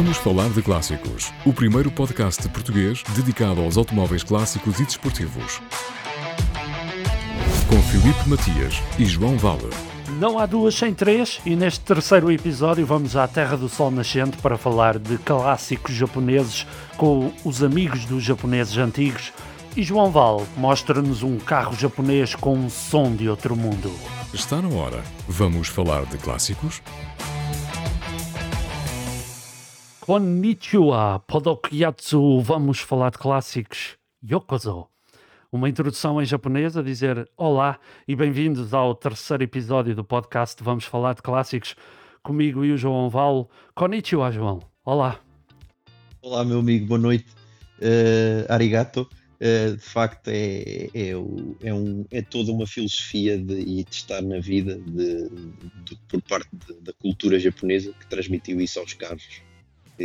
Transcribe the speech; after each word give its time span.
Vamos 0.00 0.16
falar 0.18 0.48
de 0.50 0.62
clássicos. 0.62 1.32
O 1.44 1.52
primeiro 1.52 1.90
podcast 1.90 2.48
português 2.50 3.02
dedicado 3.16 3.60
aos 3.60 3.76
automóveis 3.76 4.22
clássicos 4.22 4.78
e 4.78 4.84
desportivos. 4.84 5.60
Com 7.68 7.82
Filipe 7.82 8.28
Matias 8.28 8.80
e 8.96 9.04
João 9.04 9.36
Vale. 9.36 9.68
Não 10.20 10.38
há 10.38 10.46
duas 10.46 10.76
sem 10.76 10.94
três, 10.94 11.40
e 11.44 11.56
neste 11.56 11.80
terceiro 11.80 12.30
episódio 12.30 12.86
vamos 12.86 13.16
à 13.16 13.26
Terra 13.26 13.56
do 13.56 13.68
Sol 13.68 13.90
Nascente 13.90 14.36
para 14.36 14.56
falar 14.56 15.00
de 15.00 15.18
clássicos 15.18 15.96
japoneses 15.96 16.64
com 16.96 17.32
os 17.44 17.64
amigos 17.64 18.04
dos 18.04 18.22
japoneses 18.22 18.78
antigos. 18.78 19.32
E 19.76 19.82
João 19.82 20.12
Val 20.12 20.46
mostra-nos 20.56 21.24
um 21.24 21.38
carro 21.38 21.74
japonês 21.74 22.36
com 22.36 22.54
um 22.54 22.70
som 22.70 23.16
de 23.16 23.28
outro 23.28 23.56
mundo. 23.56 23.92
Está 24.32 24.62
na 24.62 24.68
hora. 24.68 25.02
Vamos 25.26 25.66
falar 25.66 26.04
de 26.04 26.18
clássicos? 26.18 26.80
Konnichiwa, 30.08 31.18
Podokyatsu, 31.18 32.40
vamos 32.40 32.78
falar 32.78 33.10
de 33.10 33.18
clássicos. 33.18 33.98
Yokozo. 34.24 34.86
Uma 35.52 35.68
introdução 35.68 36.18
em 36.22 36.24
japonês 36.24 36.78
a 36.78 36.82
dizer 36.82 37.30
olá 37.36 37.78
e 38.08 38.16
bem-vindos 38.16 38.72
ao 38.72 38.94
terceiro 38.94 39.42
episódio 39.42 39.94
do 39.94 40.02
podcast 40.02 40.64
Vamos 40.64 40.84
Falar 40.86 41.12
de 41.12 41.20
Clássicos. 41.20 41.76
Comigo 42.22 42.64
e 42.64 42.72
o 42.72 42.78
João 42.78 43.10
Val. 43.10 43.50
Konnichiwa, 43.74 44.32
João. 44.32 44.60
Olá. 44.82 45.20
Olá, 46.22 46.42
meu 46.42 46.60
amigo, 46.60 46.86
boa 46.86 46.98
noite. 46.98 47.26
Uh, 47.78 48.50
arigato. 48.50 49.06
Uh, 49.38 49.76
de 49.76 49.82
facto, 49.82 50.28
é, 50.28 50.88
é, 50.94 51.10
é, 51.60 51.74
um, 51.74 52.06
é 52.10 52.22
toda 52.22 52.50
uma 52.50 52.66
filosofia 52.66 53.36
de, 53.36 53.60
e 53.60 53.84
de 53.84 53.94
estar 53.94 54.22
na 54.22 54.40
vida 54.40 54.78
de, 54.78 55.28
de, 55.84 55.96
por 56.08 56.22
parte 56.22 56.48
da 56.80 56.94
cultura 56.94 57.38
japonesa 57.38 57.92
que 57.92 58.06
transmitiu 58.06 58.58
isso 58.58 58.80
aos 58.80 58.94
carros. 58.94 59.46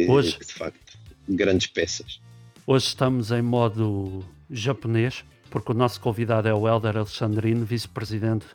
Hoje, 0.07 0.39
de 0.39 0.53
facto, 0.53 0.97
grandes 1.29 1.67
peças. 1.67 2.19
Hoje 2.65 2.87
estamos 2.87 3.31
em 3.31 3.43
modo 3.43 4.25
japonês, 4.49 5.23
porque 5.51 5.71
o 5.71 5.75
nosso 5.75 6.01
convidado 6.01 6.47
é 6.47 6.53
o 6.53 6.67
Helder 6.67 6.97
Alexandrino, 6.97 7.63
vice-presidente 7.63 8.47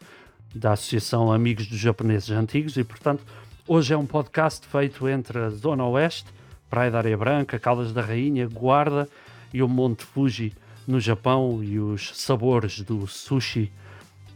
da 0.52 0.72
Associação 0.72 1.30
Amigos 1.30 1.68
dos 1.68 1.78
Japoneses 1.78 2.30
Antigos, 2.30 2.76
e 2.76 2.82
portanto, 2.82 3.24
hoje 3.68 3.94
é 3.94 3.96
um 3.96 4.04
podcast 4.04 4.66
feito 4.66 5.08
entre 5.08 5.38
a 5.38 5.50
Zona 5.50 5.86
Oeste, 5.86 6.26
Praia 6.68 6.90
da 6.90 6.98
Areia 6.98 7.16
Branca, 7.16 7.58
Caldas 7.58 7.92
da 7.92 8.02
Rainha, 8.02 8.48
Guarda 8.48 9.08
e 9.54 9.62
o 9.62 9.68
Monte 9.68 10.04
Fuji 10.04 10.52
no 10.88 10.98
Japão 10.98 11.62
e 11.62 11.78
os 11.78 12.16
sabores 12.16 12.80
do 12.80 13.06
sushi 13.06 13.70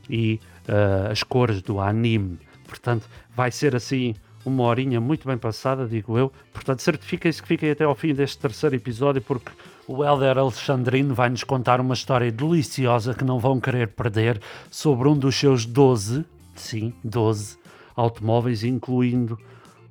e 0.08 0.38
uh, 0.68 1.10
as 1.10 1.22
cores 1.24 1.60
do 1.62 1.80
anime. 1.80 2.38
Portanto, 2.66 3.08
vai 3.34 3.50
ser 3.50 3.74
assim 3.74 4.14
uma 4.44 4.64
horinha 4.64 5.00
muito 5.00 5.26
bem 5.26 5.38
passada, 5.38 5.86
digo 5.86 6.18
eu. 6.18 6.32
Portanto, 6.52 6.80
certifiquem-se 6.80 7.40
que 7.40 7.48
fiquem 7.48 7.70
até 7.70 7.84
ao 7.84 7.94
fim 7.94 8.14
deste 8.14 8.38
terceiro 8.38 8.74
episódio, 8.74 9.22
porque 9.22 9.50
o 9.86 10.04
Helder 10.04 10.38
Alexandrino 10.38 11.14
vai 11.14 11.28
nos 11.28 11.44
contar 11.44 11.80
uma 11.80 11.94
história 11.94 12.30
deliciosa 12.30 13.14
que 13.14 13.24
não 13.24 13.38
vão 13.38 13.60
querer 13.60 13.88
perder 13.88 14.40
sobre 14.70 15.08
um 15.08 15.16
dos 15.16 15.36
seus 15.36 15.64
12, 15.64 16.24
sim, 16.54 16.92
12 17.04 17.58
automóveis, 17.94 18.64
incluindo 18.64 19.38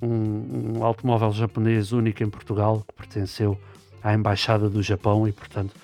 um, 0.00 0.76
um 0.78 0.84
automóvel 0.84 1.32
japonês 1.32 1.92
único 1.92 2.22
em 2.22 2.28
Portugal 2.28 2.84
que 2.86 2.94
pertenceu 2.94 3.58
à 4.02 4.12
Embaixada 4.14 4.68
do 4.68 4.82
Japão 4.82 5.26
e, 5.26 5.32
portanto, 5.32 5.74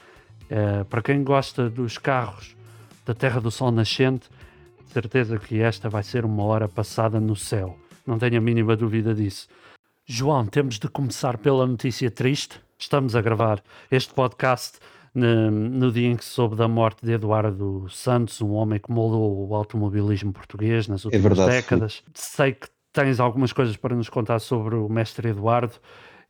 é, 0.51 0.85
para 0.85 1.03
quem 1.03 1.23
gosta 1.23 1.71
dos 1.71 1.99
carros 1.99 2.57
da 3.07 3.15
Terra 3.15 3.41
do 3.41 3.51
Sol 3.51 3.71
Nascente, 3.71 4.29
certeza 4.87 5.39
que 5.39 5.61
esta 5.61 5.89
vai 5.89 6.03
ser 6.03 6.25
uma 6.25 6.43
hora 6.43 6.69
passada 6.69 7.21
no 7.21 7.37
céu 7.37 7.79
não 8.09 8.19
tenho 8.19 8.39
a 8.39 8.41
mínima 8.41 8.75
dúvida 8.75 9.15
disso. 9.15 9.47
João, 10.07 10.47
temos 10.47 10.79
de 10.79 10.89
começar 10.89 11.37
pela 11.37 11.67
notícia 11.67 12.11
triste. 12.11 12.59
Estamos 12.79 13.15
a 13.15 13.21
gravar 13.21 13.63
este 13.91 14.15
podcast 14.15 14.79
no, 15.15 15.51
no, 15.51 15.93
dia 15.93 16.09
em 16.09 16.17
que 16.17 16.25
soube 16.25 16.57
da 16.57 16.67
morte 16.67 17.05
de 17.05 17.13
Eduardo 17.13 17.87
Santos, 17.91 18.41
um 18.41 18.53
homem 18.53 18.81
que 18.81 18.91
moldou 18.91 19.47
o 19.47 19.55
automobilismo 19.55 20.33
português 20.33 20.89
nas 20.89 21.05
é 21.05 21.09
últimas 21.09 21.25
é 21.25 21.29
verdade, 21.29 21.51
décadas. 21.51 22.03
Sim. 22.07 22.13
Sei 22.15 22.53
que 22.53 22.69
tens 22.95 23.21
algumas 23.21 23.53
coisas 23.53 23.77
para 23.77 23.95
nos 23.95 24.09
contar 24.09 24.39
sobre 24.39 24.75
o 24.75 24.89
mestre 24.89 25.29
Eduardo. 25.29 25.75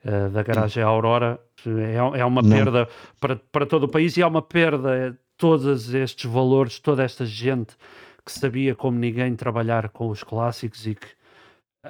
Uh, 0.05 0.31
da 0.31 0.45
garagem 0.45 0.81
Aurora 0.81 1.41
é, 1.66 2.21
é 2.21 2.25
uma 2.25 2.41
não. 2.41 2.50
perda 2.50 2.89
para, 3.21 3.34
para 3.34 3.66
todo 3.66 3.83
o 3.84 3.89
país 3.89 4.16
e 4.16 4.22
é 4.22 4.27
uma 4.27 4.41
perda 4.41 4.95
é, 4.95 5.12
todos 5.37 5.93
estes 5.93 6.31
valores, 6.31 6.78
toda 6.78 7.03
esta 7.03 7.27
gente 7.27 7.77
que 8.25 8.31
sabia 8.31 8.77
como 8.77 8.97
ninguém 8.97 9.34
trabalhar 9.34 9.89
com 9.89 10.09
os 10.09 10.22
clássicos 10.22 10.87
e 10.87 10.95
que 10.95 11.18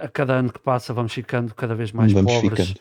a 0.01 0.09
cada 0.09 0.35
ano 0.35 0.53
que 0.53 0.59
passa 0.59 0.93
vamos 0.93 1.13
ficando 1.13 1.55
cada 1.55 1.75
vez 1.75 1.93
mais 1.93 2.13
vamos 2.13 2.33
pobres. 2.33 2.69
Ficando. 2.69 2.81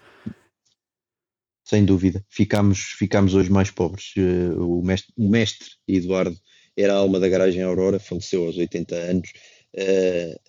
Sem 1.64 1.84
dúvida, 1.84 2.26
ficamos, 2.30 2.80
ficamos 2.98 3.34
hoje 3.34 3.52
mais 3.52 3.70
pobres. 3.70 4.14
Uh, 4.16 4.80
o, 4.80 4.82
mestre, 4.82 5.14
o 5.18 5.28
mestre 5.28 5.68
Eduardo 5.86 6.38
era 6.78 6.94
a 6.94 6.98
alma 6.98 7.20
da 7.20 7.28
garagem 7.28 7.62
Aurora, 7.62 8.00
faleceu 8.00 8.46
aos 8.46 8.56
80 8.56 8.96
anos. 8.96 9.30
Uh, 9.76 10.40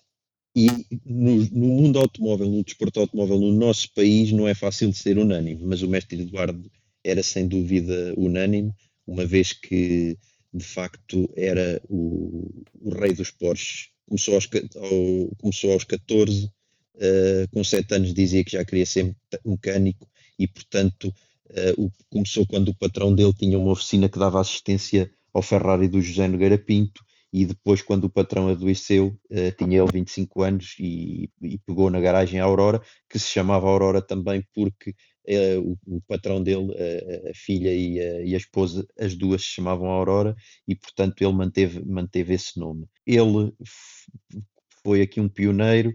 e 0.55 0.67
no, 1.05 1.35
no, 1.51 1.67
mundo 1.67 1.99
automóvel, 1.99 2.49
no 2.49 2.63
desporto 2.63 3.01
automóvel, 3.01 3.37
no 3.37 3.51
nosso 3.51 3.93
país, 3.93 4.31
não 4.31 4.47
é 4.47 4.55
fácil 4.55 4.89
de 4.89 4.97
ser 4.97 5.17
unânime, 5.17 5.61
mas 5.65 5.81
o 5.81 5.89
mestre 5.89 6.21
Eduardo 6.21 6.71
era 7.03 7.21
sem 7.21 7.47
dúvida 7.47 8.13
unânime, 8.17 8.73
uma 9.05 9.25
vez 9.25 9.53
que 9.53 10.17
de 10.53 10.65
facto 10.65 11.29
era 11.35 11.81
o, 11.89 12.63
o 12.81 12.89
rei 12.91 13.13
dos 13.13 13.31
Porsche. 13.31 13.89
Começou 14.07 14.35
aos, 14.35 14.49
ao, 14.75 15.35
começou 15.37 15.73
aos 15.73 15.83
14 15.83 16.51
uh, 16.99 17.49
com 17.51 17.63
sete 17.63 17.93
anos 17.95 18.13
dizia 18.13 18.43
que 18.43 18.51
já 18.51 18.63
queria 18.63 18.85
ser 18.85 19.15
mecânico 19.45 20.07
e, 20.37 20.47
portanto, 20.47 21.13
uh, 21.49 21.91
começou 22.09 22.45
quando 22.45 22.69
o 22.69 22.75
patrão 22.75 23.13
dele 23.13 23.33
tinha 23.33 23.57
uma 23.57 23.71
oficina 23.71 24.09
que 24.09 24.19
dava 24.19 24.39
assistência 24.39 25.09
ao 25.33 25.41
Ferrari 25.41 25.87
do 25.87 26.01
José 26.01 26.27
Nogueira 26.27 26.57
Pinto 26.57 27.03
e 27.31 27.45
depois 27.45 27.81
quando 27.81 28.05
o 28.05 28.09
patrão 28.09 28.47
adoeceu, 28.49 29.15
uh, 29.29 29.51
tinha 29.57 29.81
ele 29.81 29.91
25 29.91 30.41
anos 30.41 30.75
e, 30.79 31.29
e, 31.41 31.57
pegou 31.59 31.89
na 31.89 31.99
garagem 31.99 32.39
a 32.39 32.45
Aurora, 32.45 32.81
que 33.07 33.19
se 33.19 33.27
chamava 33.27 33.67
Aurora 33.67 34.01
também 34.01 34.43
porque 34.53 34.91
uh, 35.27 35.77
o, 35.85 35.97
o, 35.97 36.01
patrão 36.01 36.41
dele, 36.41 36.71
uh, 36.71 37.29
a 37.29 37.33
filha 37.35 37.73
e 37.73 37.99
a, 37.99 38.21
e 38.21 38.33
a, 38.33 38.37
esposa, 38.37 38.85
as 38.97 39.15
duas 39.15 39.41
se 39.41 39.49
chamavam 39.49 39.89
Aurora 39.89 40.35
e 40.67 40.75
portanto 40.75 41.21
ele 41.21 41.33
manteve, 41.33 41.83
manteve 41.85 42.33
esse 42.33 42.59
nome. 42.59 42.87
Ele 43.05 43.53
foi 44.83 45.01
aqui 45.01 45.19
um 45.19 45.29
pioneiro, 45.29 45.93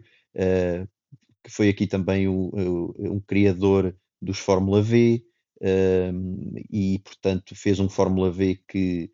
que 1.44 1.50
foi 1.50 1.68
aqui 1.68 1.86
também 1.86 2.26
o, 2.26 2.50
o, 2.52 2.94
um 3.14 3.20
criador 3.20 3.94
dos 4.20 4.38
Fórmula 4.38 4.82
V, 4.82 5.22
um, 5.60 6.54
e 6.70 6.98
portanto 7.04 7.54
fez 7.54 7.78
um 7.78 7.88
Fórmula 7.88 8.30
V 8.30 8.60
que 8.66 9.10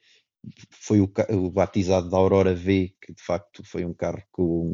foi 0.70 1.00
o, 1.00 1.12
o, 1.30 1.50
batizado 1.50 2.08
da 2.08 2.16
Aurora 2.16 2.54
V, 2.54 2.94
que 3.02 3.12
de 3.12 3.22
facto 3.22 3.62
foi 3.64 3.84
um 3.84 3.92
carro 3.92 4.22
com, 4.30 4.72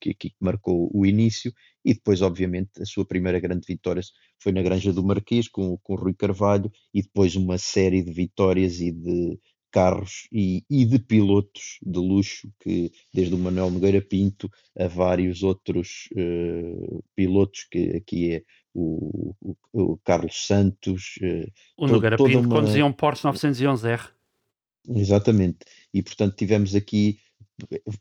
que, 0.00 0.14
que, 0.14 0.32
marcou 0.40 0.90
o 0.94 1.04
início, 1.04 1.52
e 1.84 1.94
depois, 1.94 2.22
obviamente, 2.22 2.80
a 2.80 2.86
sua 2.86 3.04
primeira 3.04 3.40
grande 3.40 3.66
vitória 3.66 4.02
foi 4.40 4.52
na 4.52 4.62
Granja 4.62 4.92
do 4.92 5.04
Marquês, 5.04 5.48
com, 5.48 5.76
com 5.78 5.94
o 5.94 5.96
Rui 5.96 6.14
Carvalho, 6.14 6.70
e 6.92 7.02
depois 7.02 7.34
uma 7.34 7.58
série 7.58 8.02
de 8.02 8.12
vitórias 8.12 8.80
e 8.80 8.92
de 8.92 9.38
carros 9.74 10.28
e, 10.30 10.62
e, 10.70 10.84
de 10.84 11.00
pilotos 11.00 11.80
de 11.82 11.98
luxo, 11.98 12.48
que 12.60 12.92
desde 13.12 13.34
o 13.34 13.38
Manuel 13.38 13.72
Nogueira 13.72 14.00
Pinto 14.00 14.48
a 14.78 14.86
vários 14.86 15.42
outros 15.42 16.08
uh, 16.12 17.02
pilotos, 17.16 17.66
que 17.68 17.96
aqui 17.96 18.34
é 18.34 18.42
o, 18.72 19.34
o, 19.40 19.56
o 19.72 19.98
Carlos 20.04 20.46
Santos. 20.46 21.16
Uh, 21.20 21.50
o 21.76 21.88
Nogueira 21.88 22.16
Pinto 22.16 22.38
uma... 22.38 22.48
conduzia 22.48 22.86
um 22.86 22.92
Porsche 22.92 23.26
911R. 23.26 24.10
Exatamente, 24.90 25.58
e 25.92 26.00
portanto 26.00 26.36
tivemos 26.36 26.76
aqui, 26.76 27.18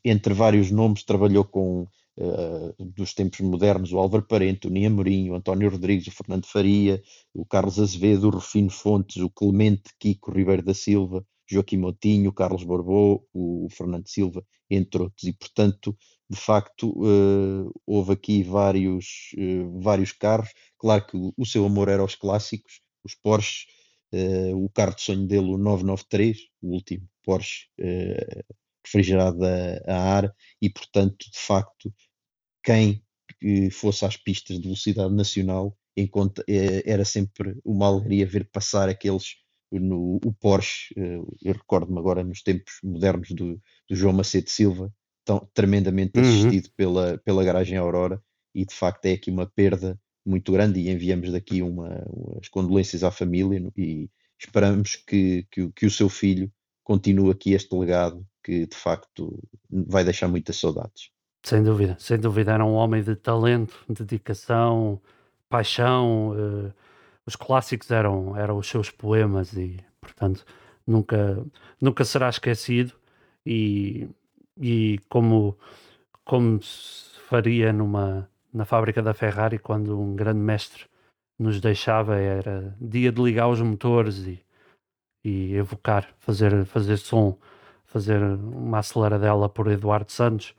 entre 0.05 0.31
vários 0.35 0.69
nomes, 0.69 1.03
trabalhou 1.03 1.43
com 1.43 1.87
Uh, 2.15 2.75
dos 2.79 3.15
tempos 3.15 3.39
modernos, 3.39 3.91
o 3.91 3.97
Álvaro 3.97 4.23
Parente, 4.23 4.67
o 4.67 4.69
Nia 4.69 4.87
Mourinho, 4.87 5.33
o 5.33 5.35
António 5.35 5.67
Rodrigues, 5.67 6.05
o 6.05 6.11
Fernando 6.11 6.45
Faria, 6.45 7.01
o 7.33 7.43
Carlos 7.43 7.79
Azevedo, 7.79 8.27
o 8.27 8.29
Rufino 8.29 8.69
Fontes, 8.69 9.17
o 9.17 9.31
Clemente 9.31 9.89
Kiko 9.97 10.31
Ribeiro 10.31 10.61
da 10.61 10.75
Silva, 10.75 11.25
Joaquim 11.49 11.77
Motinho, 11.77 12.33
Carlos 12.33 12.63
Borbô, 12.63 13.27
o 13.33 13.67
Fernando 13.71 14.07
Silva, 14.07 14.45
entre 14.69 15.03
outros. 15.03 15.23
E, 15.23 15.33
portanto, 15.33 15.97
de 16.29 16.37
facto, 16.37 16.89
uh, 16.89 17.71
houve 17.85 18.13
aqui 18.13 18.43
vários, 18.43 19.31
uh, 19.37 19.79
vários 19.81 20.11
carros. 20.11 20.49
Claro 20.77 21.05
que 21.05 21.17
o, 21.37 21.45
seu 21.45 21.65
amor 21.65 21.89
era 21.89 22.01
aos 22.01 22.15
clássicos, 22.15 22.81
os 23.03 23.15
Porsche, 23.15 23.65
uh, 24.13 24.55
o 24.63 24.69
carro 24.69 24.95
de 24.95 25.01
sonho 25.01 25.27
dele, 25.27 25.47
o 25.47 25.57
993, 25.57 26.37
o 26.61 26.73
último 26.73 27.07
Porsche 27.23 27.67
refrigerado 28.85 29.39
a, 29.87 29.95
ar, 29.95 30.35
e, 30.61 30.69
portanto, 30.69 31.25
de 31.31 31.39
facto, 31.39 31.93
quem 32.61 33.01
fosse 33.71 34.05
às 34.05 34.17
pistas 34.17 34.57
de 34.57 34.63
velocidade 34.63 35.13
nacional 35.13 35.77
era 36.85 37.05
sempre 37.05 37.55
uma 37.63 37.87
alegria 37.87 38.25
ver 38.25 38.49
passar 38.51 38.89
aqueles 38.89 39.35
no 39.79 40.19
o 40.23 40.33
Porsche, 40.33 40.93
eh, 40.97 41.19
eu 41.43 41.53
recordo-me 41.53 41.99
agora 41.99 42.23
nos 42.23 42.41
tempos 42.41 42.73
modernos 42.83 43.31
do, 43.31 43.55
do, 43.89 43.95
João 43.95 44.13
Macedo 44.13 44.49
Silva, 44.49 44.93
tão 45.25 45.47
tremendamente 45.53 46.19
uhum. 46.19 46.23
assistido 46.23 46.69
pela, 46.75 47.17
pela 47.19 47.43
garagem 47.43 47.77
Aurora, 47.77 48.21
e 48.53 48.65
de 48.65 48.73
facto 48.73 49.05
é 49.05 49.13
aqui 49.13 49.31
uma 49.31 49.45
perda 49.45 49.99
muito 50.25 50.51
grande 50.51 50.79
e 50.79 50.89
enviamos 50.89 51.31
daqui 51.31 51.61
uma, 51.61 52.03
umas 52.07 52.47
condolências 52.49 53.03
à 53.03 53.11
família 53.11 53.71
e 53.75 54.09
esperamos 54.39 54.95
que, 54.95 55.45
que, 55.51 55.69
que 55.71 55.85
o 55.85 55.91
seu 55.91 56.07
filho 56.07 56.51
continue 56.83 57.31
aqui 57.31 57.53
este 57.53 57.75
legado 57.75 58.25
que 58.43 58.67
de 58.67 58.75
facto 58.75 59.39
vai 59.69 60.03
deixar 60.03 60.27
muitas 60.27 60.57
saudades. 60.57 61.09
Sem 61.43 61.63
dúvida, 61.63 61.95
sem 61.99 62.17
dúvida, 62.17 62.53
era 62.53 62.63
um 62.63 62.73
homem 62.73 63.03
de 63.03 63.15
talento, 63.15 63.73
dedicação, 63.89 65.01
paixão. 65.49 66.31
Uh, 66.31 66.73
os 67.25 67.35
clássicos 67.35 67.89
eram, 67.91 68.35
eram 68.37 68.57
os 68.57 68.67
seus 68.67 68.89
poemas 68.89 69.53
e, 69.53 69.79
portanto, 70.01 70.45
nunca, 70.85 71.43
nunca 71.81 72.03
será 72.03 72.29
esquecido. 72.29 72.93
E, 73.45 74.07
e 74.59 74.99
como, 75.09 75.57
como 76.25 76.61
se 76.61 77.19
faria 77.27 77.73
numa, 77.73 78.29
na 78.53 78.65
fábrica 78.65 79.01
da 79.01 79.13
Ferrari, 79.13 79.59
quando 79.59 79.99
um 79.99 80.15
grande 80.15 80.39
mestre 80.39 80.85
nos 81.39 81.59
deixava, 81.59 82.15
era 82.17 82.75
dia 82.79 83.11
de 83.11 83.21
ligar 83.21 83.47
os 83.49 83.59
motores 83.61 84.19
e, 84.19 84.43
e 85.23 85.55
evocar, 85.55 86.07
fazer, 86.19 86.65
fazer 86.65 86.97
som, 86.97 87.37
fazer 87.85 88.21
uma 88.21 88.79
aceleradela 88.79 89.47
por 89.47 89.67
Eduardo 89.67 90.11
Santos 90.11 90.53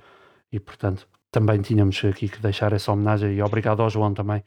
e 0.53 0.61
portanto 0.61 1.09
também 1.31 1.61
tínhamos 1.61 2.01
aqui 2.05 2.29
que 2.29 2.41
deixar 2.41 2.73
essa 2.73 2.93
homenagem 2.93 3.35
e 3.35 3.43
obrigado 3.43 3.83
ao 3.83 3.91
João 3.91 4.15
também 4.15 4.43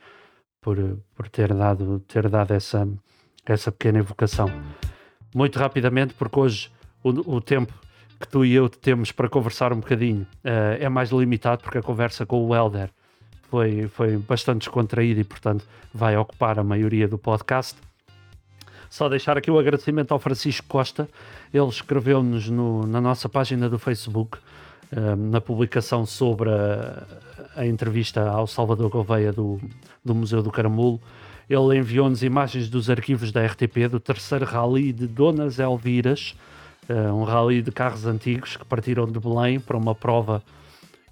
por, 0.68 1.00
por 1.16 1.30
ter 1.30 1.54
dado, 1.54 2.04
ter 2.10 2.28
dado 2.28 2.54
essa, 2.54 2.86
essa 3.46 3.72
pequena 3.72 4.00
evocação. 4.00 4.52
Muito 5.34 5.58
rapidamente, 5.58 6.14
porque 6.14 6.38
hoje 6.38 6.70
o, 7.02 7.36
o 7.36 7.40
tempo 7.40 7.72
que 8.20 8.28
tu 8.28 8.44
e 8.44 8.54
eu 8.54 8.68
temos 8.68 9.14
para 9.14 9.30
conversar 9.30 9.72
um 9.72 9.80
bocadinho 9.80 10.28
uh, 10.44 10.76
é 10.78 10.90
mais 10.90 11.10
limitado, 11.12 11.64
porque 11.64 11.78
a 11.78 11.82
conversa 11.82 12.26
com 12.26 12.46
o 12.46 12.54
Helder 12.54 12.90
foi, 13.44 13.88
foi 13.88 14.18
bastante 14.18 14.64
descontraída 14.64 15.22
e, 15.22 15.24
portanto, 15.24 15.66
vai 15.94 16.18
ocupar 16.18 16.60
a 16.60 16.66
maioria 16.66 17.08
do 17.08 17.18
podcast. 17.18 17.78
Só 18.90 19.08
deixar 19.08 19.38
aqui 19.38 19.50
o 19.50 19.58
agradecimento 19.58 20.12
ao 20.12 20.20
Francisco 20.20 20.68
Costa, 20.68 21.08
ele 21.54 21.68
escreveu-nos 21.68 22.50
na 22.50 23.00
nossa 23.00 23.30
página 23.30 23.70
do 23.70 23.80
Facebook 23.80 24.38
na 25.18 25.40
publicação 25.42 26.06
sobre 26.06 26.50
a, 26.50 27.06
a, 27.58 27.66
entrevista 27.66 28.30
ao 28.30 28.48
Salvador 28.48 28.90
Gouveia 28.90 29.34
do, 29.34 29.60
do 30.04 30.16
Museu 30.16 30.42
do 30.42 30.52
Caramulo, 30.52 31.02
ele 31.50 31.78
enviou-nos 31.78 32.24
imagens 32.24 32.70
dos 32.70 32.90
arquivos 32.90 33.32
da 33.32 33.46
RTP 33.46 33.88
do 33.90 34.00
terceiro 34.00 34.46
rally 34.46 34.92
de 34.92 35.08
Donas 35.08 35.60
Elviras, 35.60 36.36
uh, 36.90 37.14
um 37.14 37.24
rally 37.24 37.62
de 37.62 37.72
carros 37.72 38.06
antigos 38.06 38.58
que 38.58 38.66
partiram 38.66 39.06
de 39.06 39.20
Belém 39.20 39.60
para 39.60 39.78
uma 39.78 39.96
prova 39.96 40.44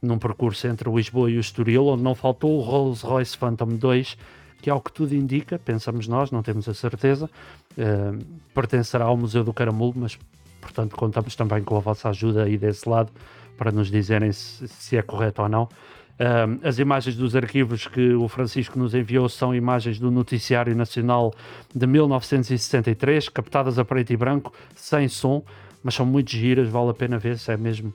num 0.01 0.19
percurso 0.19 0.67
entre 0.67 0.91
Lisboa 0.91 1.31
e 1.31 1.37
o 1.37 1.39
Estoril, 1.39 1.87
onde 1.87 2.03
não 2.03 2.13
faltou 2.13 2.57
o 2.57 2.61
Rolls 2.61 3.05
Royce 3.05 3.37
Phantom 3.37 3.75
2, 3.75 4.17
que 4.61 4.69
ao 4.69 4.81
que 4.81 4.91
tudo 4.91 5.15
indica, 5.15 5.57
pensamos 5.57 6.07
nós, 6.07 6.31
não 6.31 6.43
temos 6.43 6.67
a 6.67 6.73
certeza, 6.73 7.29
uh, 7.77 8.25
pertencerá 8.53 9.05
ao 9.05 9.17
Museu 9.17 9.43
do 9.43 9.53
Caramulo, 9.53 9.93
mas 9.97 10.17
portanto 10.59 10.95
contamos 10.95 11.35
também 11.35 11.63
com 11.63 11.77
a 11.77 11.79
vossa 11.79 12.09
ajuda 12.09 12.43
aí 12.43 12.57
desse 12.57 12.87
lado 12.89 13.11
para 13.57 13.71
nos 13.71 13.89
dizerem 13.89 14.31
se, 14.31 14.67
se 14.67 14.97
é 14.97 15.01
correto 15.01 15.41
ou 15.41 15.49
não. 15.49 15.69
Um, 16.17 16.65
as 16.65 16.79
imagens 16.79 17.17
dos 17.17 17.35
arquivos 17.35 17.87
que 17.87 18.13
o 18.13 18.27
Francisco 18.29 18.79
nos 18.79 18.95
enviou 18.95 19.27
são 19.27 19.53
imagens 19.53 19.99
do 19.99 20.09
Noticiário 20.09 20.73
Nacional 20.73 21.33
de 21.73 21.85
1963, 21.85 23.27
captadas 23.27 23.77
a 23.77 23.83
preto 23.83 24.13
e 24.13 24.17
branco, 24.17 24.53
sem 24.75 25.09
som, 25.09 25.43
mas 25.83 25.93
são 25.93 26.05
muito 26.05 26.31
giras, 26.31 26.69
vale 26.69 26.91
a 26.91 26.93
pena 26.93 27.17
ver 27.17 27.37
se 27.37 27.51
é 27.51 27.57
mesmo 27.57 27.93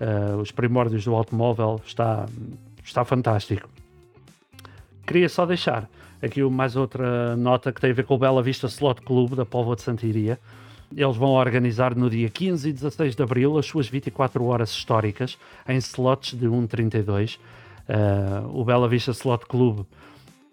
uh, 0.00 0.36
os 0.36 0.50
primórdios 0.50 1.04
do 1.04 1.14
automóvel, 1.14 1.80
está, 1.86 2.26
está 2.84 3.06
fantástico. 3.06 3.66
Queria 5.06 5.28
só 5.30 5.46
deixar 5.46 5.88
aqui 6.20 6.42
mais 6.42 6.76
outra 6.76 7.34
nota 7.36 7.72
que 7.72 7.80
tem 7.80 7.90
a 7.90 7.94
ver 7.94 8.04
com 8.04 8.14
o 8.14 8.18
Bela 8.18 8.42
Vista 8.42 8.66
Slot 8.66 9.00
Club 9.00 9.34
da 9.34 9.46
Póvoa 9.46 9.76
de 9.76 9.82
Santiria. 9.82 10.38
Eles 10.94 11.16
vão 11.16 11.30
organizar 11.30 11.96
no 11.96 12.10
dia 12.10 12.28
15 12.28 12.68
e 12.68 12.72
16 12.72 13.16
de 13.16 13.22
abril 13.22 13.56
as 13.56 13.64
suas 13.64 13.88
24 13.88 14.44
horas 14.44 14.70
históricas 14.70 15.38
em 15.66 15.78
slots 15.78 16.34
de 16.34 16.46
1,32. 16.46 17.38
Uh, 17.88 18.60
o 18.60 18.64
Bela 18.64 18.88
Vista 18.88 19.10
Slot 19.10 19.46
Club, 19.46 19.84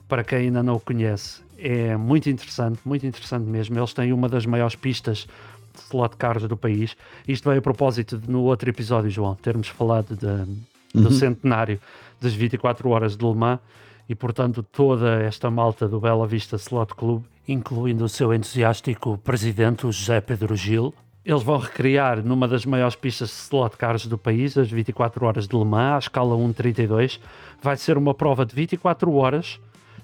para 0.07 0.23
quem 0.23 0.39
ainda 0.39 0.63
não 0.63 0.75
o 0.75 0.79
conhece, 0.79 1.41
é 1.57 1.95
muito 1.95 2.29
interessante, 2.29 2.79
muito 2.85 3.05
interessante 3.05 3.45
mesmo. 3.45 3.77
Eles 3.77 3.93
têm 3.93 4.11
uma 4.11 4.27
das 4.27 4.45
maiores 4.45 4.75
pistas 4.75 5.27
de 5.75 5.81
slot 5.83 6.17
cars 6.17 6.43
do 6.43 6.57
país. 6.57 6.95
Isto 7.27 7.49
veio 7.49 7.59
a 7.59 7.61
propósito 7.61 8.17
de, 8.17 8.29
no 8.29 8.43
outro 8.43 8.69
episódio, 8.69 9.09
João, 9.09 9.35
termos 9.35 9.67
falado 9.67 10.15
de, 10.15 10.99
do 10.99 11.09
uhum. 11.09 11.11
centenário 11.11 11.79
das 12.19 12.33
24 12.33 12.89
horas 12.89 13.15
de 13.15 13.25
Le 13.25 13.35
Mans 13.35 13.59
e, 14.07 14.15
portanto, 14.15 14.63
toda 14.63 15.21
esta 15.21 15.51
malta 15.51 15.87
do 15.87 15.99
Bela 15.99 16.25
Vista 16.25 16.55
Slot 16.55 16.95
Club 16.95 17.23
incluindo 17.51 18.05
o 18.05 18.09
seu 18.09 18.33
entusiástico 18.33 19.17
presidente, 19.17 19.87
o 19.87 19.91
José 19.91 20.21
Pedro 20.21 20.55
Gil. 20.55 20.93
Eles 21.29 21.43
vão 21.43 21.59
recriar 21.59 22.25
numa 22.25 22.47
das 22.47 22.65
maiores 22.65 22.95
pistas 22.95 23.29
de 23.29 23.35
slot 23.35 23.77
cars 23.77 24.07
do 24.07 24.17
país, 24.17 24.57
as 24.57 24.67
24 24.67 25.23
horas 25.27 25.47
de 25.47 25.55
Le 25.55 25.63
Mans, 25.63 25.93
à 25.93 25.99
escala 25.99 26.35
1.32. 26.35 27.19
Vai 27.61 27.77
ser 27.77 27.99
uma 27.99 28.15
prova 28.15 28.43
de 28.43 28.55
24 28.55 29.13
horas. 29.13 29.59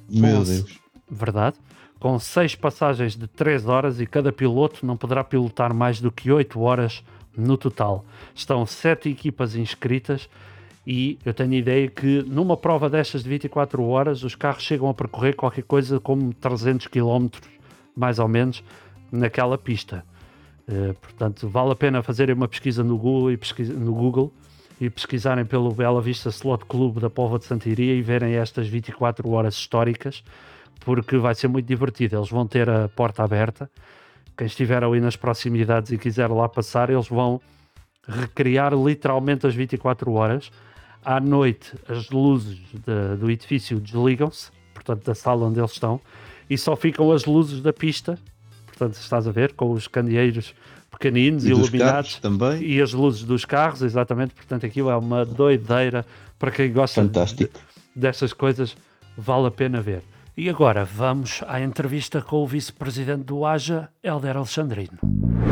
Meu 0.08 0.44
Deus. 0.44 0.80
Verdade. 1.10 1.58
Com 2.00 2.20
seis 2.20 2.54
passagens 2.54 3.16
de 3.16 3.26
3 3.26 3.68
horas 3.68 4.00
e 4.00 4.06
cada 4.06 4.32
piloto 4.32 4.86
não 4.86 4.96
poderá 4.96 5.24
pilotar 5.24 5.74
mais 5.74 6.00
do 6.00 6.12
que 6.12 6.32
8 6.32 6.60
horas 6.60 7.04
no 7.36 7.58
total. 7.58 8.06
Estão 8.36 8.64
sete 8.64 9.10
equipas 9.10 9.56
inscritas 9.56 10.30
e 10.86 11.18
eu 11.26 11.34
tenho 11.34 11.54
a 11.54 11.56
ideia 11.56 11.88
que 11.88 12.22
numa 12.22 12.56
prova 12.56 12.88
destas 12.88 13.24
de 13.24 13.30
24 13.30 13.84
horas 13.84 14.24
os 14.24 14.36
carros 14.36 14.62
chegam 14.62 14.90
a 14.90 14.94
percorrer 14.94 15.36
qualquer 15.36 15.64
coisa 15.64 16.00
como 16.00 16.32
300 16.36 16.86
km, 16.86 17.30
mais 17.96 18.20
ou 18.20 18.28
menos, 18.28 18.64
naquela 19.12 19.58
pista. 19.58 20.06
Uh, 20.68 20.94
portanto, 20.96 21.48
vale 21.48 21.72
a 21.72 21.76
pena 21.76 22.02
fazerem 22.02 22.34
uma 22.34 22.48
pesquisa 22.48 22.84
no 22.84 22.98
Google 22.98 23.32
e, 23.32 23.64
no 23.74 23.94
Google 23.94 24.34
e 24.82 24.90
pesquisarem 24.90 25.46
pelo 25.46 25.72
Bela 25.72 26.02
Vista 26.02 26.30
Slot 26.30 26.66
Club 26.66 27.00
da 27.00 27.10
Pova 27.10 27.38
de 27.38 27.46
Santiria 27.46 27.94
e 27.94 28.02
verem 28.02 28.36
estas 28.36 28.68
24 28.68 29.30
horas 29.30 29.56
históricas, 29.56 30.24
porque 30.82 31.18
vai 31.18 31.36
ser 31.36 31.48
muito 31.48 31.66
divertido. 31.66 32.18
Eles 32.18 32.30
vão 32.30 32.48
ter 32.48 32.70
a 32.70 32.90
porta 32.90 33.24
aberta. 33.24 33.70
Quem 34.36 34.48
estiver 34.48 34.84
ali 34.84 35.00
nas 35.00 35.16
proximidades 35.16 35.92
e 35.92 35.98
quiser 35.98 36.30
lá 36.30 36.50
passar, 36.50 36.90
eles 36.90 37.08
vão 37.08 37.40
recriar 38.08 38.74
literalmente 38.74 39.48
as 39.48 39.56
24 39.56 40.12
horas 40.12 40.52
à 41.06 41.20
noite 41.20 41.74
as 41.88 42.10
luzes 42.10 42.58
de, 42.74 43.16
do 43.18 43.30
edifício 43.30 43.80
desligam-se, 43.80 44.50
portanto, 44.74 45.06
da 45.06 45.14
sala 45.14 45.46
onde 45.46 45.60
eles 45.60 45.72
estão, 45.72 46.02
e 46.50 46.58
só 46.58 46.76
ficam 46.76 47.12
as 47.12 47.26
luzes 47.26 47.62
da 47.62 47.72
pista, 47.72 48.18
portanto, 48.78 49.00
estás 49.00 49.28
a 49.28 49.32
ver, 49.32 49.54
com 49.54 49.72
os 49.72 49.88
candeeiros 49.88 50.54
pequeninos, 50.92 51.46
e 51.46 51.50
iluminados, 51.50 52.20
também. 52.20 52.64
e 52.64 52.82
as 52.82 52.94
luzes 52.94 53.24
dos 53.24 53.46
carros, 53.46 53.82
exatamente, 53.82 54.34
portanto, 54.34 54.66
aquilo 54.66 54.90
é 54.90 54.96
uma 54.96 55.26
doideira 55.26 56.06
para 56.38 56.52
quem 56.52 56.72
gosta. 56.72 57.04
De, 57.04 57.50
dessas 57.96 58.34
coisas, 58.34 58.76
vale 59.18 59.48
a 59.48 59.52
pena 59.52 59.82
ver. 59.82 60.04
E 60.38 60.50
agora 60.50 60.84
vamos 60.84 61.42
à 61.48 61.62
entrevista 61.62 62.22
com 62.22 62.44
o 62.44 62.48
vice-presidente 62.48 63.24
do 63.24 63.46
AJA, 63.46 63.88
Helder 64.04 64.36
Alexandrino. 64.36 65.00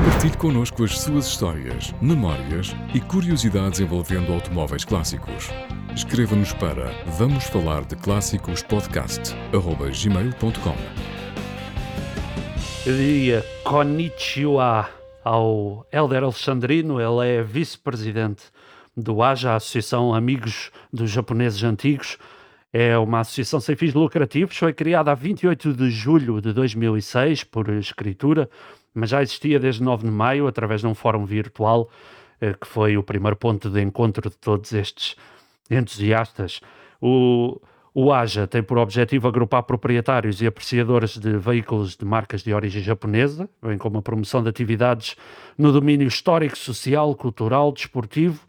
Partilhe 0.05 0.35
connosco 0.37 0.83
as 0.83 0.99
suas 0.99 1.27
histórias, 1.27 1.93
memórias 2.01 2.75
e 2.93 2.99
curiosidades 2.99 3.79
envolvendo 3.79 4.33
automóveis 4.33 4.83
clássicos. 4.83 5.49
Escreva-nos 5.95 6.51
para 6.53 6.91
vamos 7.17 7.45
falar 7.45 7.85
de 7.85 7.95
clássicos 7.95 8.61
podcast@gmail.com. 8.63 11.12
Eu 12.85 12.97
diria 12.97 13.45
konnichiwa 13.63 14.89
ao 15.23 15.87
Helder 15.89 16.21
Alexandrino, 16.21 16.99
ele 16.99 17.29
é 17.29 17.41
vice-presidente 17.41 18.43
do 18.95 19.23
AJA, 19.23 19.51
a 19.51 19.55
Associação 19.55 20.13
Amigos 20.13 20.69
dos 20.91 21.09
Japoneses 21.09 21.63
Antigos. 21.63 22.17
É 22.73 22.97
uma 22.97 23.21
associação 23.21 23.61
sem 23.61 23.77
fins 23.77 23.93
lucrativos, 23.93 24.57
foi 24.57 24.73
criada 24.73 25.13
a 25.13 25.15
28 25.15 25.73
de 25.73 25.89
julho 25.89 26.41
de 26.41 26.51
2006 26.51 27.45
por 27.45 27.69
escritura, 27.69 28.49
mas 28.93 29.11
já 29.11 29.21
existia 29.21 29.61
desde 29.61 29.81
9 29.81 30.03
de 30.03 30.11
maio 30.11 30.45
através 30.45 30.81
de 30.81 30.87
um 30.87 30.93
fórum 30.93 31.23
virtual 31.23 31.89
eh, 32.41 32.53
que 32.53 32.67
foi 32.67 32.97
o 32.97 33.03
primeiro 33.03 33.37
ponto 33.37 33.69
de 33.69 33.81
encontro 33.81 34.29
de 34.29 34.35
todos 34.35 34.73
estes 34.73 35.15
entusiastas. 35.71 36.59
O, 37.01 37.61
o 37.93 38.11
AJA 38.11 38.47
tem 38.47 38.63
por 38.63 38.79
objetivo 38.79 39.27
agrupar 39.27 39.61
proprietários 39.63 40.41
e 40.41 40.47
apreciadores 40.47 41.17
de 41.17 41.37
veículos 41.37 41.95
de 41.95 42.03
marcas 42.03 42.41
de 42.41 42.51
origem 42.51 42.81
japonesa, 42.81 43.47
bem 43.61 43.77
como 43.77 43.99
a 43.99 44.01
promoção 44.01 44.41
de 44.41 44.49
atividades 44.49 45.15
no 45.55 45.71
domínio 45.71 46.07
histórico, 46.07 46.57
social, 46.57 47.13
cultural, 47.15 47.71
desportivo 47.71 48.39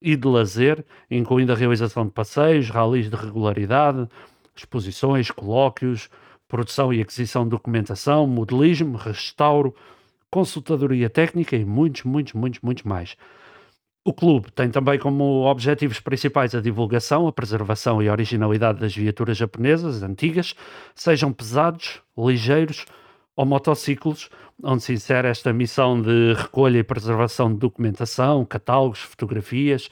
e 0.00 0.14
de 0.14 0.28
lazer, 0.28 0.84
incluindo 1.10 1.52
a 1.52 1.56
realização 1.56 2.04
de 2.04 2.12
passeios, 2.12 2.68
ralis 2.68 3.08
de 3.08 3.16
regularidade, 3.16 4.06
exposições, 4.54 5.30
colóquios, 5.30 6.10
produção 6.46 6.92
e 6.92 7.00
aquisição 7.00 7.44
de 7.44 7.50
documentação, 7.50 8.26
modelismo, 8.26 8.98
restauro, 8.98 9.74
consultadoria 10.30 11.08
técnica 11.08 11.56
e 11.56 11.64
muitos, 11.64 12.02
muitos, 12.02 12.34
muitos, 12.34 12.60
muitos 12.60 12.84
mais. 12.84 13.16
O 14.04 14.12
clube 14.12 14.50
tem 14.50 14.68
também 14.68 14.98
como 14.98 15.44
objetivos 15.48 16.00
principais 16.00 16.52
a 16.56 16.60
divulgação, 16.60 17.28
a 17.28 17.32
preservação 17.32 18.02
e 18.02 18.08
a 18.08 18.12
originalidade 18.12 18.80
das 18.80 18.92
viaturas 18.92 19.36
japonesas 19.36 20.02
antigas, 20.02 20.56
sejam 20.92 21.32
pesados, 21.32 22.02
ligeiros 22.18 22.84
ou 23.36 23.46
motociclos, 23.46 24.28
onde 24.60 24.82
se 24.82 24.92
insere 24.92 25.28
esta 25.28 25.52
missão 25.52 26.02
de 26.02 26.34
recolha 26.34 26.78
e 26.78 26.82
preservação 26.82 27.52
de 27.52 27.60
documentação, 27.60 28.44
catálogos, 28.44 28.98
fotografias. 28.98 29.88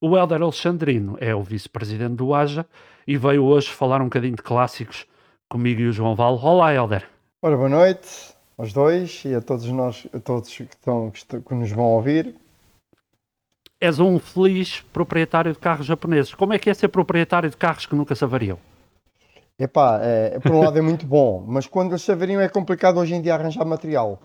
O 0.00 0.16
Helder 0.16 0.42
Alexandrino 0.42 1.16
é 1.20 1.34
o 1.34 1.42
vice-presidente 1.42 2.14
do 2.14 2.32
AJA 2.32 2.64
e 3.04 3.16
veio 3.16 3.42
hoje 3.42 3.68
falar 3.68 4.00
um 4.00 4.04
bocadinho 4.04 4.36
de 4.36 4.42
clássicos 4.42 5.06
comigo 5.48 5.80
e 5.80 5.88
o 5.88 5.92
João 5.92 6.14
Val. 6.14 6.38
Olá, 6.38 6.72
Helder. 6.72 7.04
Ora, 7.42 7.56
boa 7.56 7.68
noite 7.68 8.32
aos 8.56 8.72
dois 8.72 9.24
e 9.24 9.34
a 9.34 9.40
todos 9.40 9.66
nós, 9.66 10.06
a 10.12 10.20
todos 10.20 10.54
que, 10.54 10.62
estão, 10.62 11.10
que 11.10 11.54
nos 11.54 11.72
vão 11.72 11.86
ouvir 11.86 12.36
és 13.80 13.98
um 13.98 14.18
feliz 14.18 14.82
proprietário 14.92 15.52
de 15.52 15.58
carros 15.58 15.86
japoneses. 15.86 16.34
Como 16.34 16.52
é 16.52 16.58
que 16.58 16.68
é 16.68 16.74
ser 16.74 16.88
proprietário 16.88 17.48
de 17.48 17.56
carros 17.56 17.86
que 17.86 17.94
nunca 17.94 18.14
se 18.14 18.22
avariam? 18.22 18.58
Epá, 19.58 20.00
é, 20.02 20.38
por 20.38 20.52
um 20.52 20.60
lado 20.60 20.78
é 20.78 20.82
muito 20.82 21.06
bom, 21.06 21.44
mas 21.46 21.66
quando 21.66 21.92
eles 21.92 22.02
se 22.02 22.12
avariam 22.12 22.40
é 22.40 22.48
complicado 22.48 22.98
hoje 22.98 23.14
em 23.14 23.22
dia 23.22 23.34
arranjar 23.34 23.64
material. 23.64 24.20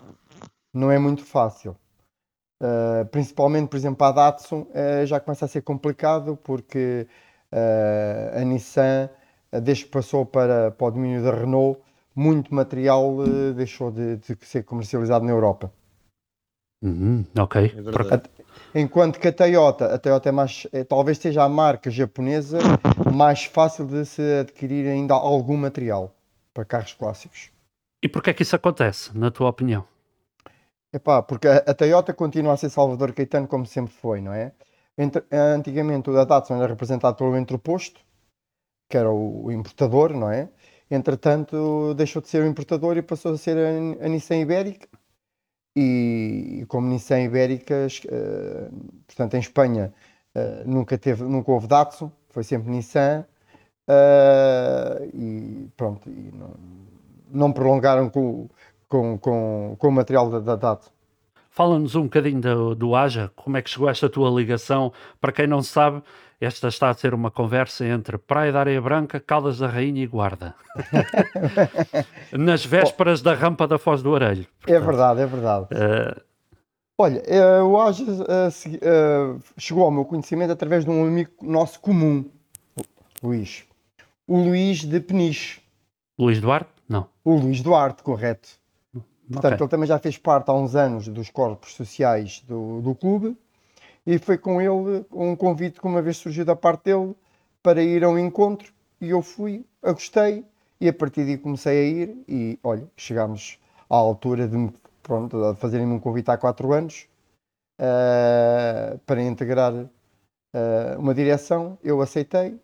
Não 0.72 0.90
é 0.90 0.98
muito 0.98 1.24
fácil. 1.24 1.76
Uh, 2.62 3.04
principalmente, 3.10 3.68
por 3.68 3.76
exemplo, 3.76 4.06
a 4.06 4.12
Datsun 4.12 4.62
uh, 4.62 5.04
já 5.04 5.20
começa 5.20 5.44
a 5.44 5.48
ser 5.48 5.60
complicado 5.60 6.38
porque 6.42 7.06
uh, 7.52 8.40
a 8.40 8.44
Nissan, 8.44 9.10
desde 9.62 9.84
que 9.84 9.90
passou 9.90 10.24
para, 10.24 10.70
para 10.70 10.86
o 10.86 10.90
domínio 10.90 11.22
da 11.22 11.32
Renault, 11.32 11.80
muito 12.14 12.54
material 12.54 13.14
deixou 13.54 13.90
de, 13.90 14.16
de, 14.16 14.38
ser 14.40 14.62
comercializado 14.64 15.22
na 15.22 15.32
Europa. 15.32 15.70
Uhum, 16.82 17.26
ok. 17.38 17.74
É 17.76 17.82
Enquanto 18.74 19.18
que 19.18 19.28
a 19.28 19.32
Toyota, 19.32 19.94
a 19.94 19.98
Toyota 19.98 20.28
é 20.28 20.32
mais, 20.32 20.66
é, 20.72 20.84
talvez 20.84 21.18
seja 21.18 21.42
a 21.42 21.48
marca 21.48 21.90
japonesa 21.90 22.58
mais 23.14 23.44
fácil 23.44 23.86
de 23.86 24.04
se 24.04 24.22
adquirir 24.40 24.86
ainda 24.88 25.14
algum 25.14 25.56
material 25.56 26.14
para 26.52 26.64
carros 26.64 26.92
clássicos. 26.94 27.50
E 28.02 28.08
porquê 28.08 28.30
é 28.30 28.34
que 28.34 28.42
isso 28.42 28.54
acontece, 28.54 29.16
na 29.16 29.30
tua 29.30 29.48
opinião? 29.48 29.84
Epá, 30.92 31.22
porque 31.22 31.48
a, 31.48 31.56
a 31.56 31.74
Toyota 31.74 32.12
continua 32.12 32.54
a 32.54 32.56
ser 32.56 32.70
Salvador 32.70 33.12
Caetano 33.12 33.46
como 33.46 33.66
sempre 33.66 33.92
foi, 33.92 34.20
não 34.20 34.32
é? 34.32 34.52
Entre, 34.96 35.22
antigamente 35.30 36.08
o 36.08 36.12
da 36.12 36.24
Datsun 36.24 36.54
era 36.54 36.68
representado 36.68 37.16
pelo 37.16 37.36
entreposto, 37.36 38.00
que 38.88 38.96
era 38.96 39.10
o, 39.10 39.46
o, 39.46 39.52
importador, 39.52 40.14
não 40.14 40.30
é? 40.30 40.48
Entretanto, 40.90 41.94
deixou 41.94 42.22
de 42.22 42.28
ser 42.28 42.42
o 42.42 42.46
importador 42.46 42.96
e 42.96 43.02
passou 43.02 43.34
a 43.34 43.38
ser 43.38 43.56
a, 43.58 44.04
a 44.04 44.08
Nissan 44.08 44.36
Ibérica, 44.36 44.88
e, 45.76 46.64
como 46.68 46.88
Nissan 46.88 47.20
Ibéricas, 47.20 48.00
uh, 48.06 48.72
portanto 49.06 49.34
em 49.34 49.40
Espanha 49.40 49.92
uh, 50.34 50.68
nunca, 50.68 50.96
teve, 50.96 51.22
nunca 51.24 51.52
houve 51.52 51.66
Datsun, 51.66 52.10
foi 52.30 52.42
sempre 52.42 52.70
Nissan 52.70 53.26
uh, 53.86 55.04
e 55.12 55.68
pronto, 55.76 56.08
e 56.08 56.32
não, 56.34 56.54
não 57.30 57.52
prolongaram 57.52 58.08
com, 58.08 58.48
com, 58.88 59.18
com, 59.18 59.76
com 59.78 59.88
o 59.88 59.92
material 59.92 60.30
da, 60.30 60.40
da 60.40 60.56
Datsun. 60.56 60.95
Fala-nos 61.56 61.94
um 61.94 62.02
bocadinho 62.02 62.38
do, 62.38 62.74
do 62.74 62.94
Aja, 62.94 63.32
como 63.34 63.56
é 63.56 63.62
que 63.62 63.70
chegou 63.70 63.88
esta 63.88 64.10
tua 64.10 64.28
ligação? 64.28 64.92
Para 65.18 65.32
quem 65.32 65.46
não 65.46 65.62
sabe, 65.62 66.02
esta 66.38 66.68
está 66.68 66.90
a 66.90 66.94
ser 66.94 67.14
uma 67.14 67.30
conversa 67.30 67.86
entre 67.86 68.18
Praia 68.18 68.52
da 68.52 68.60
Areia 68.60 68.78
Branca, 68.78 69.18
Caldas 69.18 69.56
da 69.56 69.66
Rainha 69.66 70.02
e 70.02 70.06
Guarda. 70.06 70.54
Nas 72.30 72.62
vésperas 72.62 73.22
da 73.22 73.32
rampa 73.32 73.66
da 73.66 73.78
Foz 73.78 74.02
do 74.02 74.14
Arelho. 74.14 74.46
Portanto, 74.60 74.76
é 74.76 74.78
verdade, 74.78 75.20
é 75.22 75.26
verdade. 75.26 75.66
Uh... 75.72 76.20
Olha, 76.98 77.22
eh, 77.26 77.62
o 77.62 77.80
Aja 77.80 78.04
uh, 78.04 79.36
uh, 79.36 79.42
chegou 79.56 79.84
ao 79.84 79.90
meu 79.90 80.04
conhecimento 80.04 80.52
através 80.52 80.84
de 80.84 80.90
um 80.90 81.06
amigo 81.06 81.30
nosso 81.40 81.80
comum, 81.80 82.30
Luís. 83.22 83.64
O 84.26 84.36
Luís 84.36 84.84
de 84.84 85.00
Peniche. 85.00 85.62
Luís 86.18 86.38
Duarte? 86.38 86.68
Não. 86.86 87.08
O 87.24 87.34
Luís 87.34 87.62
Duarte, 87.62 88.02
correto. 88.02 88.46
Portanto, 89.30 89.54
okay. 89.54 89.64
ele 89.64 89.70
também 89.70 89.86
já 89.88 89.98
fez 89.98 90.16
parte 90.16 90.50
há 90.50 90.54
uns 90.54 90.76
anos 90.76 91.08
dos 91.08 91.30
corpos 91.30 91.74
sociais 91.74 92.40
do, 92.46 92.80
do 92.80 92.94
clube 92.94 93.36
e 94.06 94.18
foi 94.18 94.38
com 94.38 94.60
ele 94.60 95.04
um 95.12 95.34
convite 95.34 95.80
que 95.80 95.86
uma 95.86 96.00
vez 96.00 96.16
surgiu 96.16 96.44
da 96.44 96.54
parte 96.54 96.84
dele 96.84 97.14
para 97.62 97.82
ir 97.82 98.04
a 98.04 98.08
um 98.08 98.18
encontro 98.18 98.72
e 99.00 99.10
eu 99.10 99.20
fui, 99.20 99.64
gostei 99.82 100.44
e 100.80 100.88
a 100.88 100.92
partir 100.92 101.24
daí 101.24 101.36
comecei 101.36 101.78
a 101.78 101.82
ir 101.82 102.24
e 102.28 102.58
olha, 102.62 102.86
chegámos 102.96 103.58
à 103.90 103.96
altura 103.96 104.46
de, 104.46 104.72
pronto, 105.02 105.52
de 105.52 105.58
fazerem-me 105.58 105.92
um 105.92 105.98
convite 105.98 106.30
há 106.30 106.36
quatro 106.36 106.72
anos 106.72 107.08
uh, 107.80 108.98
para 109.00 109.22
integrar 109.22 109.72
uh, 109.74 109.88
uma 110.98 111.14
direção, 111.14 111.78
eu 111.82 112.00
aceitei. 112.00 112.58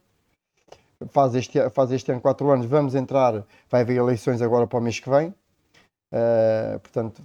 Faz 1.08 1.34
este, 1.34 1.68
faz 1.70 1.90
este 1.90 2.12
ano 2.12 2.20
quatro 2.20 2.48
anos, 2.52 2.66
vamos 2.66 2.94
entrar, 2.94 3.44
vai 3.68 3.80
haver 3.80 3.96
eleições 3.96 4.40
agora 4.40 4.68
para 4.68 4.78
o 4.78 4.82
mês 4.82 5.00
que 5.00 5.10
vem, 5.10 5.34
uh, 6.12 6.78
portanto, 6.80 7.22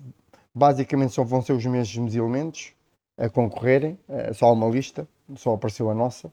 basicamente 0.53 1.13
só 1.13 1.23
vão 1.23 1.41
ser 1.41 1.53
os 1.53 1.65
mesmos 1.65 2.15
elementos, 2.15 2.73
a 3.17 3.29
concorrerem, 3.29 3.97
é 4.07 4.33
só 4.33 4.51
uma 4.53 4.67
lista, 4.67 5.07
só 5.35 5.53
apareceu 5.53 5.89
a 5.89 5.95
nossa. 5.95 6.31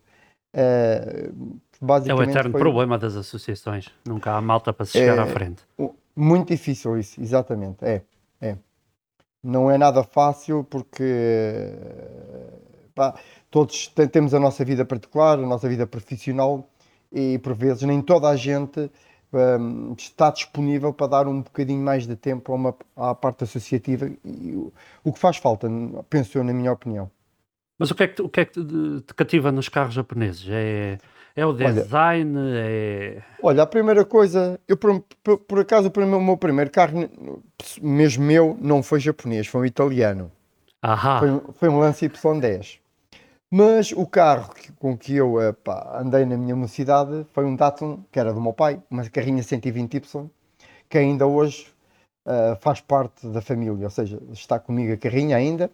é 2.11 2.15
o 2.15 2.23
eterno 2.23 2.53
foi... 2.53 2.61
problema 2.61 2.97
das 2.99 3.17
associações, 3.17 3.91
nunca 4.07 4.33
há 4.33 4.41
malta 4.41 4.73
para 4.73 4.87
se 4.87 4.93
chegar 4.93 5.19
é, 5.19 5.21
à 5.21 5.27
frente. 5.27 5.63
Muito 6.15 6.49
difícil 6.49 6.99
isso, 6.99 7.21
exatamente, 7.21 7.85
é, 7.85 8.03
é. 8.41 8.57
Não 9.43 9.71
é 9.71 9.77
nada 9.77 10.03
fácil 10.03 10.65
porque 10.65 11.75
pá, 12.95 13.15
todos 13.51 13.89
temos 14.11 14.33
a 14.33 14.41
nossa 14.41 14.65
vida 14.65 14.85
particular, 14.85 15.39
a 15.39 15.47
nossa 15.47 15.69
vida 15.69 15.87
profissional 15.87 16.67
e 17.13 17.39
por 17.39 17.55
vezes 17.55 17.83
nem 17.83 18.01
toda 18.01 18.29
a 18.29 18.37
gente 18.37 18.91
um, 19.37 19.95
está 19.97 20.31
disponível 20.31 20.93
para 20.93 21.07
dar 21.07 21.29
um 21.29 21.43
bocadinho 21.43 21.83
mais 21.83 22.07
de 22.07 22.17
tempo 22.17 22.53
a 22.53 22.55
uma, 22.55 22.75
à 22.97 23.15
parte 23.15 23.45
associativa, 23.45 24.11
e 24.25 24.55
o, 24.55 24.73
o 25.03 25.13
que 25.13 25.19
faz 25.19 25.37
falta, 25.37 25.69
penso 26.09 26.39
eu, 26.39 26.45
na 26.45 26.53
minha 26.53 26.73
opinião. 26.73 27.11
Mas 27.79 27.91
o 27.91 27.95
que 27.95 28.03
é 28.05 28.09
que, 28.09 28.23
o 28.23 28.29
que, 28.29 28.41
é 28.41 28.45
que 28.45 28.65
te, 28.65 29.15
cativa 29.15 29.51
nos 29.51 29.69
carros 29.69 29.95
japoneses? 29.95 30.47
É, 30.49 30.99
é 31.35 31.45
o 31.45 31.53
design? 31.53 32.39
Olha, 32.39 32.59
é... 32.59 33.23
olha, 33.43 33.63
a 33.65 33.67
primeira 33.67 34.05
coisa, 34.05 34.61
eu 34.69 34.77
por, 34.77 35.03
por, 35.23 35.39
por 35.39 35.59
acaso 35.59 35.91
o 35.95 36.21
meu 36.21 36.37
primeiro 36.37 36.71
carro, 36.71 37.09
mesmo 37.83 38.25
meu, 38.25 38.57
não 38.61 38.83
foi 38.83 39.01
japonês, 39.01 39.47
foi 39.47 39.63
um 39.63 39.65
italiano. 39.67 40.31
Ahá. 40.81 41.19
Foi, 41.19 41.41
foi 41.55 41.69
um 41.69 41.79
Lance 41.79 42.09
Y10. 42.09 42.84
Mas 43.57 43.93
o 43.93 44.05
carro 44.05 44.53
com 44.81 44.99
que 44.99 45.15
eu 45.15 45.37
pá, 45.63 46.01
andei 46.01 46.25
na 46.25 46.37
minha 46.37 46.57
mocidade 46.57 47.25
foi 47.33 47.45
um 47.45 47.55
Datsun, 47.55 48.03
que 48.11 48.19
era 48.19 48.33
do 48.35 48.41
meu 48.41 48.53
pai, 48.53 48.83
uma 48.91 49.09
carrinha 49.09 49.45
120Y, 49.45 50.29
que 50.89 50.99
ainda 50.99 51.25
hoje 51.25 51.69
uh, 52.27 52.57
faz 52.61 52.81
parte 52.81 53.29
da 53.29 53.41
família, 53.41 53.85
ou 53.85 53.91
seja, 53.91 54.21
está 54.33 54.59
comigo 54.59 54.93
a 54.93 54.97
carrinha 54.97 55.37
ainda. 55.37 55.71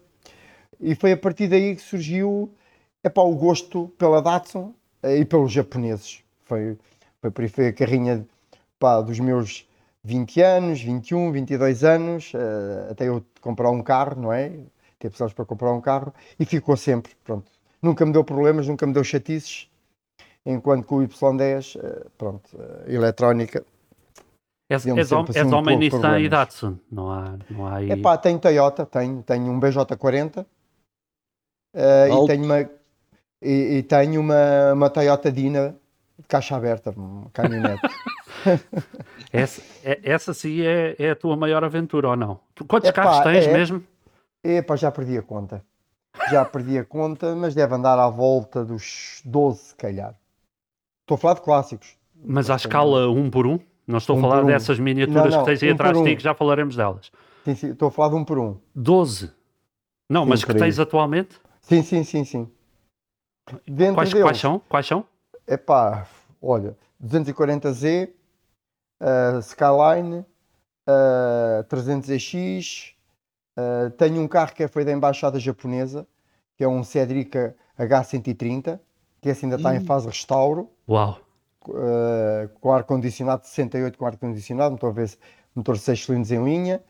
E 0.79 0.93
foi 0.93 1.13
a 1.13 1.17
partir 1.17 1.47
daí 1.47 1.75
que 1.75 1.81
surgiu 1.81 2.53
epá, 3.03 3.23
o 3.23 3.33
gosto 3.35 3.87
pela 3.97 4.21
Datsun 4.21 4.75
uh, 5.03 5.07
e 5.07 5.25
pelos 5.25 5.51
japoneses. 5.51 6.23
Foi, 6.43 6.77
foi 7.19 7.47
foi 7.47 7.67
a 7.69 7.73
carrinha 7.73 8.23
dos 9.07 9.19
meus 9.19 9.67
20 10.03 10.39
anos, 10.39 10.81
21, 10.83 11.31
22 11.31 11.83
anos, 11.83 12.31
uh, 12.35 12.91
até 12.91 13.07
eu 13.07 13.25
comprar 13.41 13.71
um 13.71 13.81
carro, 13.81 14.21
não 14.21 14.31
é? 14.31 14.51
Ter 14.99 15.09
pessoas 15.09 15.33
para 15.33 15.45
comprar 15.45 15.73
um 15.73 15.81
carro 15.81 16.13
e 16.39 16.45
ficou 16.45 16.77
sempre, 16.77 17.13
pronto 17.23 17.51
nunca 17.81 18.05
me 18.05 18.13
deu 18.13 18.23
problemas, 18.23 18.67
nunca 18.67 18.85
me 18.85 18.93
deu 18.93 19.03
chatices, 19.03 19.69
enquanto 20.45 20.87
que 20.87 20.93
o 20.93 21.01
Y10, 21.01 21.79
eh, 21.79 22.07
pronto, 22.17 22.49
eh, 22.57 22.95
eletrónica. 22.95 23.63
És, 24.69 24.85
és, 24.85 25.11
assim 25.11 25.37
és 25.37 25.45
um 25.45 25.55
homem 25.55 25.77
Nissan 25.77 26.19
e 26.19 26.29
Datsun, 26.29 26.79
não 26.89 27.11
há, 27.11 27.37
não 27.49 27.67
há 27.67 27.75
aí... 27.75 27.91
Epá, 27.91 28.17
tenho 28.17 28.39
Toyota, 28.39 28.85
tenho, 28.85 29.21
tenho 29.21 29.51
um 29.51 29.59
BJ40 29.59 30.45
uh, 30.45 32.23
e 32.23 32.27
tenho 32.27 32.45
uma 32.45 32.61
e, 33.41 33.77
e, 33.77 33.83
tenho 33.83 34.21
uma, 34.21 34.71
uma 34.71 34.89
Toyota 34.89 35.29
Dina 35.29 35.75
de 36.17 36.25
caixa 36.25 36.55
aberta, 36.55 36.91
uma 36.91 37.29
caminhonete. 37.31 37.81
essa, 39.33 39.61
é, 39.83 39.99
essa 40.03 40.33
sim 40.33 40.61
é, 40.61 40.95
é 40.97 41.09
a 41.09 41.15
tua 41.17 41.35
maior 41.35 41.65
aventura 41.65 42.07
ou 42.07 42.15
não? 42.15 42.39
Quantos 42.65 42.89
Epá, 42.89 43.03
carros 43.03 43.23
tens 43.23 43.47
é, 43.47 43.51
mesmo? 43.51 43.83
Epá, 44.41 44.77
já 44.77 44.89
perdi 44.89 45.17
a 45.17 45.21
conta 45.21 45.61
já 46.31 46.45
perdi 46.45 46.77
a 46.77 46.85
conta, 46.85 47.35
mas 47.35 47.53
deve 47.53 47.75
andar 47.75 47.99
à 47.99 48.09
volta 48.09 48.63
dos 48.63 49.21
12, 49.25 49.59
se 49.59 49.75
calhar. 49.75 50.15
Estou 51.01 51.15
a 51.15 51.17
falar 51.17 51.33
de 51.35 51.41
clássicos. 51.41 51.95
Mas 52.23 52.49
à 52.49 52.55
escala 52.55 53.09
1 53.09 53.17
um 53.17 53.29
por 53.29 53.45
1? 53.45 53.53
Um? 53.53 53.59
Não 53.87 53.97
estou 53.97 54.15
um 54.15 54.19
a 54.19 54.21
falar 54.21 54.43
dessas 54.43 54.79
miniaturas 54.79 55.31
não, 55.31 55.31
não, 55.31 55.39
que 55.39 55.45
tens 55.45 55.63
aí 55.63 55.71
atrás 55.71 55.97
de 55.97 56.03
ti, 56.03 56.15
que 56.15 56.23
já 56.23 56.33
falaremos 56.33 56.75
delas. 56.75 57.11
Sim, 57.43 57.55
sim, 57.55 57.71
estou 57.71 57.87
a 57.89 57.91
falar 57.91 58.09
de 58.09 58.15
1 58.15 58.17
um 58.19 58.25
por 58.25 58.37
1. 58.37 58.43
Um. 58.43 58.57
12? 58.75 59.31
Não, 60.09 60.23
sim, 60.23 60.29
mas 60.29 60.43
que 60.43 60.53
tens 60.53 60.79
atualmente? 60.79 61.39
Sim, 61.61 61.81
sim, 61.81 62.03
sim, 62.03 62.23
sim. 62.23 62.51
Dentro 63.67 63.95
quais, 63.95 64.09
deles, 64.09 64.23
quais 64.23 64.37
são? 64.37 64.59
Quais 64.69 64.85
são? 64.85 65.05
É 65.47 65.57
pá, 65.57 66.07
olha, 66.41 66.77
240Z, 67.03 68.09
uh, 69.01 69.39
Skyline, 69.39 70.25
uh, 70.87 71.63
300X, 71.67 72.93
Uh, 73.61 73.89
tenho 73.91 74.21
um 74.21 74.27
carro 74.27 74.53
que 74.53 74.67
foi 74.67 74.83
da 74.83 74.91
embaixada 74.91 75.39
japonesa, 75.39 76.07
que 76.55 76.63
é 76.63 76.67
um 76.67 76.83
Cedric 76.83 77.37
H130, 77.77 78.79
que 79.21 79.29
esse 79.29 79.45
ainda 79.45 79.57
está 79.57 79.75
em 79.75 79.81
fase 79.81 80.05
de 80.05 80.13
restauro. 80.13 80.69
Uau! 80.89 81.19
Uh, 81.67 82.49
com 82.59 82.71
ar-condicionado, 82.71 83.45
68 83.45 83.97
com 83.97 84.05
ar-condicionado, 84.05 84.71
motor, 84.71 84.95
motor 85.55 85.77
6 85.77 86.05
cilindros 86.05 86.31
em 86.31 86.43
linha. 86.43 86.83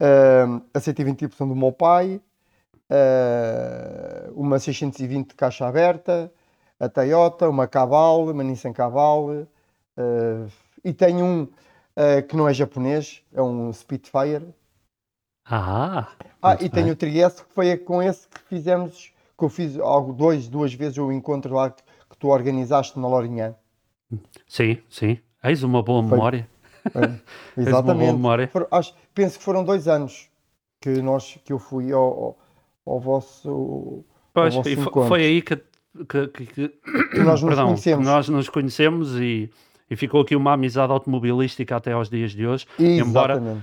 Uh, 0.00 0.62
a 0.72 0.80
120 0.80 1.26
do 1.26 1.54
meu 1.54 1.72
pai, 1.72 2.20
uh, 2.90 4.32
uma 4.34 4.58
620 4.58 5.28
de 5.28 5.34
caixa 5.34 5.66
aberta, 5.66 6.32
a 6.78 6.88
Toyota, 6.88 7.48
uma 7.48 7.68
Cabal, 7.68 8.28
uma 8.28 8.42
Nissan 8.42 8.72
Cabal, 8.72 9.28
uh, 9.28 10.50
e 10.82 10.92
tenho 10.92 11.24
um 11.24 11.42
uh, 11.42 12.26
que 12.26 12.36
não 12.36 12.48
é 12.48 12.54
japonês, 12.54 13.22
é 13.32 13.42
um 13.42 13.72
Spitfire. 13.72 14.54
Ah, 15.50 16.08
ah 16.40 16.56
e 16.60 16.68
tenho 16.68 16.92
o 16.92 16.96
Trieste, 16.96 17.42
que 17.42 17.52
foi 17.52 17.76
com 17.76 18.02
esse 18.02 18.28
que 18.28 18.40
fizemos, 18.48 19.12
que 19.36 19.44
eu 19.44 19.48
fiz 19.48 19.78
algo, 19.78 20.12
dois, 20.12 20.48
duas 20.48 20.72
vezes 20.72 20.98
o 20.98 21.10
encontro 21.10 21.54
lá 21.54 21.70
que, 21.70 21.82
que 21.82 22.16
tu 22.18 22.28
organizaste 22.28 22.98
na 22.98 23.08
Lorinhã. 23.08 23.54
Sim, 24.46 24.78
sim. 24.88 25.18
Eis 25.42 25.62
uma 25.62 25.82
boa 25.82 26.02
memória. 26.02 26.48
É, 26.94 27.60
exatamente. 27.60 28.06
boa 28.06 28.12
memória. 28.14 28.48
For, 28.48 28.66
acho, 28.70 28.94
penso 29.14 29.38
que 29.38 29.44
foram 29.44 29.62
dois 29.62 29.86
anos 29.86 30.30
que, 30.80 31.02
nós, 31.02 31.38
que 31.44 31.52
eu 31.52 31.58
fui 31.58 31.92
ao, 31.92 32.02
ao, 32.02 32.38
ao 32.86 32.98
vosso. 32.98 34.02
Pois, 34.32 34.56
ao 34.56 34.62
vosso 34.62 34.90
foi, 34.90 35.06
foi 35.06 35.22
aí 35.22 35.42
que, 35.42 35.56
que, 36.08 36.28
que, 36.28 36.46
que 36.46 37.18
nós, 37.18 37.42
nos 37.42 37.54
perdão, 37.54 37.74
que 37.74 37.94
nós 37.96 38.30
nos 38.30 38.48
conhecemos 38.48 39.14
e 39.16 39.50
e 39.90 39.96
ficou 39.96 40.20
aqui 40.20 40.36
uma 40.36 40.52
amizade 40.52 40.92
automobilística 40.92 41.76
até 41.76 41.92
aos 41.92 42.08
dias 42.08 42.30
de 42.30 42.46
hoje. 42.46 42.64
Embora, 42.78 43.60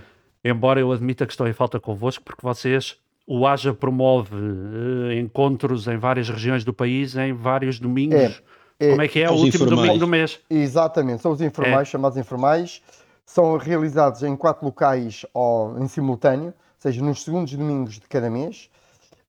embora 0.47 0.79
eu 0.79 0.91
admita 0.91 1.25
que 1.25 1.33
estou 1.33 1.47
em 1.47 1.53
falta 1.53 1.79
convosco, 1.79 2.23
porque 2.23 2.41
vocês, 2.41 2.97
o 3.27 3.45
AJA 3.45 3.73
promove 3.73 4.35
uh, 4.35 5.11
encontros 5.13 5.87
em 5.87 5.97
várias 5.97 6.29
regiões 6.29 6.63
do 6.63 6.73
país, 6.73 7.15
em 7.15 7.33
vários 7.33 7.79
domingos. 7.79 8.41
É, 8.79 8.87
é, 8.87 8.89
Como 8.89 9.01
é 9.01 9.07
que 9.07 9.21
é? 9.21 9.29
O 9.29 9.33
último 9.33 9.65
informais. 9.65 9.75
domingo 9.75 9.99
do 9.99 10.07
mês. 10.07 10.39
Exatamente, 10.49 11.21
são 11.21 11.31
os 11.31 11.41
informais, 11.41 11.87
é. 11.87 11.91
chamados 11.91 12.17
informais. 12.17 12.81
São 13.25 13.57
realizados 13.57 14.23
em 14.23 14.37
quatro 14.37 14.65
locais 14.65 15.25
ou, 15.33 15.77
em 15.79 15.87
simultâneo, 15.87 16.47
ou 16.47 16.53
seja, 16.79 17.03
nos 17.03 17.23
segundos 17.23 17.53
domingos 17.53 17.95
de 17.95 18.07
cada 18.07 18.29
mês, 18.29 18.69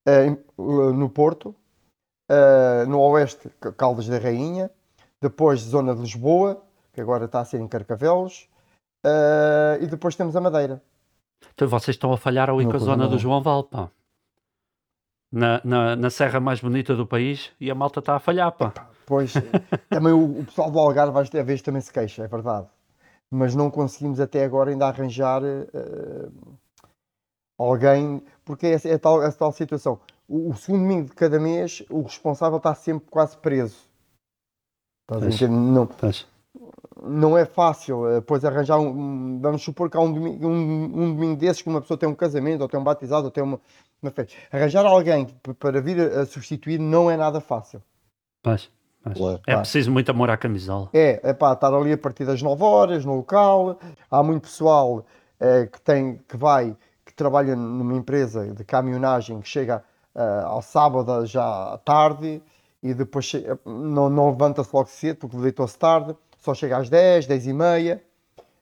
uh, 0.06 0.92
no 0.92 1.08
Porto, 1.08 1.52
uh, 2.30 2.88
no 2.88 3.00
Oeste, 3.00 3.50
Caldas 3.76 4.06
da 4.06 4.18
Rainha, 4.18 4.70
depois 5.20 5.60
zona 5.60 5.96
de 5.96 6.02
Lisboa, 6.02 6.62
que 6.92 7.00
agora 7.00 7.24
está 7.24 7.40
a 7.40 7.44
ser 7.44 7.60
em 7.60 7.66
Carcavelos, 7.66 8.48
uh, 9.04 9.82
e 9.82 9.86
depois 9.86 10.14
temos 10.14 10.36
a 10.36 10.40
Madeira. 10.40 10.80
Então 11.54 11.68
vocês 11.68 11.94
estão 11.94 12.12
a 12.12 12.16
falhar 12.16 12.50
ali 12.50 12.64
com 12.64 12.76
a 12.76 12.78
zona 12.78 13.08
do 13.08 13.18
João 13.18 13.42
Val, 13.42 13.64
pá. 13.64 13.90
Na, 15.30 15.60
na, 15.62 15.94
na, 15.94 16.08
serra 16.08 16.40
mais 16.40 16.60
bonita 16.60 16.96
do 16.96 17.06
país 17.06 17.52
e 17.60 17.70
a 17.70 17.74
malta 17.74 18.00
está 18.00 18.16
a 18.16 18.18
falhar, 18.18 18.50
pá. 18.52 18.72
Pois, 19.04 19.34
também 19.90 20.12
o, 20.12 20.40
o, 20.40 20.44
pessoal 20.44 20.70
do 20.70 20.78
Algarve 20.78 21.18
às 21.18 21.28
vezes 21.28 21.62
também 21.62 21.82
se 21.82 21.92
queixa, 21.92 22.24
é 22.24 22.28
verdade. 22.28 22.66
Mas 23.30 23.54
não 23.54 23.70
conseguimos 23.70 24.20
até 24.20 24.44
agora 24.44 24.70
ainda 24.70 24.86
arranjar 24.86 25.42
uh, 25.42 26.58
alguém, 27.58 28.22
porque 28.44 28.66
é, 28.66 28.80
é, 28.84 28.98
tal, 28.98 29.22
é 29.22 29.30
tal 29.30 29.52
situação. 29.52 30.00
O, 30.26 30.50
o, 30.50 30.54
segundo 30.54 30.82
domingo 30.82 31.08
de 31.08 31.14
cada 31.14 31.38
mês, 31.38 31.82
o 31.90 32.02
responsável 32.02 32.58
está 32.58 32.74
sempre 32.74 33.10
quase 33.10 33.36
preso. 33.36 33.76
Estás 35.02 35.22
a 35.22 35.26
entender? 35.26 35.48
Não, 35.48 35.88
não 37.02 37.36
é 37.36 37.44
fácil, 37.44 38.08
eh, 38.08 38.20
pois 38.20 38.44
arranjar 38.44 38.78
um, 38.78 39.40
vamos 39.40 39.62
supor 39.62 39.90
que 39.90 39.96
há 39.96 40.00
um 40.00 40.12
domingo, 40.12 40.48
um, 40.48 40.84
um 40.84 41.14
domingo 41.14 41.36
desses 41.36 41.62
que 41.62 41.68
uma 41.68 41.80
pessoa 41.80 41.96
tem 41.96 42.08
um 42.08 42.14
casamento, 42.14 42.62
ou 42.62 42.68
tem 42.68 42.78
um 42.78 42.84
batizado, 42.84 43.26
ou 43.26 43.30
tem 43.30 43.42
uma, 43.42 43.60
uma 44.02 44.10
festa. 44.10 44.34
Arranjar 44.50 44.84
alguém 44.84 45.26
para 45.58 45.80
vir 45.80 46.00
a 46.00 46.26
substituir 46.26 46.78
não 46.78 47.10
é 47.10 47.16
nada 47.16 47.40
fácil. 47.40 47.82
Pois, 48.42 48.70
pois. 49.02 49.40
É 49.46 49.56
preciso 49.56 49.90
muito 49.90 50.10
amor 50.10 50.30
à 50.30 50.36
camisola. 50.36 50.88
É, 50.92 51.20
é 51.22 51.32
pá, 51.32 51.52
estar 51.52 51.72
ali 51.72 51.92
a 51.92 51.98
partir 51.98 52.24
das 52.24 52.42
9 52.42 52.62
horas 52.62 53.04
no 53.04 53.16
local. 53.16 53.78
Há 54.10 54.22
muito 54.22 54.42
pessoal 54.42 55.04
é, 55.38 55.66
que 55.66 55.80
tem, 55.80 56.20
que 56.28 56.36
vai, 56.36 56.76
que 57.04 57.14
trabalha 57.14 57.54
numa 57.54 57.94
empresa 57.94 58.52
de 58.52 58.64
caminhonagem 58.64 59.40
que 59.40 59.48
chega 59.48 59.84
uh, 60.14 60.46
ao 60.46 60.62
sábado 60.62 61.24
já 61.26 61.74
à 61.74 61.78
tarde 61.78 62.42
e 62.82 62.94
depois 62.94 63.32
não, 63.64 64.08
não 64.08 64.30
levanta-se 64.30 64.70
logo 64.74 64.88
cedo 64.88 65.18
porque 65.18 65.36
deitou-se 65.36 65.78
tarde 65.78 66.16
só 66.38 66.54
chega 66.54 66.78
às 66.78 66.88
10, 66.88 67.26
10 67.26 67.46
e 67.46 67.52
meia, 67.52 68.02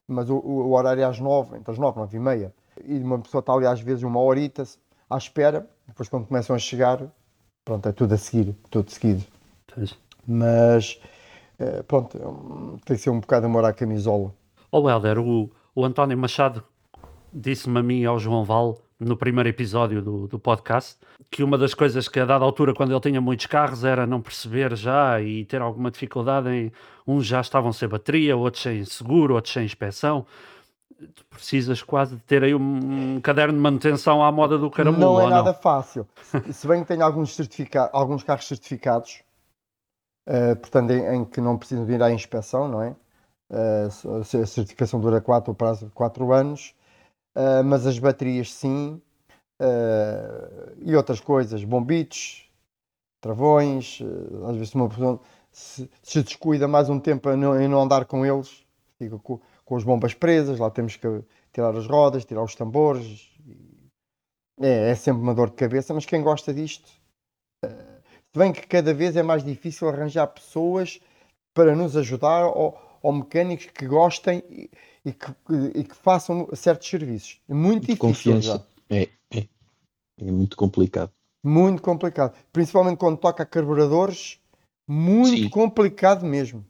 mas 0.06 0.30
o, 0.30 0.36
o, 0.36 0.72
horário 0.72 1.02
é 1.02 1.04
às 1.04 1.18
9, 1.18 1.56
entre 1.56 1.72
as 1.72 1.78
9, 1.78 1.98
9 1.98 2.16
e 2.16 2.20
meia. 2.20 2.54
E 2.84 2.98
uma 2.98 3.18
pessoa 3.18 3.40
está 3.40 3.52
ali 3.52 3.66
às 3.66 3.80
vezes 3.80 4.02
uma 4.02 4.20
horita 4.20 4.64
à 5.08 5.16
espera, 5.16 5.68
depois 5.86 6.08
quando 6.08 6.26
começam 6.26 6.54
a 6.54 6.58
chegar, 6.58 7.02
pronto, 7.64 7.88
é 7.88 7.92
tudo 7.92 8.14
a 8.14 8.18
seguir, 8.18 8.54
tudo 8.70 8.90
seguido. 8.90 9.24
Pois. 9.72 9.96
Mas, 10.26 11.00
é, 11.58 11.82
pronto, 11.82 12.18
tem 12.84 12.96
que 12.96 13.02
ser 13.02 13.10
um 13.10 13.20
bocado 13.20 13.46
amor 13.46 13.64
à 13.64 13.72
camisola. 13.72 14.34
Ó 14.72 14.80
oh, 14.80 14.90
Helder, 14.90 15.18
o, 15.18 15.50
o 15.74 15.84
António 15.84 16.18
Machado 16.18 16.62
disse-me 17.32 17.78
a 17.78 17.82
mim 17.82 18.00
e 18.00 18.06
ao 18.06 18.18
João 18.18 18.44
Val 18.44 18.78
no 18.98 19.16
primeiro 19.16 19.48
episódio 19.48 20.00
do, 20.00 20.26
do 20.26 20.38
podcast, 20.38 20.98
que 21.30 21.42
uma 21.42 21.58
das 21.58 21.74
coisas 21.74 22.08
que 22.08 22.18
a 22.18 22.24
dada 22.24 22.44
altura, 22.44 22.74
quando 22.74 22.92
ele 22.92 23.00
tinha 23.00 23.20
muitos 23.20 23.46
carros, 23.46 23.84
era 23.84 24.06
não 24.06 24.20
perceber 24.20 24.74
já 24.74 25.20
e 25.20 25.44
ter 25.44 25.60
alguma 25.60 25.90
dificuldade 25.90 26.48
em 26.48 26.72
uns 27.06 27.26
já 27.26 27.40
estavam 27.40 27.72
sem 27.72 27.88
bateria, 27.88 28.36
outros 28.36 28.62
sem 28.62 28.84
seguro, 28.84 29.34
outros 29.34 29.52
sem 29.52 29.64
inspeção. 29.64 30.26
Tu 31.14 31.26
precisas 31.26 31.82
quase 31.82 32.16
de 32.16 32.22
ter 32.22 32.42
aí 32.42 32.54
um, 32.54 33.16
um 33.16 33.20
caderno 33.20 33.52
de 33.52 33.60
manutenção 33.60 34.24
à 34.24 34.32
moda 34.32 34.56
do 34.56 34.70
caramulo. 34.70 35.18
Não 35.18 35.26
é 35.26 35.28
nada 35.28 35.52
não? 35.52 35.58
fácil. 35.60 36.08
Se 36.50 36.66
bem 36.66 36.80
que 36.80 36.88
tenho 36.88 37.04
alguns, 37.04 37.34
certifica 37.34 37.90
alguns 37.92 38.22
carros 38.22 38.48
certificados, 38.48 39.22
uh, 40.26 40.56
portanto, 40.56 40.90
em, 40.92 41.16
em, 41.16 41.24
que 41.26 41.40
não 41.40 41.58
precisam 41.58 41.84
vir 41.84 42.02
à 42.02 42.10
inspeção, 42.10 42.66
não 42.66 42.82
é? 42.82 42.96
Uh, 43.50 44.20
a 44.20 44.46
certificação 44.46 44.98
dura 44.98 45.20
4 45.20 45.54
prazo 45.54 45.86
de 45.86 45.92
4 45.92 46.32
anos 46.32 46.74
uh, 47.36 47.62
mas 47.62 47.86
as 47.86 47.98
baterias 47.98 48.52
sim, 48.52 49.00
uh, 49.60 50.72
e 50.80 50.96
outras 50.96 51.20
coisas, 51.20 51.62
bombitos, 51.62 52.50
travões, 53.20 54.00
uh, 54.00 54.46
às 54.46 54.56
vezes 54.56 54.74
uma 54.74 54.88
pessoa 54.88 55.20
se, 55.52 55.88
se, 56.02 56.22
descuida 56.22 56.66
mais 56.66 56.88
um 56.88 56.98
tempo 56.98 57.30
em 57.30 57.68
não 57.68 57.80
andar 57.80 58.06
com 58.06 58.24
eles, 58.24 58.64
fica 58.98 59.18
com, 59.18 59.40
com 59.64 59.76
as 59.76 59.84
bombas 59.84 60.14
presas, 60.14 60.58
lá 60.58 60.70
temos 60.70 60.96
que 60.96 61.06
tirar 61.52 61.76
as 61.76 61.86
rodas, 61.86 62.24
tirar 62.24 62.42
os 62.42 62.54
tambores, 62.54 63.30
é, 64.60 64.90
é 64.90 64.94
sempre 64.94 65.22
uma 65.22 65.34
dor 65.34 65.50
de 65.50 65.56
cabeça, 65.56 65.92
mas 65.92 66.06
quem 66.06 66.22
gosta 66.22 66.52
disto, 66.52 66.88
se 67.64 68.38
bem 68.38 68.52
que 68.52 68.66
cada 68.66 68.92
vez 68.92 69.16
é 69.16 69.22
mais 69.22 69.42
difícil 69.42 69.88
arranjar 69.88 70.26
pessoas 70.26 71.00
para 71.54 71.74
nos 71.74 71.96
ajudar 71.96 72.46
ou, 72.46 72.78
ou 73.02 73.12
mecânicos 73.12 73.66
que 73.66 73.86
gostem 73.86 74.42
e 75.04 75.12
que, 75.12 75.34
e 75.74 75.84
que 75.84 75.94
façam 75.94 76.48
certos 76.54 76.88
serviços. 76.88 77.40
É 77.48 77.54
muito 77.54 77.82
de 77.82 77.94
difícil. 77.94 78.32
Confiança. 78.32 78.66
É, 78.90 79.08
é, 79.32 79.46
é 80.20 80.30
muito 80.30 80.56
complicado. 80.56 81.12
Muito 81.44 81.80
complicado. 81.80 82.36
Principalmente 82.52 82.98
quando 82.98 83.16
toca 83.16 83.44
a 83.44 83.46
carburadores, 83.46 84.40
muito 84.88 85.44
Sim. 85.44 85.48
complicado 85.48 86.26
mesmo. 86.26 86.64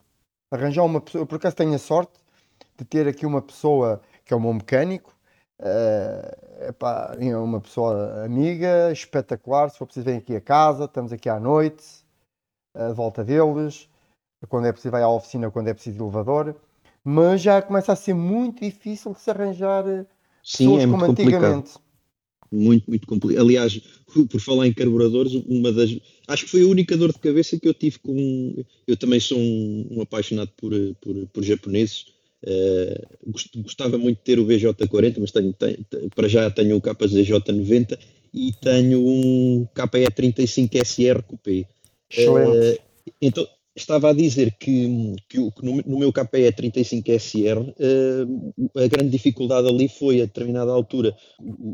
Arranjar 0.53 0.85
uma 0.85 1.01
pessoa, 1.01 1.25
por 1.25 1.37
acaso 1.37 1.57
tenho 1.57 1.75
a 1.75 1.79
sorte 1.79 2.13
de 2.77 2.85
ter 2.85 3.09
aqui 3.09 3.25
uma 3.25 3.41
pessoa 3.41 4.03
que 4.25 4.35
é 4.35 4.37
o 4.37 4.41
meu 4.41 4.53
mecânico, 4.53 5.15
uh, 5.61 6.69
epá, 6.69 7.17
é 7.19 7.37
uma 7.37 7.61
pessoa 7.61 8.25
amiga, 8.25 8.93
espetacular. 8.93 9.71
Se 9.71 9.79
for 9.79 9.87
preciso, 9.87 10.05
vem 10.05 10.19
aqui 10.19 10.37
a 10.37 10.41
casa, 10.41 10.85
estamos 10.85 11.13
aqui 11.13 11.29
à 11.29 11.41
noite, 11.41 12.05
à 12.75 12.93
volta 12.93 13.25
deles. 13.25 13.89
Quando 14.49 14.67
é 14.67 14.73
preciso, 14.73 14.93
vai 14.93 15.03
à 15.03 15.09
oficina, 15.09 15.51
quando 15.51 15.69
é 15.69 15.75
preciso, 15.75 16.03
elevador 16.03 16.57
mas 17.09 17.41
já 17.41 17.63
começa 17.63 17.93
a 17.93 17.97
ser 17.97 18.15
muito 18.15 18.65
difícil 18.65 19.13
de 19.13 19.21
se 19.21 19.31
arranjar 19.31 19.87
eh, 19.87 20.05
Sim, 20.43 20.81
é 20.81 20.87
muito 20.87 21.05
antigamente. 21.05 21.75
Complicado. 21.75 21.81
Muito, 22.51 22.85
muito 22.89 23.07
complicado. 23.07 23.45
Aliás, 23.45 23.81
por 24.29 24.41
falar 24.41 24.67
em 24.67 24.73
carburadores, 24.73 25.33
uma 25.47 25.71
das. 25.71 25.97
Acho 26.27 26.45
que 26.45 26.51
foi 26.51 26.63
a 26.63 26.67
única 26.67 26.97
dor 26.97 27.13
de 27.13 27.21
cabeça 27.21 27.61
que 27.61 27.69
eu 27.69 27.75
tive 27.75 28.01
com. 28.01 28.65
Eu 28.89 28.97
também 28.97 29.21
sou 29.21 29.39
um, 29.39 29.87
um 29.93 30.03
apaixonado 30.03 30.51
por, 30.57 30.73
por, 31.01 31.15
por 31.29 31.45
japoneses. 31.45 32.07
Uh, 32.45 33.63
gostava 33.63 33.97
muito 33.99 34.19
de 34.19 34.25
ter 34.25 34.41
o 34.41 34.47
BJ40, 34.47 35.17
mas 35.21 35.31
tenho, 35.31 35.53
tenho, 35.53 35.79
para 36.15 36.27
já 36.27 36.51
tenho 36.51 36.77
o 36.77 36.83
KZJ90 36.83 37.99
e 38.35 38.53
tenho 38.61 39.01
um 39.01 39.67
KE35 39.77 40.85
SR 40.85 41.23
Coupé. 41.23 41.69
Excelente. 42.11 42.79
Uh, 42.79 43.13
então, 43.23 43.47
estava 43.77 44.11
a 44.11 44.13
dizer 44.15 44.57
que, 44.59 45.15
que, 45.29 45.51
que 45.51 45.65
no, 45.65 45.77
no, 45.83 45.99
meu 45.99 46.13
KPE 46.13 46.51
35SR 46.53 47.75
uh, 47.75 48.83
a 48.83 48.89
grande 48.89 49.11
dificuldade 49.11 49.69
ali 49.69 49.87
foi 49.89 50.23
a 50.23 50.25
determinada 50.25 50.73
altura, 50.73 51.15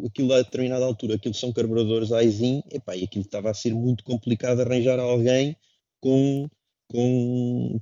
aquilo 0.05 0.35
a 0.35 0.43
determinada 0.43 0.85
altura, 0.85 1.15
aquilo 1.15 1.35
são 1.35 1.53
carburadores 1.53 2.13
Aisin, 2.13 2.63
epá, 2.73 2.97
e 2.97 3.05
aquilo 3.05 3.25
estava 3.25 3.51
a 3.51 3.55
ser 3.55 3.73
muito 3.73 4.03
complicado 4.03 4.61
arranjar 4.61 4.99
alguém 4.99 5.57
com, 6.01 6.49
com 6.91 7.81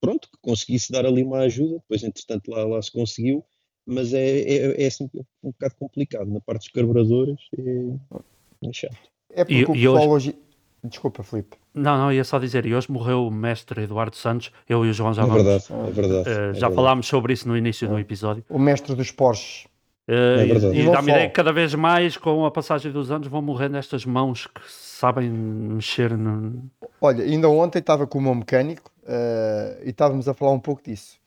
pronto, 0.00 0.28
que 0.28 0.38
conseguisse 0.42 0.90
dar 0.90 1.06
ali 1.06 1.22
uma 1.22 1.38
ajuda, 1.40 1.76
depois 1.76 2.02
entretanto 2.02 2.50
lá, 2.50 2.64
lá 2.64 2.82
se 2.82 2.90
conseguiu, 2.90 3.44
mas 3.86 4.12
é, 4.12 4.40
é, 4.40 4.82
é 4.82 4.86
assim 4.86 5.08
um 5.42 5.50
bocado 5.52 5.76
complicado, 5.76 6.28
na 6.28 6.40
parte 6.40 6.62
dos 6.62 6.72
carburadores 6.72 7.38
é, 7.56 8.68
é 8.68 8.72
chato. 8.72 8.98
É 9.32 9.44
porque 9.44 9.60
e, 9.60 9.64
o 9.64 9.72
pessoal 9.72 10.10
hoje... 10.10 10.30
hoje 10.30 10.49
Desculpa, 10.82 11.22
Filipe. 11.22 11.56
Não, 11.74 11.96
não, 11.98 12.12
ia 12.12 12.24
só 12.24 12.38
dizer, 12.38 12.64
e 12.66 12.74
hoje 12.74 12.90
morreu 12.90 13.26
o 13.26 13.30
mestre 13.30 13.82
Eduardo 13.82 14.16
Santos, 14.16 14.50
eu 14.68 14.84
e 14.84 14.90
o 14.90 14.92
João 14.92 15.12
já 15.12 15.22
É 15.22 15.26
vamos, 15.26 15.42
verdade, 15.42 15.64
é 15.88 15.90
verdade. 15.90 16.28
eh, 16.28 16.32
é 16.32 16.34
já 16.34 16.52
verdade. 16.52 16.74
falámos 16.74 17.06
sobre 17.06 17.32
isso 17.32 17.46
no 17.46 17.56
início 17.56 17.86
do 17.88 17.98
episódio. 17.98 18.44
O 18.48 18.58
mestre 18.58 18.94
dos 18.94 19.10
Porsches. 19.10 19.66
É 20.08 20.44
verdade. 20.44 20.74
e 20.76 20.80
E 20.86 20.90
dá-me 20.90 21.10
ideia 21.10 21.28
que 21.28 21.34
cada 21.34 21.52
vez 21.52 21.74
mais, 21.74 22.16
com 22.16 22.44
a 22.44 22.50
passagem 22.50 22.90
dos 22.90 23.10
anos, 23.10 23.28
vão 23.28 23.40
morrendo 23.42 23.76
estas 23.76 24.04
mãos 24.04 24.46
que 24.46 24.60
sabem 24.66 25.30
mexer 25.30 26.16
no... 26.16 26.64
Olha, 27.00 27.22
ainda 27.24 27.48
ontem 27.48 27.78
estava 27.78 28.06
com 28.06 28.18
o 28.18 28.22
meu 28.22 28.34
mecânico 28.34 28.90
eh, 29.06 29.82
e 29.84 29.90
estávamos 29.90 30.26
a 30.28 30.34
falar 30.34 30.52
um 30.52 30.58
pouco 30.60 30.82
disso. 30.82 31.18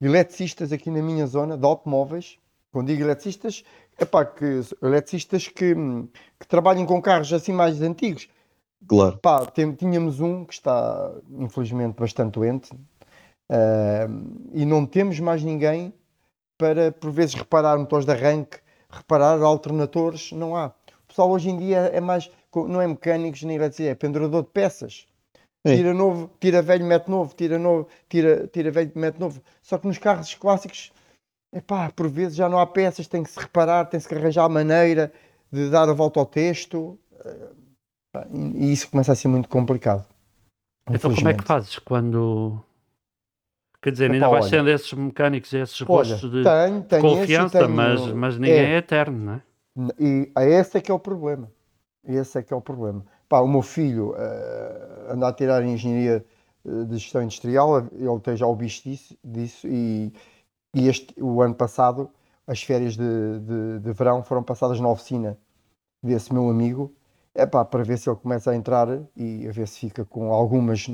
Eletricistas 0.00 0.72
aqui 0.72 0.90
na 0.90 1.02
minha 1.02 1.26
zona 1.26 1.56
de 1.56 1.64
automóveis, 1.64 2.36
quando 2.70 2.88
digo 2.88 3.02
eletricistas, 3.02 3.64
é 3.98 4.04
pá, 4.04 4.24
que 4.24 4.60
eletricistas 4.82 5.48
que, 5.48 5.74
que 6.38 6.46
trabalham 6.46 6.84
com 6.86 7.00
carros 7.00 7.32
assim 7.32 7.52
mais 7.52 7.80
antigos. 7.82 8.28
Claro, 8.86 9.18
Pá, 9.18 9.44
tínhamos 9.46 10.20
um 10.20 10.44
que 10.44 10.54
está 10.54 11.12
infelizmente 11.30 11.98
bastante 11.98 12.34
doente 12.34 12.70
eh, 13.50 14.06
e 14.52 14.64
não 14.64 14.86
temos 14.86 15.18
mais 15.20 15.42
ninguém 15.42 15.92
para 16.56 16.92
por 16.92 17.10
vezes 17.10 17.34
reparar 17.34 17.78
motores 17.78 18.04
de 18.04 18.12
arranque, 18.12 18.58
reparar 18.90 19.40
alternadores, 19.42 20.32
não 20.32 20.56
há. 20.56 20.68
O 21.04 21.06
pessoal 21.08 21.30
hoje 21.30 21.50
em 21.50 21.56
dia 21.56 21.78
é 21.92 22.00
mais, 22.00 22.30
não 22.54 22.80
é 22.80 22.86
mecânicos 22.86 23.42
nem 23.42 23.56
eletricistas, 23.56 23.92
é 23.92 23.94
pendurador 23.94 24.42
de 24.42 24.50
peças. 24.50 25.06
É. 25.64 25.74
Tira 25.74 25.92
novo, 25.92 26.30
tira 26.40 26.62
velho, 26.62 26.84
mete 26.84 27.08
novo, 27.08 27.34
tira 27.34 27.58
novo, 27.58 27.88
tira, 28.08 28.46
tira 28.48 28.70
velho, 28.70 28.92
mete 28.94 29.18
novo. 29.18 29.42
Só 29.62 29.78
que 29.78 29.86
nos 29.86 29.98
carros 29.98 30.34
clássicos, 30.34 30.92
epá, 31.52 31.90
por 31.90 32.08
vezes 32.08 32.36
já 32.36 32.48
não 32.48 32.58
há 32.58 32.66
peças, 32.66 33.08
tem 33.08 33.22
que 33.22 33.30
se 33.30 33.40
reparar, 33.40 33.86
tem 33.86 33.98
-se 33.98 34.08
que 34.08 34.14
arranjar 34.14 34.44
a 34.44 34.48
maneira 34.48 35.12
de 35.50 35.70
dar 35.70 35.88
a 35.88 35.92
volta 35.92 36.20
ao 36.20 36.26
texto. 36.26 36.98
pá, 37.24 37.57
E 38.32 38.72
isso 38.72 38.90
começa 38.90 39.12
a 39.12 39.14
ser 39.14 39.28
muito 39.28 39.48
complicado. 39.48 40.04
Então 40.90 41.14
como 41.14 41.28
é 41.28 41.34
que 41.34 41.44
fazes 41.44 41.78
quando... 41.78 42.58
Quer 43.80 43.92
dizer, 43.92 44.04
Epá, 44.06 44.14
ainda 44.14 44.28
vais 44.28 44.44
olha. 44.46 44.50
sendo 44.50 44.70
esses 44.70 44.92
mecânicos, 44.92 45.52
esses 45.52 45.80
Olha, 45.88 46.16
de 46.16 46.42
tenho, 46.42 46.82
tenho 46.82 47.02
confiança, 47.02 47.58
esse, 47.58 47.66
tenho- 47.66 47.76
mas, 47.76 48.00
mas 48.12 48.38
ninguém 48.38 48.56
é. 48.58 48.72
é. 48.72 48.76
eterno, 48.78 49.18
não 49.18 49.32
é? 49.34 49.42
E 50.00 50.32
a 50.34 50.44
esse 50.44 50.78
é 50.78 50.80
que 50.80 50.90
é 50.90 50.94
o 50.94 50.98
problema. 50.98 51.48
Esse 52.04 52.38
é 52.38 52.42
que 52.42 52.52
é 52.52 52.56
o 52.56 52.60
problema. 52.60 53.04
Pá, 53.28 53.40
o 53.40 53.46
meu 53.46 53.62
filho 53.62 54.14
eh, 54.16 55.06
anda 55.10 55.28
a 55.28 55.32
tirar 55.32 55.64
engenharia 55.64 56.24
eh, 56.66 56.84
de 56.84 56.96
gestão 56.96 57.22
industrial, 57.22 57.86
ele 57.92 58.20
tem 58.20 58.36
já 58.36 58.46
o 58.46 58.56
bicho 58.56 58.82
disso, 58.82 59.16
disso 59.22 59.68
e, 59.68 60.12
e 60.74 60.88
este, 60.88 61.14
o 61.22 61.40
ano 61.40 61.54
passado 61.54 62.10
as 62.48 62.62
férias 62.62 62.96
de, 62.96 63.38
de, 63.40 63.78
de 63.80 63.92
verão 63.92 64.24
foram 64.24 64.42
passadas 64.42 64.80
na 64.80 64.88
oficina 64.88 65.36
desse 66.02 66.32
meu 66.32 66.48
amigo, 66.48 66.92
é 67.38 67.46
pá, 67.46 67.64
para 67.64 67.84
ver 67.84 67.96
se 67.98 68.10
ele 68.10 68.16
começa 68.18 68.50
a 68.50 68.56
entrar 68.56 68.88
e 69.16 69.46
a 69.48 69.52
ver 69.52 69.68
se 69.68 69.78
fica 69.80 70.04
com 70.04 70.32
algumas, 70.32 70.86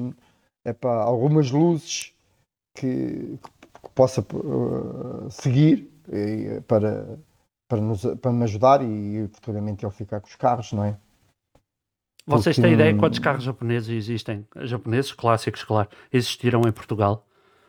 é 0.65 0.73
pá, 0.73 1.03
algumas 1.03 1.51
luzes 1.51 2.15
que, 2.77 3.39
que 3.83 3.91
possa 3.95 4.21
eh, 4.21 5.31
seguir 5.31 5.91
eh, 6.13 6.61
para, 6.69 7.19
para, 7.69 7.81
nos, 7.81 8.05
para 8.21 8.31
me 8.33 8.45
ajudar 8.45 8.83
e 8.83 9.27
futuramente 9.33 9.85
ele 9.85 9.93
ficar 9.93 10.21
com 10.21 10.27
os 10.27 10.37
carros, 10.37 10.73
não 10.73 10.85
é? 10.85 10.99
Vocês 12.27 12.57
têm 12.57 12.73
ideia 12.73 12.97
quantos 12.97 13.19
carros 13.19 13.45
japoneses 13.45 13.89
existem? 13.91 14.47
Japoneses 14.63 15.13
clássicos, 15.13 15.63
claro, 15.65 15.89
existiram 16.13 16.63
em 16.67 16.73
Portugal? 16.73 17.27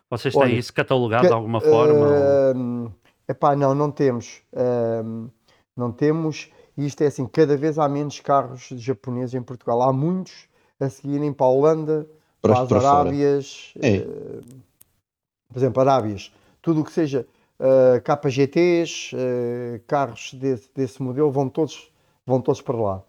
Vocês 0.10 0.34
têm 0.34 0.44
Olha, 0.44 0.54
isso 0.54 0.74
catalogado 0.74 1.24
Que- 1.24 1.28
de 1.30 1.34
alguma 1.34 1.60
forma? 1.60 2.06
ou- 2.08 2.52
Ahm, 2.56 2.92
epá, 3.28 3.56
não, 3.56 3.74
não 3.76 3.92
temos. 3.92 4.42
Ahm, 4.56 5.28
não 5.76 5.92
temos. 5.92 6.50
E 6.78 6.86
isto 6.86 7.02
é 7.02 7.08
assim, 7.08 7.26
cada 7.26 7.56
vez 7.56 7.80
há 7.80 7.88
menos 7.88 8.20
carros 8.20 8.68
japoneses 8.76 9.34
em 9.34 9.42
Portugal. 9.42 9.82
Há 9.82 9.94
muitos 9.94 10.48
a 10.80 10.90
seguirem 10.90 11.32
para 11.32 11.46
a 11.46 11.50
Holanda, 11.50 12.08
para, 12.42 12.54
para 12.54 12.64
as 12.64 12.70
fora. 12.70 12.88
Arábias. 12.88 13.74
É. 13.82 13.98
eh, 13.98 14.40
por 15.48 15.60
exemplo, 15.60 15.82
Arábias. 15.82 16.34
Tudo 16.62 16.82
o 16.82 16.84
que 16.84 16.92
seja 16.92 17.26
uh, 17.60 18.02
KGTs, 18.02 19.16
eh, 19.16 19.82
carros 19.88 20.34
desse, 20.34 20.70
desse 20.76 21.02
modelo, 21.02 21.32
vão 21.32 21.48
todos, 21.48 21.92
vão 22.26 22.42
todos 22.42 22.62
para 22.62 22.76
lá. 22.76 23.04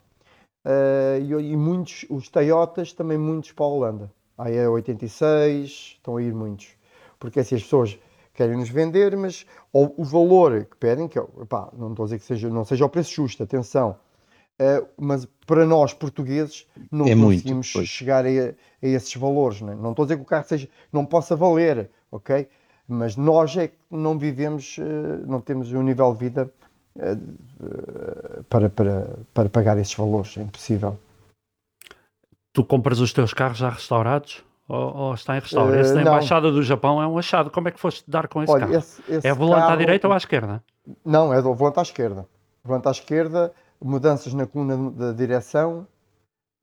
Eh, 0.64 1.20
e, 1.22 1.52
e 1.52 1.56
muitos, 1.56 2.04
os 2.10 2.28
Toyotas, 2.28 2.92
também 2.92 3.16
muitos 3.16 3.52
para 3.52 3.64
a 3.64 3.68
Holanda. 3.68 4.12
A 4.36 4.50
E86, 4.50 5.94
estão 5.94 6.16
a 6.16 6.22
ir 6.22 6.34
muitos. 6.34 6.68
Porque 7.18 7.40
assim 7.40 7.54
as 7.54 7.62
pessoas 7.62 7.98
querem 8.36 8.56
nos 8.56 8.68
vender, 8.68 9.16
mas 9.16 9.46
ou 9.72 9.94
o 9.96 10.04
valor 10.04 10.64
que 10.64 10.76
pedem, 10.76 11.08
que 11.08 11.18
é, 11.18 11.22
epá, 11.40 11.70
não 11.76 11.90
estou 11.90 12.04
a 12.04 12.06
dizer 12.06 12.18
que 12.18 12.24
seja, 12.24 12.48
não 12.48 12.64
seja 12.64 12.84
o 12.84 12.88
preço 12.88 13.12
justo, 13.12 13.42
atenção, 13.42 13.96
eh, 14.58 14.82
mas 14.96 15.26
para 15.46 15.66
nós 15.66 15.92
portugueses 15.92 16.66
não 16.90 17.06
É 17.06 17.14
muito, 17.14 17.42
conseguimos 17.42 17.72
pois. 17.72 17.88
chegar 17.88 18.24
a, 18.24 18.28
a 18.28 18.54
esses 18.80 19.14
valores. 19.14 19.60
Não, 19.60 19.72
é? 19.72 19.76
não 19.76 19.90
estou 19.90 20.04
a 20.04 20.06
dizer 20.06 20.16
que 20.16 20.22
o 20.22 20.26
carro 20.26 20.46
seja, 20.46 20.68
não 20.92 21.04
possa 21.04 21.36
valer, 21.36 21.90
ok? 22.10 22.48
Mas 22.88 23.16
nós 23.16 23.56
é 23.56 23.68
que 23.68 23.76
não 23.90 24.18
vivemos, 24.18 24.76
eh, 24.78 25.26
não 25.26 25.40
temos 25.40 25.72
um 25.72 25.82
nível 25.82 26.12
de 26.12 26.18
vida 26.18 26.52
eh, 26.98 27.16
para, 28.48 28.70
para, 28.70 29.18
para 29.34 29.48
pagar 29.48 29.76
esses 29.78 29.94
valores, 29.94 30.36
é 30.38 30.42
impossível. 30.42 30.98
Tu 32.52 32.64
compras 32.64 33.00
os 33.00 33.12
teus 33.12 33.34
carros 33.34 33.58
já 33.58 33.68
restaurados? 33.68 34.42
Ou, 34.68 34.96
ou 34.96 35.14
está 35.14 35.36
em 35.36 35.40
restauro? 35.40 35.74
Eh, 35.74 35.80
esse 35.80 35.94
da 35.94 36.02
não. 36.02 36.12
Embaixada 36.12 36.50
do 36.50 36.62
Japão 36.62 37.00
é 37.00 37.06
um 37.06 37.18
achado. 37.18 37.50
Como 37.50 37.68
é 37.68 37.70
que 37.70 37.78
foste 37.78 38.04
dar 38.10 38.26
com 38.28 38.42
esse 38.42 38.52
Olha, 38.52 38.60
carro? 38.66 38.74
esse, 38.78 39.02
esse 39.08 39.26
é 39.26 39.32
volante 39.32 39.62
à 39.62 39.66
carro- 39.66 39.78
direita 39.78 40.08
ou 40.08 40.12
à 40.12 40.16
esquerda? 40.16 40.62
Não, 41.04 41.32
é 41.32 41.40
do 41.40 41.54
volante 41.54 41.78
à 41.78 41.82
esquerda. 41.82 42.26
Volante 42.64 42.88
à 42.88 42.90
esquerda, 42.90 43.52
mudanças 43.80 44.34
na 44.34 44.46
coluna 44.46 44.90
da 44.90 45.12
direção, 45.12 45.86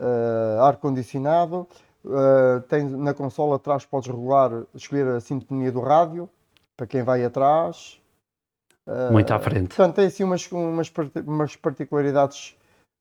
eh, 0.02 0.58
ar-condicionado, 0.62 1.66
eh, 2.06 2.60
tem 2.68 2.84
na 2.90 3.14
consola 3.14 3.56
atrás 3.56 3.86
podes 3.86 4.10
regular, 4.10 4.64
escolher 4.76 5.08
a 5.08 5.20
sintonia 5.22 5.72
do 5.72 5.80
rádio, 5.80 6.30
para 6.76 6.86
quem 6.88 7.04
vai 7.04 7.24
atrás. 7.24 8.02
Eh, 8.86 9.12
Muito 9.12 9.34
à 9.34 9.40
frente. 9.40 9.70
Portanto, 9.76 9.96
tem 9.96 10.08
assim 10.08 10.24
umas, 10.26 10.52
umas, 10.52 10.92
umas 11.26 11.56
particularidades 11.56 12.56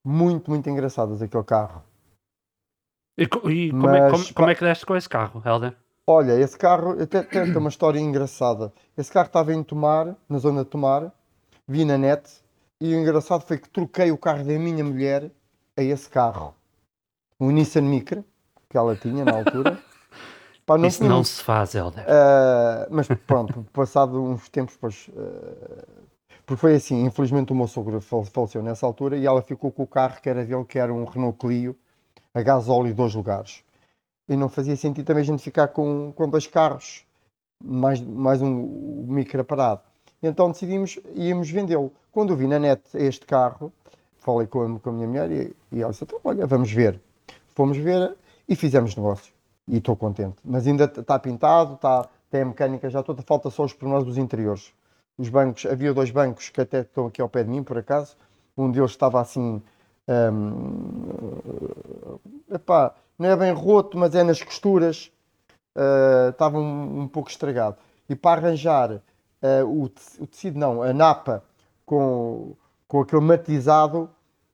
muito, 0.05 0.49
muito 0.49 0.71
engraçadas 0.71 1.21
aquele 1.21 1.43
carro. 1.45 1.83
E, 3.17 3.25
e 3.25 3.29
como, 3.29 3.49
é, 3.51 3.71
Mas 3.73 4.11
como- 4.13 4.35
como 4.35 4.47
pa- 4.47 4.53
é 4.53 4.55
que 4.55 4.65
deste 4.65 4.87
com 4.87 4.97
esse 4.97 5.09
carro, 5.09 5.43
Helder? 5.45 5.75
Olha, 6.07 6.33
esse 6.41 6.57
carro 6.59 7.01
até 7.01 7.19
até 7.19 7.45
tem 7.45 7.57
uma 7.57 7.69
história 7.69 7.99
engraçada. 8.01 8.73
Esse 8.97 9.13
carro 9.13 9.27
estava 9.27 9.53
em 9.55 9.63
Tomar, 9.63 10.17
na 10.29 10.39
zona 10.39 10.65
de 10.65 10.71
Tomar, 10.71 11.13
vi 11.69 11.85
na 11.85 11.97
net, 11.97 12.29
e 12.81 12.95
o 12.95 12.99
engraçado 12.99 13.43
foi 13.47 13.59
que 13.59 13.69
troquei 13.69 14.11
o 14.11 14.19
carro 14.19 14.45
da 14.45 14.59
minha 14.59 14.83
mulher 14.83 15.31
a 15.77 15.83
esse 15.83 16.09
carro. 16.09 16.55
Um 17.39 17.51
Nissan 17.51 17.83
Micra, 17.83 18.25
que 18.69 18.77
ela 18.77 18.97
tinha 18.97 19.25
na 19.25 19.33
altura. 19.33 19.79
Pá, 20.67 20.79
não 20.79 20.87
Isso 20.89 20.99
tinha 20.99 21.09
não 21.11 21.23
se 21.25 21.43
faz, 21.43 21.75
Helder. 21.75 22.05
Ah, 22.09 22.87
mas 22.91 23.07
pronto, 23.27 23.65
passado 23.73 24.21
uns 24.23 24.49
tempos, 24.49 24.75
depois. 24.75 25.11
ah, 25.17 25.85
porque 26.47 26.61
foi 26.61 26.75
assim, 26.77 27.05
infelizmente 27.05 27.53
o 27.53 27.55
meu 27.55 27.69
sogro 27.69 28.01
fal- 28.01 28.25
faleceu 28.25 28.63
nessa 28.63 28.85
altura 28.87 29.17
e 29.17 29.27
ela 29.27 29.43
ficou 29.43 29.71
com 29.71 29.83
o 29.85 29.87
carro 29.87 30.21
que 30.21 30.29
era 30.29 30.45
dele, 30.45 30.65
que 30.65 30.79
era 30.79 30.93
um 30.93 31.05
Renault 31.05 31.39
Clio, 31.39 31.77
a 32.35 32.43
gasóleo 32.43 32.95
dois 32.95 33.15
lugares. 33.15 33.63
E 34.29 34.37
não 34.37 34.49
fazia 34.49 34.77
sentido 34.77 35.07
também 35.07 35.23
a 35.23 35.27
gente 35.27 35.43
ficar 35.43 35.69
com, 35.69 36.13
com 36.13 36.29
dois 36.29 36.47
carros, 36.47 37.05
mais, 37.63 38.01
mais 38.01 38.41
um 38.41 39.05
micro 39.09 39.45
parado. 39.45 39.83
Então 40.23 40.51
decidimos, 40.51 40.99
íamos 41.15 41.51
vendê-lo. 41.51 41.93
Quando 42.11 42.37
vi 42.37 42.47
na 42.47 42.59
net 42.59 42.83
este 42.95 43.27
carro, 43.27 43.73
falei 44.17 44.47
com 44.47 44.63
a, 44.63 44.81
com 44.81 44.91
a 44.91 44.93
minha 44.93 45.09
mulher 45.09 45.31
e, 45.31 45.57
e 45.73 45.83
ela 45.83 45.91
disse, 45.91 46.05
então, 46.05 46.21
olha, 46.23 46.47
vamos 46.47 46.71
ver. 46.71 47.01
Fomos 47.55 47.77
ver 47.77 48.17
e 48.49 48.55
fizemos 48.55 48.97
negócio. 48.97 49.33
E 49.67 49.79
estou 49.79 49.97
contente. 49.97 50.37
Mas 50.45 50.67
ainda 50.67 50.85
está 50.85 51.19
pintado, 51.19 51.77
tá, 51.77 52.09
tem 52.31 52.43
a 52.43 52.45
mecânica 52.45 52.89
já 52.89 53.03
toda, 53.03 53.23
falta 53.23 53.51
só 53.51 53.65
os 53.65 53.73
pormenores 53.73 54.07
dos 54.07 54.19
interiores. 54.19 54.73
Os 55.19 55.29
bancos, 55.29 55.67
havia 55.67 55.93
dois 55.93 56.11
bancos 56.11 56.49
que 56.49 56.61
até 56.61 56.81
estão 56.81 57.07
aqui 57.07 57.21
ao 57.21 57.29
pé 57.29 57.45
de 57.45 57.51
mim, 57.51 57.63
por 57.63 57.77
acaso. 57.77 58.17
Um 58.57 58.71
deles 58.71 58.91
estava 58.91 59.21
assim, 59.21 59.63
hum, 60.09 61.39
epá, 62.51 62.95
não 63.19 63.29
é 63.29 63.37
bem 63.37 63.53
roto, 63.53 63.97
mas 63.99 64.15
é 64.15 64.23
nas 64.23 64.43
costuras. 64.43 65.11
ah, 65.77 66.31
estava 66.31 66.59
um, 66.59 67.03
um 67.03 67.09
pouco 67.09 67.31
estragado. 67.31 67.77
E 68.09 68.15
para 68.17 68.41
arranjar 68.41 69.03
ah, 69.43 69.65
o, 69.65 69.85
o 69.85 70.27
tecido, 70.27 70.59
não, 70.59 70.83
a 70.83 70.93
napa 70.93 71.43
com, 71.87 72.57
com 72.89 73.01
aquele 73.01 73.23
matizado, 73.23 74.11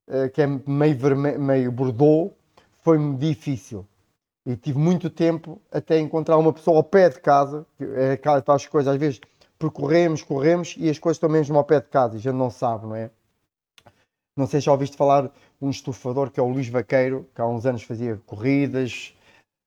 ah, 0.08 0.28
que 0.28 0.42
é 0.42 0.46
meio, 0.46 0.96
verme, 0.98 1.38
meio 1.38 1.72
bordeaux, 1.72 2.32
foi-me 2.80 3.16
difícil. 3.16 3.86
E 4.46 4.56
tive 4.56 4.78
muito 4.78 5.10
tempo 5.10 5.60
até 5.70 5.98
encontrar 5.98 6.38
uma 6.38 6.52
pessoa 6.52 6.78
ao 6.78 6.84
pé 6.84 7.10
de 7.10 7.20
casa, 7.20 7.66
que 7.76 7.84
é 7.84 8.12
aquelas 8.12 8.66
coisas, 8.66 8.94
às 8.94 8.98
vezes 8.98 9.20
percorremos, 9.58 10.22
corremos 10.22 10.74
e 10.78 10.88
as 10.88 10.98
coisas 10.98 11.16
estão 11.16 11.28
mesmo 11.28 11.58
ao 11.58 11.64
pé 11.64 11.80
de 11.80 11.88
casa 11.88 12.14
e 12.14 12.18
a 12.18 12.20
gente 12.20 12.34
não 12.34 12.50
sabe, 12.50 12.86
não 12.86 12.94
é? 12.94 13.10
Não 14.38 14.46
sei 14.46 14.60
se 14.60 14.66
já 14.66 14.72
ouviste 14.72 14.96
falar 14.96 15.32
um 15.60 15.68
estufador 15.68 16.30
que 16.30 16.38
é 16.38 16.42
o 16.42 16.46
Luís 16.46 16.68
Vaqueiro, 16.68 17.28
que 17.34 17.40
há 17.40 17.46
uns 17.46 17.66
anos 17.66 17.82
fazia 17.82 18.22
corridas 18.24 19.12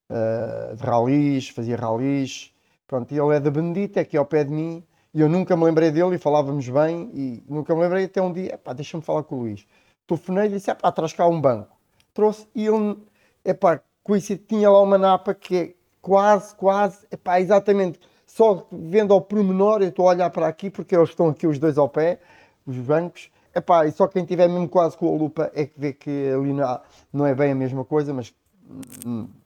ah, 0.10 0.73
de 0.73 0.81
ralis, 0.81 1.49
fazia 1.49 1.75
ralis. 1.75 2.53
Pronto, 2.88 3.13
e 3.13 3.19
ele 3.19 3.36
é 3.36 3.39
da 3.41 3.51
Benedita, 3.51 3.99
é 3.99 4.03
aqui 4.03 4.15
ao 4.15 4.25
pé 4.25 4.45
de 4.45 4.49
mim, 4.51 4.81
e 5.13 5.19
eu 5.19 5.27
nunca 5.27 5.57
me 5.57 5.65
lembrei 5.65 5.91
dele 5.91 6.15
e 6.15 6.17
falávamos 6.17 6.69
bem, 6.69 7.12
e 7.13 7.43
nunca 7.49 7.75
me 7.75 7.81
lembrei 7.81 8.05
até 8.05 8.21
um 8.21 8.31
dia, 8.31 8.53
epá, 8.53 8.71
deixa-me 8.71 9.03
falar 9.03 9.23
com 9.23 9.36
o 9.36 9.39
Luís. 9.39 9.67
Telefonei 10.07 10.45
e 10.45 10.49
disse, 10.49 10.71
epá, 10.71 10.89
traz 10.89 11.12
cá 11.12 11.27
um 11.27 11.39
banco. 11.39 11.75
Trouxe 12.13 12.47
e 12.55 12.65
ele, 12.65 12.97
epá, 13.43 13.81
coincide, 14.03 14.41
tinha 14.47 14.69
lá 14.69 14.81
uma 14.81 14.97
napa 14.97 15.34
que 15.34 15.57
é 15.57 15.73
quase, 16.01 16.55
quase, 16.55 17.05
epá, 17.12 17.41
exatamente, 17.41 17.99
só 18.25 18.65
vendo 18.71 19.13
ao 19.13 19.19
pormenor, 19.19 19.81
eu 19.81 19.89
estou 19.89 20.07
a 20.07 20.12
olhar 20.12 20.29
para 20.29 20.47
aqui, 20.47 20.69
porque 20.69 20.95
eles 20.95 21.10
estão 21.10 21.27
aqui 21.27 21.45
os 21.45 21.60
dois 21.60 21.77
ao 21.77 21.89
pé, 21.89 22.19
os 22.65 22.77
bancos, 22.77 23.29
epá, 23.55 23.85
e 23.85 23.91
só 23.91 24.07
quem 24.07 24.25
tiver 24.25 24.47
mesmo 24.47 24.67
quase 24.67 24.97
com 24.97 25.13
a 25.13 25.17
lupa 25.17 25.51
é 25.53 25.65
que 25.65 25.79
vê 25.79 25.93
que 25.93 26.31
ali 26.33 26.53
não, 26.53 26.81
não 27.11 27.25
é 27.25 27.35
bem 27.35 27.51
a 27.51 27.55
mesma 27.55 27.85
coisa, 27.85 28.13
mas 28.13 28.33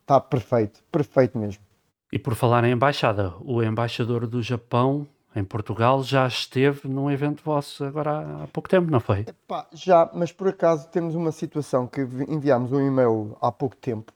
está 0.01 0.19
perfeito, 0.19 0.83
perfeito 0.91 1.37
mesmo. 1.37 1.63
E 2.11 2.19
por 2.19 2.35
falar 2.35 2.63
em 2.63 2.71
embaixada, 2.71 3.33
o 3.41 3.61
embaixador 3.61 4.27
do 4.27 4.41
Japão 4.41 5.07
em 5.35 5.43
Portugal 5.43 6.01
já 6.01 6.25
esteve 6.25 6.87
num 6.87 7.11
evento 7.11 7.43
vosso 7.43 7.83
agora 7.83 8.43
há 8.43 8.47
pouco 8.47 8.69
tempo, 8.69 8.89
não 8.89 9.01
foi? 9.01 9.21
Epá, 9.21 9.67
já, 9.73 10.09
mas 10.13 10.31
por 10.31 10.47
acaso 10.47 10.87
temos 10.87 11.13
uma 11.13 11.31
situação 11.31 11.87
que 11.87 12.01
enviámos 12.01 12.71
um 12.71 12.79
e-mail 12.79 13.35
há 13.41 13.51
pouco 13.51 13.75
tempo 13.75 14.13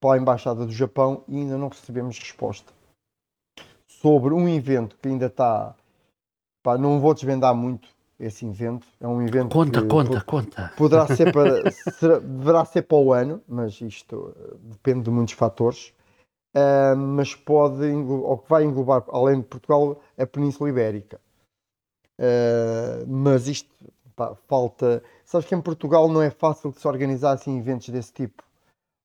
para 0.00 0.18
a 0.18 0.18
Embaixada 0.20 0.66
do 0.66 0.72
Japão 0.72 1.24
e 1.26 1.38
ainda 1.38 1.56
não 1.56 1.68
recebemos 1.68 2.18
resposta 2.18 2.72
sobre 3.86 4.34
um 4.34 4.46
evento 4.46 4.98
que 5.00 5.08
ainda 5.08 5.26
está. 5.26 5.74
Pá, 6.62 6.76
não 6.76 7.00
vou 7.00 7.14
desvendar 7.14 7.54
muito 7.54 7.88
esse 8.18 8.46
evento. 8.46 8.86
É 9.00 9.06
um 9.06 9.22
evento. 9.22 9.52
Conta, 9.52 9.82
que 9.82 9.88
conta, 9.88 10.20
conta. 10.22 10.72
Poderá 10.76 11.06
ser 11.06 11.32
para. 11.32 11.70
será, 11.92 12.18
deverá 12.18 12.64
ser 12.64 12.82
para 12.82 12.98
o 12.98 13.12
ano, 13.12 13.42
mas 13.48 13.80
isto 13.80 14.34
eh, 14.36 14.56
depende 14.62 15.02
de 15.02 15.10
muitos 15.10 15.34
fatores. 15.34 15.92
Uh, 16.56 16.96
mas 16.96 17.34
pode, 17.34 17.84
ou 17.84 18.38
que 18.38 18.48
vai 18.48 18.62
englobar, 18.62 19.04
além 19.08 19.40
de 19.40 19.46
Portugal, 19.46 20.00
a 20.16 20.24
Península 20.24 20.70
Ibérica. 20.70 21.20
Uh, 22.20 23.04
mas 23.08 23.48
isto 23.48 23.68
pá, 24.14 24.36
falta. 24.46 25.02
Sabes 25.24 25.48
que 25.48 25.54
em 25.54 25.60
Portugal 25.60 26.08
não 26.08 26.22
é 26.22 26.30
fácil 26.30 26.70
de 26.70 26.78
se 26.78 26.86
organizar 26.86 27.32
assim 27.32 27.58
eventos 27.58 27.88
desse 27.88 28.12
tipo. 28.12 28.44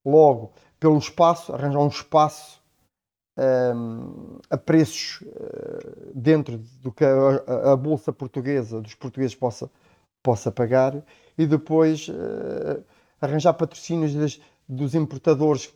Logo, 0.05 0.51
pelo 0.79 0.97
espaço, 0.97 1.51
arranjar 1.53 1.79
um 1.79 1.87
espaço 1.87 2.58
um, 3.37 4.39
a 4.49 4.57
preços 4.57 5.21
uh, 5.21 6.11
dentro 6.13 6.57
do 6.81 6.91
que 6.91 7.05
a, 7.05 7.71
a, 7.71 7.75
bolsa 7.75 8.11
portuguesa 8.11 8.81
dos 8.81 8.95
portugueses 8.95 9.35
possa, 9.35 9.69
possa 10.21 10.51
pagar 10.51 11.01
e 11.37 11.45
depois 11.45 12.09
uh, 12.09 12.83
arranjar 13.21 13.53
patrocínios 13.53 14.13
das, 14.13 14.41
dos 14.67 14.93
importadores 14.93 15.73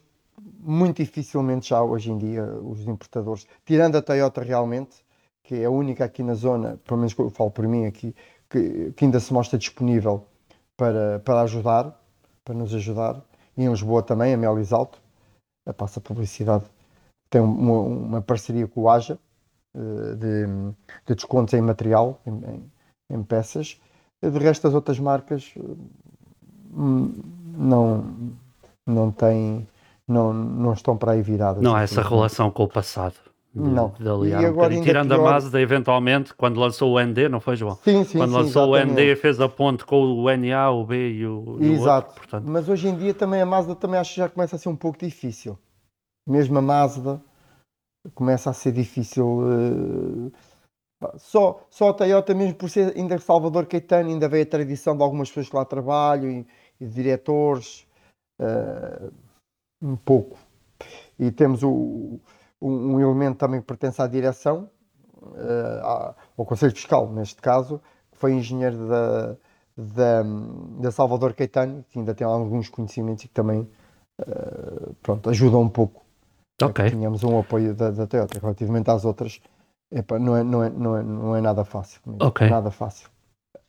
muito 0.60 0.98
dificilmente 0.98 1.70
já 1.70 1.82
hoje 1.82 2.12
em 2.12 2.18
dia 2.18 2.44
os 2.44 2.82
importadores, 2.82 3.46
tirando 3.66 3.98
a 3.98 4.02
Toyota 4.02 4.42
realmente, 4.42 5.04
que 5.44 5.56
é 5.56 5.66
a 5.66 5.70
única 5.70 6.06
aqui 6.06 6.24
na 6.24 6.34
zona, 6.34 6.80
pelo 6.86 7.00
menos 7.00 7.18
eu 7.18 7.30
falo 7.30 7.52
por 7.52 7.68
mim 7.68 7.86
aqui, 7.86 8.16
que, 8.50 8.92
que 8.94 9.06
ainda 9.06 9.20
se 9.20 9.34
mostra 9.34 9.58
disponível 9.58 10.26
para, 10.78 11.20
para 11.20 11.42
ajudar, 11.42 12.00
para 12.44 12.54
nos 12.54 12.74
ajudar. 12.74 13.22
E 13.56 13.64
em 13.64 13.70
Lisboa 13.70 14.02
também, 14.02 14.34
a 14.34 14.38
Melis 14.38 14.74
Alto, 14.74 15.00
a 15.66 15.74
passa 15.74 16.02
publicidade, 16.02 16.66
tem 17.34 17.42
uma, 17.42 17.80
uma 17.80 18.22
parceria 18.22 18.68
com 18.68 18.82
o 18.82 18.90
AJA 18.90 19.18
eh, 19.76 20.16
de, 20.16 20.46
de 21.08 21.16
descontos 21.16 21.52
em 21.56 21.62
material, 21.62 22.22
em, 22.28 22.32
em, 22.32 22.72
em 23.10 23.24
peças. 23.24 23.80
De 24.22 24.38
resto, 24.38 24.68
as 24.68 24.76
outras 24.76 25.00
marcas 25.00 25.52
hum, 26.72 27.12
não, 27.58 28.06
não 28.86 29.12
têm 29.12 29.68
não, 30.08 30.32
não 30.32 30.74
estão 30.74 30.96
para 30.96 31.14
aí 31.14 31.24
viradas. 31.24 31.64
Não 31.64 31.76
há 31.76 31.82
essa 31.82 32.04
relação 32.04 32.52
com 32.52 32.64
o 32.64 32.68
passado. 32.68 33.16
De, 33.54 33.62
não. 33.62 33.94
E 34.26 34.34
agora, 34.34 34.74
um 34.74 34.82
Tirando 34.82 35.16
pior... 35.16 35.28
a 35.28 35.32
Mazda, 35.32 35.60
eventualmente, 35.60 36.34
quando 36.36 36.60
lançou 36.60 36.94
o 36.94 37.00
ND, 37.00 37.30
não 37.30 37.40
foi, 37.40 37.56
João? 37.56 37.78
Sim, 37.84 38.04
sim, 38.04 38.18
Quando 38.18 38.32
sim, 38.32 38.38
lançou 38.38 38.76
exatamente. 38.76 39.00
o 39.00 39.06
ND, 39.06 39.16
fez 39.16 39.40
a 39.40 39.50
ponte 39.50 39.86
com 39.86 40.04
o 40.04 40.38
NA, 40.38 40.72
o 40.72 40.86
B 40.86 41.14
e 41.14 41.26
o, 41.26 41.58
Exato. 41.60 42.08
Outro, 42.08 42.22
portanto. 42.22 42.46
Mas 42.48 42.70
hoje 42.70 42.88
em 42.88 42.96
dia 42.96 43.14
também 43.14 43.42
a 43.42 43.46
Mazda 43.46 43.76
também 43.76 44.00
acho 44.00 44.14
que 44.14 44.18
já 44.18 44.30
começa 44.30 44.56
a 44.56 44.60
ser 44.60 44.70
um 44.70 44.76
pouco 44.76 45.00
difícil. 45.00 45.58
Mesmo 46.28 46.58
a 46.58 46.62
Mazda 46.62 47.22
começa 48.14 48.50
a 48.50 48.54
ser 48.54 48.72
difícil. 48.72 49.26
Uh... 49.26 50.32
Só, 51.18 51.66
só 51.70 51.90
a 51.90 51.94
Toyota, 51.94 52.34
mesmo 52.34 52.56
por 52.56 52.70
ser 52.70 52.96
ainda 52.98 53.18
Salvador 53.18 53.66
Caetano, 53.66 54.10
ainda 54.10 54.30
veio 54.30 54.44
a 54.44 54.50
tradição 54.50 54.96
de 54.96 55.04
algumas 55.04 55.28
pessoas 55.28 55.50
que 55.50 55.56
lá 55.56 55.66
trabalham 55.66 56.30
e, 56.32 56.48
e 56.80 56.88
diretores. 56.88 57.86
Uh 58.40 59.12
um 59.84 59.98
pouco. 59.98 60.38
E 61.20 61.30
temos 61.30 61.62
o, 61.62 62.20
um, 62.62 62.96
um, 62.96 63.00
elemento 63.00 63.38
também 63.38 63.60
que 63.60 63.68
pertence 63.68 64.02
à 64.02 64.08
direção, 64.08 64.70
uh, 65.22 66.16
ao 66.38 66.46
Conselho 66.46 66.74
Fiscal, 66.74 67.12
neste 67.12 67.42
caso, 67.42 67.82
que 68.12 68.18
foi 68.18 68.34
engenheiro 68.34 68.88
da, 68.88 69.36
da, 69.78 70.24
da 70.80 70.92
Salvador 70.92 71.34
Caetano, 71.34 71.84
que 71.90 72.00
ainda 72.00 72.16
tem 72.16 72.26
alguns 72.26 72.70
conhecimentos 72.70 73.26
e 73.26 73.28
que 73.28 73.34
também 73.34 73.70
uh, 74.22 74.94
pronto, 75.02 75.30
ajuda 75.30 75.58
um 75.58 75.70
pouco. 75.70 76.03
Ok. 76.62 76.90
Tínhamos 76.90 77.24
um 77.24 77.40
apoio 77.40 77.74
da, 77.74 77.92
da 77.92 78.08
Toyota 78.08 78.40
relativamente 78.40 78.90
às 78.90 79.06
outras. 79.06 79.40
Epa, 79.92 80.18
não, 80.18 80.36
é, 80.36 80.44
não, 80.44 80.64
é, 80.64 80.70
não, 80.70 80.98
é, 80.98 81.04
não 81.04 81.36
é 81.36 81.42
nada 81.42 81.64
fácil. 81.64 82.02
Ok. 82.20 82.50
Nada 82.50 82.72
fácil 82.72 83.10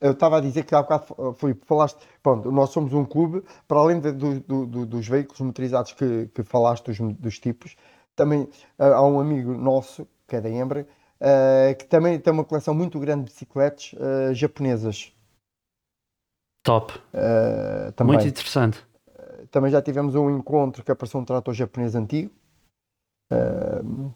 eu 0.05 0.13
estava 0.13 0.37
a 0.37 0.41
dizer 0.41 0.65
que 0.65 0.75
há 0.75 0.83
bocado, 0.83 1.33
Filipe, 1.35 1.65
falaste, 1.65 1.99
pronto, 2.23 2.53
nós 2.53 2.69
somos 2.69 2.93
um 2.93 3.07
clube, 3.07 3.43
para 3.67 3.79
além 3.79 4.01
de, 4.01 4.13
do, 4.13 4.67
do, 4.67 4.87
dos 4.87 5.09
veículos 5.09 5.41
motorizados 5.41 5.95
que, 5.95 6.27
que 6.35 6.43
falaste, 6.43 6.85
dos, 6.87 6.99
dos 7.17 7.39
tipos, 7.39 7.75
também 8.15 8.43
uh, 8.79 8.83
há 8.83 9.07
um 9.07 9.19
amigo 9.19 9.55
nosso, 9.55 10.07
que 10.29 10.37
é 10.37 10.43
da 10.43 10.51
Embre, 10.51 10.81
uh, 10.81 11.75
que 11.79 11.87
também 11.87 12.19
tem 12.19 12.33
uma 12.33 12.45
coleção 12.45 12.75
muito 12.75 13.01
grande 13.01 13.25
de 13.25 13.31
bicicletas 13.31 13.95
uh, 13.95 14.35
japonesas. 14.35 15.11
Top. 16.63 16.93
muito 18.05 18.27
interessante. 18.27 18.83
também 19.51 19.71
já 19.71 19.83
tivemos 19.83 20.15
um 20.15 20.31
encontro 20.31 20.83
que 20.83 20.91
apareceu 20.91 21.21
um 21.21 21.25
trator 21.25 21.53
japonês 21.53 21.95
antigo. 21.95 22.31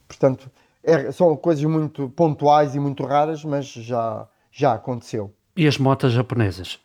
Portanto, 0.07 0.51
é, 0.83 1.11
são 1.13 1.37
coisas 1.37 1.65
muito 1.65 2.09
pontuais 2.11 2.75
e 2.75 2.81
muito 2.81 3.05
raras, 3.05 3.45
mas 3.45 3.67
já, 3.67 4.27
já 4.51 4.75
aconteceu. 4.75 5.33
E 5.57 5.67
as 5.67 5.79
motas 5.79 6.13
japonesas? 6.13 6.79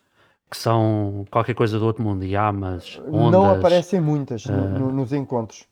Que 0.50 0.58
são 0.58 1.26
qualquer 1.32 1.56
coisa 1.56 1.80
do 1.80 1.86
outro 1.86 2.04
mundo, 2.04 2.24
Yamas, 2.24 3.02
Ondas... 3.08 3.32
Não 3.32 3.52
aparecem 3.52 4.00
muitas 4.00 4.46
uh... 4.46 4.52
no, 4.52 4.92
nos 4.92 5.12
encontros, 5.12 5.66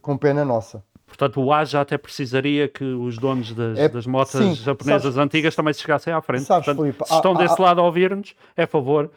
com 0.00 0.16
pena 0.16 0.44
nossa. 0.44 0.84
Portanto, 1.06 1.40
o 1.40 1.52
AJA 1.52 1.80
até 1.80 1.96
precisaria 1.96 2.68
que 2.68 2.84
os 2.84 3.18
donos 3.18 3.52
das, 3.52 3.78
é, 3.78 3.88
das 3.88 4.06
motas 4.06 4.40
sim, 4.40 4.54
japonesas 4.54 5.14
sabes, 5.14 5.18
antigas 5.18 5.54
também 5.54 5.72
se 5.72 5.80
chegassem 5.80 6.12
à 6.12 6.20
frente. 6.20 6.44
Sabes, 6.44 6.64
Portanto, 6.64 6.82
Felipe, 6.82 7.06
se 7.06 7.14
estão 7.14 7.32
há, 7.34 7.38
desse 7.38 7.60
há, 7.60 7.64
lado 7.64 7.80
a 7.80 7.84
ouvir-nos, 7.84 8.34
é 8.56 8.66
favor 8.66 9.10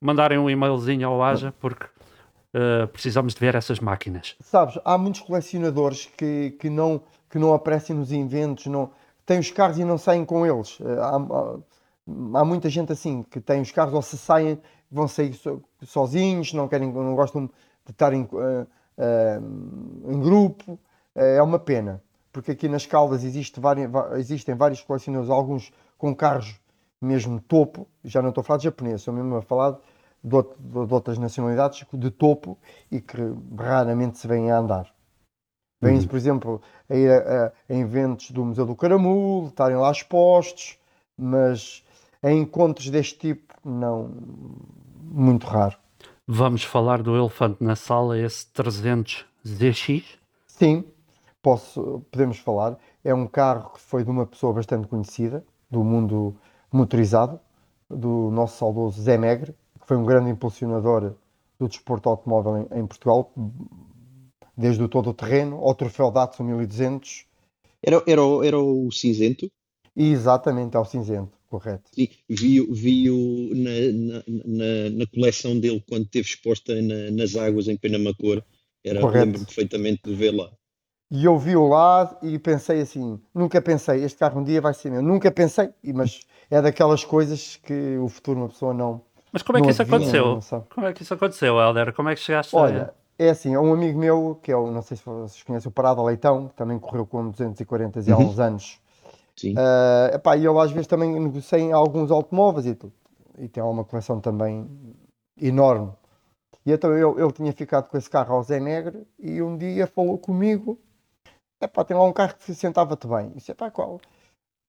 mandarem 0.00 0.38
um 0.38 0.48
e-mailzinho 0.48 1.06
ao 1.06 1.22
AJA, 1.22 1.52
porque 1.60 1.84
uh, 2.54 2.86
precisamos 2.88 3.34
de 3.34 3.40
ver 3.40 3.54
essas 3.54 3.80
máquinas. 3.80 4.36
Sabes, 4.40 4.78
há 4.84 4.96
muitos 4.98 5.20
colecionadores 5.20 6.06
que, 6.16 6.56
que, 6.58 6.70
não, 6.70 7.02
que 7.28 7.38
não 7.38 7.52
aparecem 7.54 7.96
nos 7.96 8.12
eventos, 8.12 8.66
não, 8.66 8.90
têm 9.26 9.38
os 9.38 9.50
carros 9.50 9.78
e 9.78 9.84
não 9.84 9.98
saem 9.98 10.24
com 10.24 10.46
eles. 10.46 10.78
Uh, 10.80 11.00
há, 11.00 12.40
há 12.40 12.44
muita 12.44 12.68
gente 12.68 12.92
assim 12.92 13.22
que 13.22 13.40
tem 13.40 13.60
os 13.60 13.70
carros 13.70 13.94
ou 13.94 14.02
se 14.02 14.16
saem, 14.18 14.60
vão 14.90 15.08
sair 15.08 15.32
so, 15.34 15.62
sozinhos, 15.82 16.52
não 16.52 16.68
querem, 16.68 16.92
não 16.92 17.14
gostam 17.14 17.46
de 17.84 17.90
estar 17.90 18.12
em, 18.12 18.22
uh, 18.22 18.66
uh, 18.98 20.12
em 20.12 20.20
grupo. 20.20 20.78
É 21.14 21.42
uma 21.42 21.58
pena, 21.58 22.02
porque 22.32 22.52
aqui 22.52 22.68
nas 22.68 22.86
Caldas 22.86 23.22
existe 23.22 23.60
existem 24.16 24.54
vários 24.54 24.80
colecionadores, 24.80 25.30
alguns 25.30 25.70
com 25.98 26.14
carros 26.14 26.58
mesmo 27.02 27.40
topo, 27.40 27.86
já 28.04 28.22
não 28.22 28.28
estou 28.28 28.40
a 28.42 28.44
falar 28.44 28.58
de 28.58 28.64
japonês, 28.64 29.00
estou 29.00 29.12
mesmo 29.12 29.36
a 29.36 29.42
falar 29.42 29.76
de, 30.22 30.34
outro, 30.34 30.56
de 30.60 30.94
outras 30.94 31.18
nacionalidades 31.18 31.84
de 31.92 32.10
topo 32.10 32.58
e 32.90 33.00
que 33.00 33.16
raramente 33.56 34.18
se 34.18 34.26
vêm 34.26 34.50
a 34.50 34.58
andar. 34.58 34.92
Vêm-se, 35.80 36.04
uhum. 36.04 36.10
por 36.10 36.16
exemplo, 36.16 36.62
a 36.88 36.94
ir 36.94 37.10
a, 37.10 37.46
a, 37.46 37.46
a, 37.46 37.74
eventos 37.74 38.30
do 38.30 38.44
Museu 38.44 38.64
do 38.64 38.76
Caramulo, 38.76 39.48
estarem 39.48 39.76
lá 39.76 39.90
expostos, 39.90 40.78
mas 41.18 41.84
em 42.22 42.40
encontros 42.40 42.88
deste 42.88 43.18
tipo, 43.18 43.54
não, 43.64 44.10
muito 45.02 45.46
raro. 45.46 45.76
Vamos 46.26 46.62
falar 46.62 47.02
do 47.02 47.16
elefante 47.16 47.62
na 47.62 47.74
sala, 47.74 48.16
esse 48.16 48.46
300 48.46 49.26
ZX? 49.44 50.04
Sim, 50.46 50.84
posso, 51.42 52.04
podemos 52.12 52.38
falar. 52.38 52.78
É 53.04 53.12
um 53.12 53.26
carro 53.26 53.70
que 53.70 53.80
foi 53.80 54.04
de 54.04 54.10
uma 54.10 54.24
pessoa 54.24 54.52
bastante 54.52 54.86
conhecida 54.86 55.44
do 55.68 55.82
mundo 55.82 56.36
motorizado, 56.70 57.40
do 57.90 58.30
nosso 58.30 58.58
saudoso 58.58 59.02
Zé 59.02 59.18
Megre, 59.18 59.54
foi 59.92 59.98
um 59.98 60.06
grande 60.06 60.30
impulsionador 60.30 61.12
do 61.58 61.68
desporto 61.68 62.08
automóvel 62.08 62.66
em, 62.72 62.80
em 62.80 62.86
Portugal, 62.86 63.30
desde 64.56 64.82
o 64.82 64.88
todo 64.88 65.10
o 65.10 65.14
terreno 65.14 65.56
ao 65.56 65.74
troféu 65.74 66.10
Datsun 66.10 66.44
1200. 66.44 67.26
Era, 67.82 68.02
era, 68.06 68.22
era 68.42 68.58
o 68.58 68.90
cinzento? 68.90 69.50
Exatamente, 69.94 70.78
é 70.78 70.80
o 70.80 70.84
cinzento 70.86 71.36
correto. 71.46 71.90
Sim, 71.94 72.08
vi-o 72.26 72.72
vi 72.72 73.04
na, 73.54 73.70
na, 73.92 74.22
na, 74.46 74.90
na, 74.96 75.06
coleção 75.08 75.60
dele 75.60 75.84
quando 75.86 76.04
esteve 76.04 76.26
exposta 76.26 76.80
na, 76.80 77.10
nas 77.10 77.36
águas 77.36 77.68
em 77.68 77.76
Penamacor. 77.76 78.42
Era, 78.82 79.06
lembro 79.06 79.44
perfeitamente 79.44 80.00
de 80.04 80.14
ver 80.14 80.30
lá. 80.30 80.50
E 81.10 81.26
eu 81.26 81.38
vi-o 81.38 81.68
lá 81.68 82.18
e 82.22 82.38
pensei 82.38 82.80
assim, 82.80 83.20
nunca 83.34 83.60
pensei, 83.60 84.02
este 84.02 84.18
carro 84.18 84.40
um 84.40 84.44
dia 84.44 84.62
vai 84.62 84.72
ser 84.72 84.90
meu. 84.90 85.02
Nunca 85.02 85.30
pensei, 85.30 85.68
mas 85.94 86.20
é 86.50 86.62
daquelas 86.62 87.04
coisas 87.04 87.56
que 87.56 87.98
o 87.98 88.08
futuro 88.08 88.40
uma 88.40 88.48
pessoa 88.48 88.72
não... 88.72 89.02
Mas 89.32 89.42
como 89.42 89.58
é 89.58 89.62
que 89.62 89.70
isso 89.70 89.82
adivinha, 89.82 89.98
aconteceu? 90.20 90.66
Como 90.74 90.86
é 90.86 90.92
que 90.92 91.02
isso 91.02 91.14
aconteceu, 91.14 91.58
Helder? 91.58 91.92
Como 91.94 92.08
é 92.08 92.14
que 92.14 92.20
chegaste 92.20 92.54
Olha, 92.54 92.92
é 93.18 93.30
assim, 93.30 93.54
é 93.54 93.58
um 93.58 93.72
amigo 93.72 93.98
meu, 93.98 94.38
que 94.42 94.52
é 94.52 94.56
o, 94.56 94.70
não 94.70 94.82
sei 94.82 94.96
se 94.96 95.04
vocês 95.04 95.42
conhecem, 95.42 95.68
o 95.68 95.72
Parada 95.72 96.02
Leitão, 96.02 96.48
que 96.48 96.54
também 96.54 96.78
correu 96.78 97.06
com 97.06 97.30
240 97.30 98.00
e 98.00 98.12
há 98.12 98.16
Uhum. 98.16 98.28
uns 98.28 98.38
anos. 98.38 98.80
Sim. 99.36 99.54
Uh, 99.54 100.14
epá, 100.14 100.36
e 100.36 100.46
ele 100.46 100.58
às 100.58 100.70
vezes 100.70 100.86
também 100.86 101.18
negocia 101.18 101.58
em 101.58 101.72
alguns 101.72 102.10
automóveis 102.10 102.66
e 102.66 102.74
tudo. 102.74 102.92
E 103.38 103.48
tem 103.48 103.62
uma 103.62 103.84
coleção 103.84 104.20
também 104.20 104.68
enorme. 105.40 105.90
E 106.66 106.72
então 106.72 106.92
ele, 106.92 107.20
ele 107.22 107.32
tinha 107.32 107.52
ficado 107.52 107.88
com 107.88 107.96
esse 107.96 108.10
carro 108.10 108.34
ao 108.34 108.42
Zé 108.42 108.60
Negre 108.60 109.06
e 109.18 109.40
um 109.42 109.56
dia 109.56 109.86
falou 109.86 110.18
comigo: 110.18 110.78
epá, 111.60 111.82
tem 111.84 111.96
lá 111.96 112.04
um 112.04 112.12
carro 112.12 112.34
que 112.36 112.44
se 112.44 112.54
sentava-te 112.54 113.06
bem. 113.06 113.28
E 113.28 113.34
disse: 113.38 113.50
epá, 113.52 113.70
qual? 113.70 114.00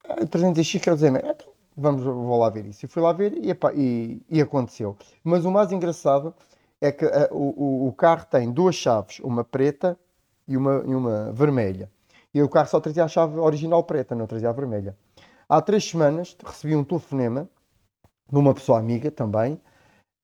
Ah, 0.07 0.15
o 0.21 0.27
300X 0.27 0.79
que 0.81 0.89
é 0.89 0.93
o 0.93 0.97
Zé 0.97 1.11
Negre. 1.11 1.29
Então, 1.31 1.52
vamos, 1.75 2.03
vou 2.03 2.39
lá 2.39 2.49
ver 2.49 2.65
isso. 2.65 2.85
E 2.85 2.89
fui 2.89 3.01
lá 3.01 3.13
ver 3.13 3.33
e, 3.33 3.51
e, 3.75 4.21
e 4.29 4.41
aconteceu. 4.41 4.97
Mas 5.23 5.45
o 5.45 5.51
mais 5.51 5.71
engraçado 5.71 6.33
é 6.79 6.91
que 6.91 7.05
ah, 7.05 7.29
o, 7.31 7.85
o, 7.85 7.87
o 7.87 7.93
carro 7.93 8.25
tem 8.25 8.51
duas 8.51 8.75
chaves, 8.75 9.19
uma 9.19 9.43
preta 9.43 9.97
e 10.47 10.57
uma, 10.57 10.83
e 10.85 10.93
uma 10.93 11.31
vermelha. 11.31 11.89
E 12.33 12.41
o 12.41 12.49
carro 12.49 12.67
só 12.67 12.79
trazia 12.79 13.03
a 13.03 13.07
chave 13.07 13.37
original 13.39 13.83
preta, 13.83 14.15
não 14.15 14.25
trazia 14.25 14.49
a 14.49 14.53
vermelha. 14.53 14.97
Há 15.47 15.61
três 15.61 15.87
semanas 15.87 16.35
recebi 16.43 16.75
um 16.75 16.83
telefonema 16.83 17.47
de 18.31 18.37
uma 18.37 18.53
pessoa 18.53 18.79
amiga 18.79 19.11
também, 19.11 19.61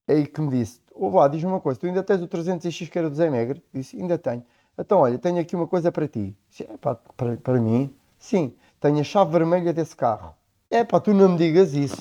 aí 0.08 0.26
que 0.26 0.40
me 0.40 0.50
disse: 0.50 0.80
Ô 0.92 1.08
lá, 1.10 1.28
diz-me 1.28 1.48
uma 1.50 1.60
coisa, 1.60 1.78
tu 1.78 1.86
ainda 1.86 2.02
tens 2.02 2.20
o 2.20 2.28
300X 2.28 2.90
que 2.90 2.98
era 2.98 3.08
do 3.08 3.14
Zé 3.14 3.30
Megre? 3.30 3.62
Disse: 3.72 3.96
Ainda 3.96 4.18
tenho. 4.18 4.44
Então, 4.76 4.98
olha, 5.00 5.18
tenho 5.18 5.38
aqui 5.40 5.54
uma 5.54 5.66
coisa 5.66 5.92
para 5.92 6.08
ti. 6.08 6.36
Disse, 6.48 6.64
para, 6.80 7.36
para 7.36 7.60
mim? 7.60 7.94
Sim, 8.18 8.54
tenho 8.80 8.98
a 8.98 9.04
chave 9.04 9.30
vermelha 9.30 9.72
desse 9.72 9.94
carro. 9.94 10.34
É 10.72 10.84
pá, 10.84 11.00
tu 11.00 11.12
não 11.12 11.30
me 11.30 11.36
digas 11.36 11.74
isso. 11.74 11.96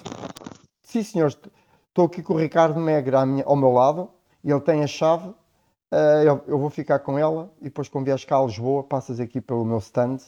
Sim, 0.84 1.02
senhor, 1.02 1.30
estou 1.30 2.06
aqui 2.06 2.22
com 2.22 2.36
o 2.36 2.38
Ricardo 2.38 2.80
Megre 2.80 3.16
à 3.16 3.26
minha, 3.26 3.44
ao 3.44 3.56
meu 3.56 3.72
lado, 3.72 4.12
e 4.44 4.52
ele 4.52 4.62
tem 4.62 4.84
a 4.84 4.88
chave. 4.88 5.28
Uh, 5.92 6.22
eu, 6.24 6.44
eu, 6.48 6.60
vou 6.60 6.70
ficar 6.70 7.00
com 7.00 7.18
ela 7.18 7.52
e 7.62 7.64
depois 7.64 7.90
quando 7.90 8.06
vieres 8.06 8.24
cá 8.24 8.38
a 8.38 8.46
Lisboa 8.46 8.84
passas 8.84 9.20
aqui 9.20 9.42
pelo 9.42 9.66
meu 9.66 9.80
stand 9.80 10.20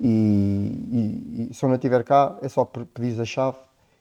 e, 0.00 0.06
e, 0.08 1.48
e 1.50 1.54
se 1.54 1.64
eu 1.64 1.68
não 1.68 1.74
estiver 1.74 2.04
cá 2.04 2.38
é 2.40 2.48
só 2.48 2.64
pedir 2.64 3.20
a 3.20 3.24
chave 3.24 3.58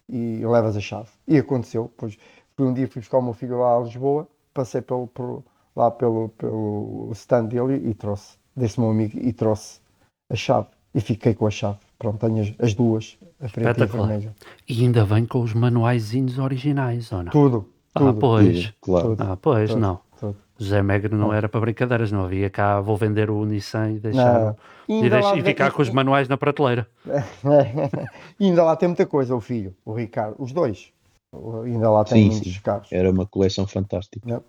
e 0.07 0.45
levas 0.45 0.77
a 0.77 0.79
chave. 0.79 1.09
E 1.27 1.39
aconteceu, 1.39 1.91
pois 1.97 2.15
um 2.59 2.71
dia 2.71 2.87
fui 2.87 3.01
buscar 3.01 3.17
o 3.17 3.23
meu 3.23 3.33
filho 3.33 3.59
lá 3.59 3.77
a 3.77 3.79
Lisboa, 3.79 4.27
passei 4.53 4.81
pelo, 4.83 5.09
lá 5.75 5.89
pelo, 5.89 6.29
pelo 6.29 7.09
stand 7.13 7.45
dele 7.45 7.89
e 7.89 7.95
trouxe, 7.95 8.37
desse 8.55 8.79
meu 8.79 8.91
amigo, 8.91 9.17
e 9.19 9.33
trouxe 9.33 9.79
a 10.29 10.35
chave 10.35 10.67
e 10.93 11.01
fiquei 11.01 11.33
com 11.33 11.47
a 11.47 11.51
chave. 11.51 11.79
Pronto, 12.01 12.17
tenho 12.17 12.41
as, 12.41 12.51
as 12.57 12.73
duas, 12.73 13.15
a 13.39 13.47
preta 13.47 13.81
e 13.81 13.83
a 13.83 13.85
vermelha. 13.85 14.35
E 14.67 14.83
ainda 14.83 15.05
vem 15.05 15.23
com 15.23 15.39
os 15.39 15.53
manuaizinhos 15.53 16.39
originais, 16.39 17.11
ou 17.11 17.21
não? 17.21 17.31
Tudo. 17.31 17.69
tudo 17.93 18.09
ah, 18.09 18.13
pois. 18.19 18.63
Tudo, 18.65 18.75
claro. 18.81 19.15
Ah, 19.19 19.37
pois, 19.39 19.69
Tudo. 19.69 19.79
não. 19.79 19.99
tudo. 20.19 20.35
José 20.57 20.81
Megre 20.81 21.13
não 21.13 21.31
era 21.31 21.47
para 21.47 21.61
brincadeiras, 21.61 22.11
não 22.11 22.23
havia 22.23 22.49
cá, 22.49 22.81
vou 22.81 22.97
vender 22.97 23.29
o 23.29 23.45
Nissan 23.45 23.91
e 23.91 23.99
deixar 23.99 24.55
Não. 24.87 25.03
e, 25.03 25.07
deixa- 25.07 25.37
e 25.37 25.43
ficar 25.43 25.71
com 25.71 25.81
os 25.83 25.91
manuais 25.91 26.27
na 26.27 26.37
prateleira. 26.37 26.87
e 28.39 28.45
ainda 28.45 28.63
lá 28.63 28.75
tem 28.75 28.87
muita 28.89 29.05
coisa, 29.05 29.35
o 29.35 29.39
filho, 29.39 29.75
o 29.85 29.93
Ricardo, 29.93 30.35
os 30.39 30.51
dois. 30.51 30.91
Ainda 31.63 31.91
lá 31.91 32.03
tem 32.03 32.23
Sim, 32.23 32.29
muitos 32.31 32.53
sim. 32.55 32.61
carros. 32.63 32.91
Era 32.91 33.11
uma 33.11 33.27
coleção 33.27 33.67
fantástica. 33.67 34.43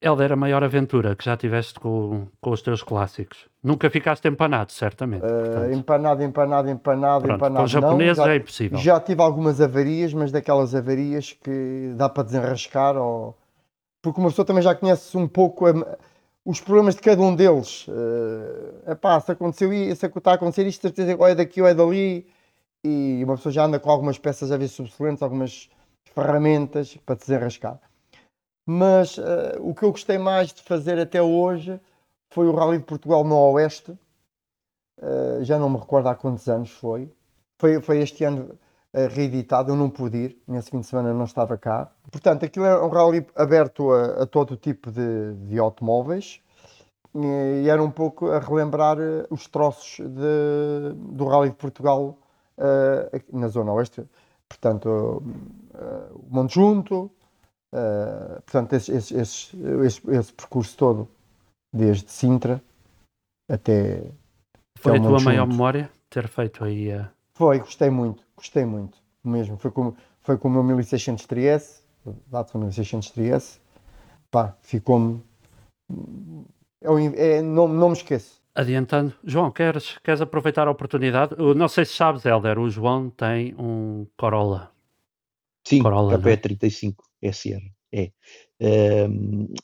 Helder, 0.00 0.32
a 0.32 0.36
maior 0.36 0.62
aventura 0.62 1.16
que 1.16 1.24
já 1.24 1.36
tiveste 1.36 1.80
com, 1.80 2.26
com 2.40 2.50
os 2.50 2.60
teus 2.60 2.82
clássicos. 2.82 3.46
Nunca 3.62 3.88
ficaste 3.88 4.28
empanado, 4.28 4.70
certamente. 4.70 5.22
Portanto. 5.22 5.72
empanado, 5.72 6.22
empanado, 6.22 6.70
empanado, 6.70 7.24
Pronto, 7.24 7.36
empanado. 7.38 7.62
com 7.62 7.66
japoneses 7.66 8.18
é 8.24 8.36
impossível. 8.36 8.78
já 8.78 9.00
tive 9.00 9.22
algumas 9.22 9.60
avarias, 9.60 10.12
mas 10.12 10.30
daquelas 10.30 10.74
avarias 10.74 11.32
que 11.32 11.94
dá 11.96 12.08
para 12.10 12.24
desenrascar. 12.24 12.96
Ou... 12.96 13.34
Porque 14.02 14.20
uma 14.20 14.28
pessoa 14.28 14.44
também 14.44 14.62
já 14.62 14.74
conhece 14.74 15.16
um 15.16 15.26
pouco 15.26 15.66
a- 15.66 15.96
os 16.44 16.60
problemas 16.60 16.94
de 16.94 17.00
cada 17.00 17.22
um 17.22 17.34
deles. 17.34 17.86
É 18.86 18.92
epá, 18.92 19.18
se 19.18 19.32
aconteceu 19.32 19.72
isso, 19.72 20.00
se 20.00 20.06
está 20.06 20.32
a 20.32 20.34
acontecer 20.34 20.66
isto, 20.66 20.82
certeza 20.82 21.16
ou 21.18 21.26
é 21.26 21.34
daqui 21.34 21.60
ou 21.62 21.66
é 21.66 21.74
dali. 21.74 22.26
E 22.84 23.22
uma 23.24 23.36
pessoa 23.36 23.52
já 23.52 23.64
anda 23.64 23.80
com 23.80 23.90
algumas 23.90 24.18
peças 24.18 24.52
a 24.52 24.56
ver 24.58 24.68
subsolentes, 24.68 25.22
algumas 25.22 25.68
ferramentas 26.14 26.96
para 27.04 27.16
desenrascar. 27.16 27.80
Mas 28.66 29.16
eh, 29.16 29.56
o 29.60 29.72
que 29.72 29.84
eu 29.84 29.92
gostei 29.92 30.18
mais 30.18 30.52
de 30.52 30.60
fazer 30.60 30.98
até 30.98 31.22
hoje 31.22 31.80
foi 32.30 32.48
o 32.48 32.52
Rally 32.54 32.78
de 32.78 32.84
Portugal 32.84 33.22
no 33.24 33.36
Oeste. 33.52 33.96
Uh, 34.98 35.44
já 35.44 35.58
não 35.58 35.68
me 35.68 35.76
recordo 35.78 36.08
há 36.08 36.14
quantos 36.14 36.48
anos 36.48 36.70
foi. 36.70 37.12
Foi, 37.58 37.80
foi 37.80 37.98
este 37.98 38.24
ano 38.24 38.58
uh, 38.94 39.08
reeditado, 39.10 39.70
eu 39.70 39.76
não 39.76 39.90
pude 39.90 40.16
ir, 40.16 40.42
nesse 40.48 40.70
fim 40.70 40.80
de 40.80 40.86
semana 40.86 41.12
não 41.12 41.24
estava 41.24 41.56
cá. 41.56 41.92
Portanto, 42.10 42.44
aquilo 42.44 42.64
é 42.64 42.82
um 42.82 42.88
rally 42.88 43.26
aberto 43.36 43.92
a, 43.92 44.22
a 44.22 44.26
todo 44.26 44.56
tipo 44.56 44.90
de, 44.90 45.34
de 45.34 45.58
automóveis 45.58 46.40
e, 47.14 47.62
e 47.64 47.68
era 47.68 47.82
um 47.82 47.90
pouco 47.90 48.30
a 48.30 48.38
relembrar 48.38 48.98
uh, 48.98 49.26
os 49.30 49.46
troços 49.46 49.98
de- 49.98 50.92
do 50.94 51.26
Rally 51.26 51.50
de 51.50 51.56
Portugal 51.56 52.18
uh, 52.58 53.38
na 53.38 53.48
Zona 53.48 53.72
Oeste. 53.72 54.02
Portanto, 54.48 54.88
uh, 54.88 56.14
o 56.14 56.34
Monte 56.34 56.54
Junto, 56.54 57.10
uh, 57.76 58.40
portanto, 58.42 58.72
esse, 58.74 58.92
esse, 58.92 59.14
esse, 59.16 59.56
esse- 60.10 60.32
percurso 60.32 60.76
todo, 60.76 61.08
desde 61.74 62.10
Sintra 62.10 62.62
até, 63.50 64.10
Foi 64.78 64.96
a 64.96 65.00
tua 65.00 65.20
maior 65.20 65.46
memória 65.46 65.90
ter 66.10 66.26
feito 66.28 66.64
aí 66.64 66.90
a. 66.92 67.10
Foi, 67.34 67.58
gostei 67.58 67.90
muito, 67.90 68.22
gostei 68.36 68.64
muito, 68.64 68.98
mesmo. 69.22 69.56
Foi 69.58 69.70
com, 69.70 69.94
foi 70.22 70.38
com 70.38 70.48
o 70.48 70.50
meu 70.50 70.62
1600 70.64 71.26
3S, 71.26 71.82
Datsun 72.28 72.58
1600 72.60 73.10
3S, 73.12 73.58
pá, 74.30 74.56
ficou-me. 74.62 75.22
É, 76.82 77.36
é- 77.38 77.42
não, 77.42 77.68
não 77.68 77.88
me 77.90 77.94
esqueço. 77.96 78.40
Adiantando, 78.54 79.12
João, 79.22 79.50
queres, 79.50 79.98
queres 80.02 80.20
aproveitar 80.22 80.66
a 80.66 80.70
oportunidade? 80.70 81.34
Eu 81.38 81.54
não 81.54 81.68
sei 81.68 81.84
se 81.84 81.92
sabes, 81.92 82.24
Helder, 82.24 82.58
o 82.58 82.70
João 82.70 83.10
tem 83.10 83.54
um 83.58 84.06
Corolla. 84.16 84.70
Sim, 85.66 85.82
Corolla, 85.82 86.16
não 86.16 86.28
é? 86.28 86.36
KP35 86.36 86.94
SR. 87.22 87.60
É. 87.92 88.12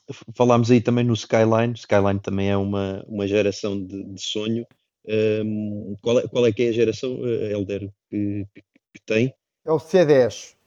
F- 0.09 0.25
falámos 0.35 0.69
aí 0.69 0.81
também 0.81 1.05
no 1.05 1.13
Skyline. 1.13 1.73
Skyline 1.75 2.19
também 2.19 2.49
é 2.49 2.57
uma, 2.57 3.05
uma 3.07 3.25
geração 3.25 3.81
de, 3.81 4.03
de 4.03 4.21
sonho. 4.21 4.67
Ehm, 5.07 5.95
qual, 6.01 6.19
é, 6.19 6.27
qual 6.27 6.45
é 6.45 6.51
que 6.51 6.63
é 6.63 6.69
a 6.69 6.73
geração, 6.73 7.25
eh, 7.25 7.51
Helder, 7.51 7.89
que, 8.09 8.45
que- 8.53 8.61
que 8.95 9.01
tem? 9.05 9.33
É 9.65 9.71
o 9.71 9.79
C10. 9.79 10.57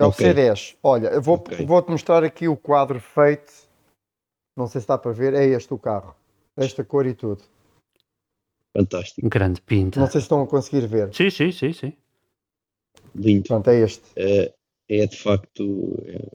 É 0.00 0.04
Ok. 0.06 0.26
o 0.26 0.34
C10. 0.34 0.76
Olha, 0.82 1.08
eu 1.08 1.20
vou, 1.20 1.36
Ok. 1.36 1.66
vou-te 1.66 1.90
mostrar 1.90 2.24
aqui 2.24 2.48
o 2.48 2.56
quadro 2.56 2.98
feito. 2.98 3.52
Não 4.56 4.66
sei 4.66 4.80
se 4.80 4.84
está 4.84 4.96
para 4.96 5.12
ver, 5.12 5.34
é 5.34 5.44
este 5.44 5.72
o 5.74 5.78
carro. 5.78 6.16
Esta 6.56 6.82
cor 6.82 7.06
e 7.06 7.14
tudo. 7.14 7.42
Fantástico, 8.74 9.26
Um 9.26 9.28
grande 9.28 9.60
pinta. 9.60 10.00
Não 10.00 10.06
sei 10.06 10.20
se 10.22 10.24
estão 10.24 10.42
a 10.42 10.46
conseguir 10.46 10.86
ver. 10.86 11.12
Sim, 11.14 11.28
sim, 11.28 11.52
sim, 11.52 11.72
sim. 11.74 11.92
lindo. 13.14 13.48
Pronto, 13.48 13.68
é 13.68 13.80
este. 13.80 14.02
Eh, 14.16 14.52
é 15.00 15.06
de 15.06 15.16
facto 15.16 15.96
é, 16.06 16.28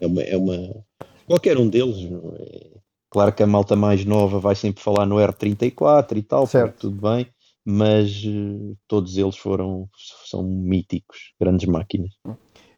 é 0.00 0.06
uma, 0.06 0.22
é 0.22 0.36
uma- 0.36 0.84
qualquer 1.26 1.56
um 1.58 1.68
deles 1.68 2.08
não 2.10 2.34
é? 2.36 2.70
claro 3.10 3.32
que 3.32 3.42
a 3.42 3.46
malta 3.46 3.74
mais 3.76 4.04
nova 4.04 4.38
vai 4.38 4.54
sempre 4.54 4.82
falar 4.82 5.06
no 5.06 5.16
R34 5.16 6.16
e 6.16 6.22
tal, 6.22 6.46
Certo. 6.46 6.80
tudo 6.88 7.00
bem 7.00 7.26
mas 7.64 8.22
eh, 8.26 8.74
todos 8.88 9.16
eles 9.16 9.36
foram 9.36 9.88
são 10.26 10.42
míticos, 10.42 11.32
grandes 11.40 11.68
máquinas 11.68 12.10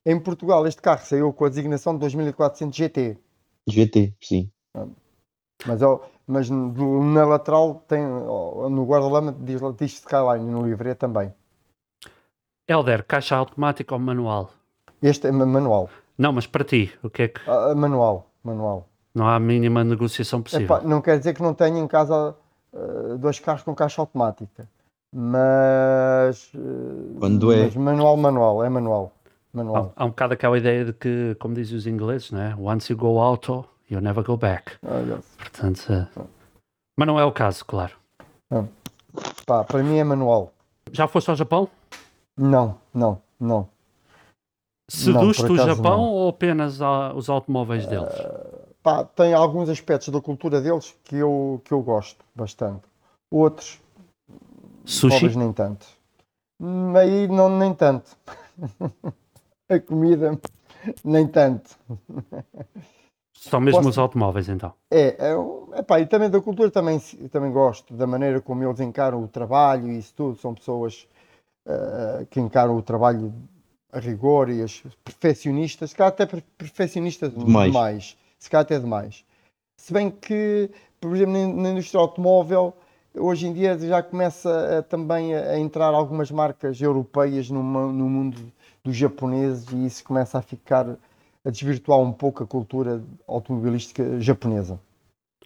Em 0.05 0.21
Portugal, 0.21 0.67
este 0.67 0.83
carro 0.83 1.05
saiu 1.07 1.33
com 1.33 1.45
a 1.47 1.49
designação 1.49 1.95
de 1.95 2.01
2400 2.01 2.77
GT. 2.77 3.17
GT, 3.67 4.15
sim, 4.21 4.51
Mas, 5.67 5.81
ó, 5.81 6.07
mas 6.27 6.51
na 6.51 7.25
lateral 7.25 7.83
tem, 7.89 8.03
ó, 8.05 8.69
no 8.69 8.85
guarda-lama 8.85 9.33
diz, 9.33 9.61
diz 9.79 9.95
Skyline, 9.95 10.45
no 10.51 10.67
livre 10.67 10.95
também. 10.95 11.33
Helder, 12.69 13.03
caixa 13.07 13.35
automática 13.37 13.95
ou 13.95 14.01
manual? 14.01 14.51
Este 15.05 15.27
é 15.29 15.33
ma- 15.33 15.45
manual. 15.47 15.91
Não, 16.17 16.33
mas 16.33 16.47
para 16.47 16.65
ti, 16.65 16.91
o 17.03 17.11
que 17.11 17.23
é 17.25 17.29
que. 17.29 17.41
Ah, 17.47 17.73
ah, 17.73 17.75
manual, 17.75 18.27
manual. 18.43 18.89
Não 19.15 19.27
há 19.29 19.35
a 19.37 19.41
mínima 19.41 19.85
negociação 19.85 20.41
possível. 20.43 20.65
Epá, 20.65 20.81
não 20.81 21.01
quer 21.03 21.19
dizer 21.19 21.35
que 21.35 21.43
não 21.43 21.53
tenha 21.53 21.79
em 21.79 21.87
casa 21.87 22.35
ah, 22.75 23.17
dois 23.19 23.39
carros 23.39 23.63
com 23.63 23.75
caixa 23.75 24.01
automática. 24.01 24.67
Mas, 25.15 26.51
ah, 26.57 27.19
Quando 27.21 27.53
é- 27.53 27.65
mas 27.65 27.77
manual, 27.77 28.17
manual, 28.17 28.65
é 28.65 28.69
manual. 28.69 29.13
Há, 29.53 29.57
Manual. 29.57 29.93
há 29.95 30.05
um 30.05 30.09
bocado 30.09 30.35
aquela 30.35 30.59
ideia 30.59 30.85
de 30.87 30.93
que, 30.93 31.37
como 31.39 31.55
dizem 31.55 31.77
os 31.77 31.87
ingleses, 31.87 32.33
né? 32.33 32.57
Once 32.59 32.93
you 32.93 32.99
go 32.99 33.21
auto, 33.21 33.65
you 33.89 34.01
never 34.01 34.25
go 34.25 34.37
back. 34.37 34.73
Olha, 34.85 35.21
Portanto, 35.39 35.93
eh, 35.93 36.07
mas 36.97 37.07
não 37.07 37.21
é 37.21 37.25
o 37.25 37.31
caso, 37.31 37.65
claro. 37.65 37.93
pá, 39.47 39.63
para 39.63 39.83
mim 39.85 39.99
é 39.99 40.03
manual. 40.05 40.51
Já 40.91 41.07
foste 41.07 41.31
ao 41.31 41.37
Japão? 41.37 41.69
Não, 42.37 42.77
não, 42.93 43.21
não. 43.39 43.69
Seduste 44.89 45.43
por 45.43 45.53
o 45.53 45.57
Japão 45.57 45.99
não. 45.99 46.13
ou 46.13 46.29
apenas 46.29 46.79
os 47.15 47.29
automóveis 47.29 47.87
deles? 47.87 48.13
Pá, 48.83 49.03
tem 49.05 49.33
alguns 49.33 49.69
aspectos 49.69 50.09
da 50.09 50.21
cultura 50.21 50.61
deles 50.61 50.95
que 51.05 51.17
eu, 51.17 51.61
que 51.65 51.73
eu 51.73 51.81
gosto 51.81 52.23
bastante. 52.35 52.83
Outros, 53.31 53.81
Sushi? 54.85 55.37
Nem 55.37 55.53
tanto. 55.53 55.87
Hum, 56.61 56.95
Aí 56.95 57.27
não, 57.29 57.49
nem 57.49 57.73
tanto. 57.75 58.17
A 59.69 59.81
comida, 59.81 60.39
nem 61.03 61.27
tanto. 61.27 61.71
São 63.35 63.61
mesmo 63.61 63.79
Posso... 63.79 63.89
os 63.91 63.99
automóveis, 63.99 64.49
então? 64.49 64.73
É, 64.91 65.17
é, 65.19 65.81
epá, 65.81 66.01
e 66.01 66.07
também 66.07 66.29
da 66.29 66.41
cultura 66.41 66.71
também, 66.71 66.99
também 67.31 67.51
gosto, 67.51 67.95
da 67.95 68.07
maneira 68.07 68.41
como 68.41 68.63
eles 68.63 68.81
encaram 68.81 69.23
o 69.23 69.29
trabalho 69.29 69.89
e 69.89 69.99
isso 69.99 70.13
tudo. 70.15 70.39
São 70.39 70.55
pessoas 70.55 71.09
uh, 71.67 72.27
que 72.27 72.41
encaram 72.41 72.77
o 72.77 72.83
trabalho 72.83 73.33
a 73.95 74.01
rigor 74.01 74.51
e 74.51 74.61
as 74.61 74.83
perfeccionistas, 75.05 75.91
se 75.91 75.97
calhar 75.97 76.13
até 76.13 76.27
perfeccionistas 76.27 77.33
demais. 77.33 77.73
demais, 77.73 78.17
se 78.39 78.51
calhar 78.51 78.63
até 78.63 78.79
demais. 78.79 79.25
Se 79.77 79.93
bem 79.93 80.11
que, 80.11 80.69
por 81.01 81.15
exemplo, 81.15 81.33
na 81.33 81.71
indústria 81.71 82.01
automóvel, 82.01 82.75
hoje 83.15 83.47
em 83.47 83.53
dia 83.53 83.79
já 83.79 84.03
começa 84.03 84.79
a, 84.79 84.83
também 84.83 85.35
a, 85.35 85.59
entrar 85.59 85.95
algumas 85.95 86.31
marcas 86.31 86.81
europeias 86.81 87.49
no, 87.49 87.63
no 87.63 88.09
mundo 88.11 88.53
dos 88.83 88.97
japoneses 88.97 89.69
e 89.73 89.87
isso 89.87 90.03
começa 90.03 90.39
a 90.39 90.43
ficar 90.43 90.97
a 91.45 91.51
desvirtuar 91.51 92.01
um 92.01 92.13
pouco 92.13 92.43
a 92.43 92.47
cultura 92.47 93.03
automobilística 93.29 94.21
japonesa. 94.21 94.81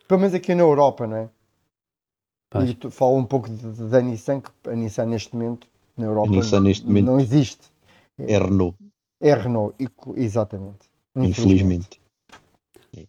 Pelo 0.07 0.21
menos 0.21 0.35
aqui 0.35 0.55
na 0.55 0.63
Europa, 0.63 1.07
não 1.07 1.17
é? 1.17 1.29
Pois. 2.51 2.71
E 2.71 2.91
falo 2.91 3.17
um 3.17 3.27
pouco 3.27 3.51
da 3.51 4.01
Nissan, 4.01 4.41
que 4.41 4.51
a 4.67 4.75
Nissan 4.75 5.07
neste 5.07 5.37
momento 5.37 5.67
na 5.97 6.07
Europa 6.07 6.31
Nissan, 6.31 6.61
não, 6.61 6.73
momento 6.87 7.05
não 7.05 7.21
existe. 7.21 7.71
É 8.19 8.39
Renault. 8.39 8.77
É 9.21 9.35
Renault, 9.35 9.75
exatamente. 10.17 10.89
Infelizmente. 11.17 12.01
Infelizmente. 12.93 13.09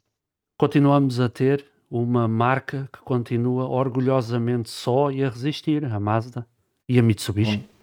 Continuamos 0.58 1.20
a 1.20 1.30
ter 1.30 1.66
uma 1.90 2.28
marca 2.28 2.90
que 2.92 3.00
continua 3.00 3.68
orgulhosamente 3.68 4.70
só 4.70 5.10
e 5.12 5.24
a 5.24 5.30
resistir, 5.30 5.86
a 5.86 6.00
Mazda 6.00 6.46
e 6.88 7.00
a 7.00 7.04
Mitsubishi. 7.04 7.58
Hum. 7.58 7.80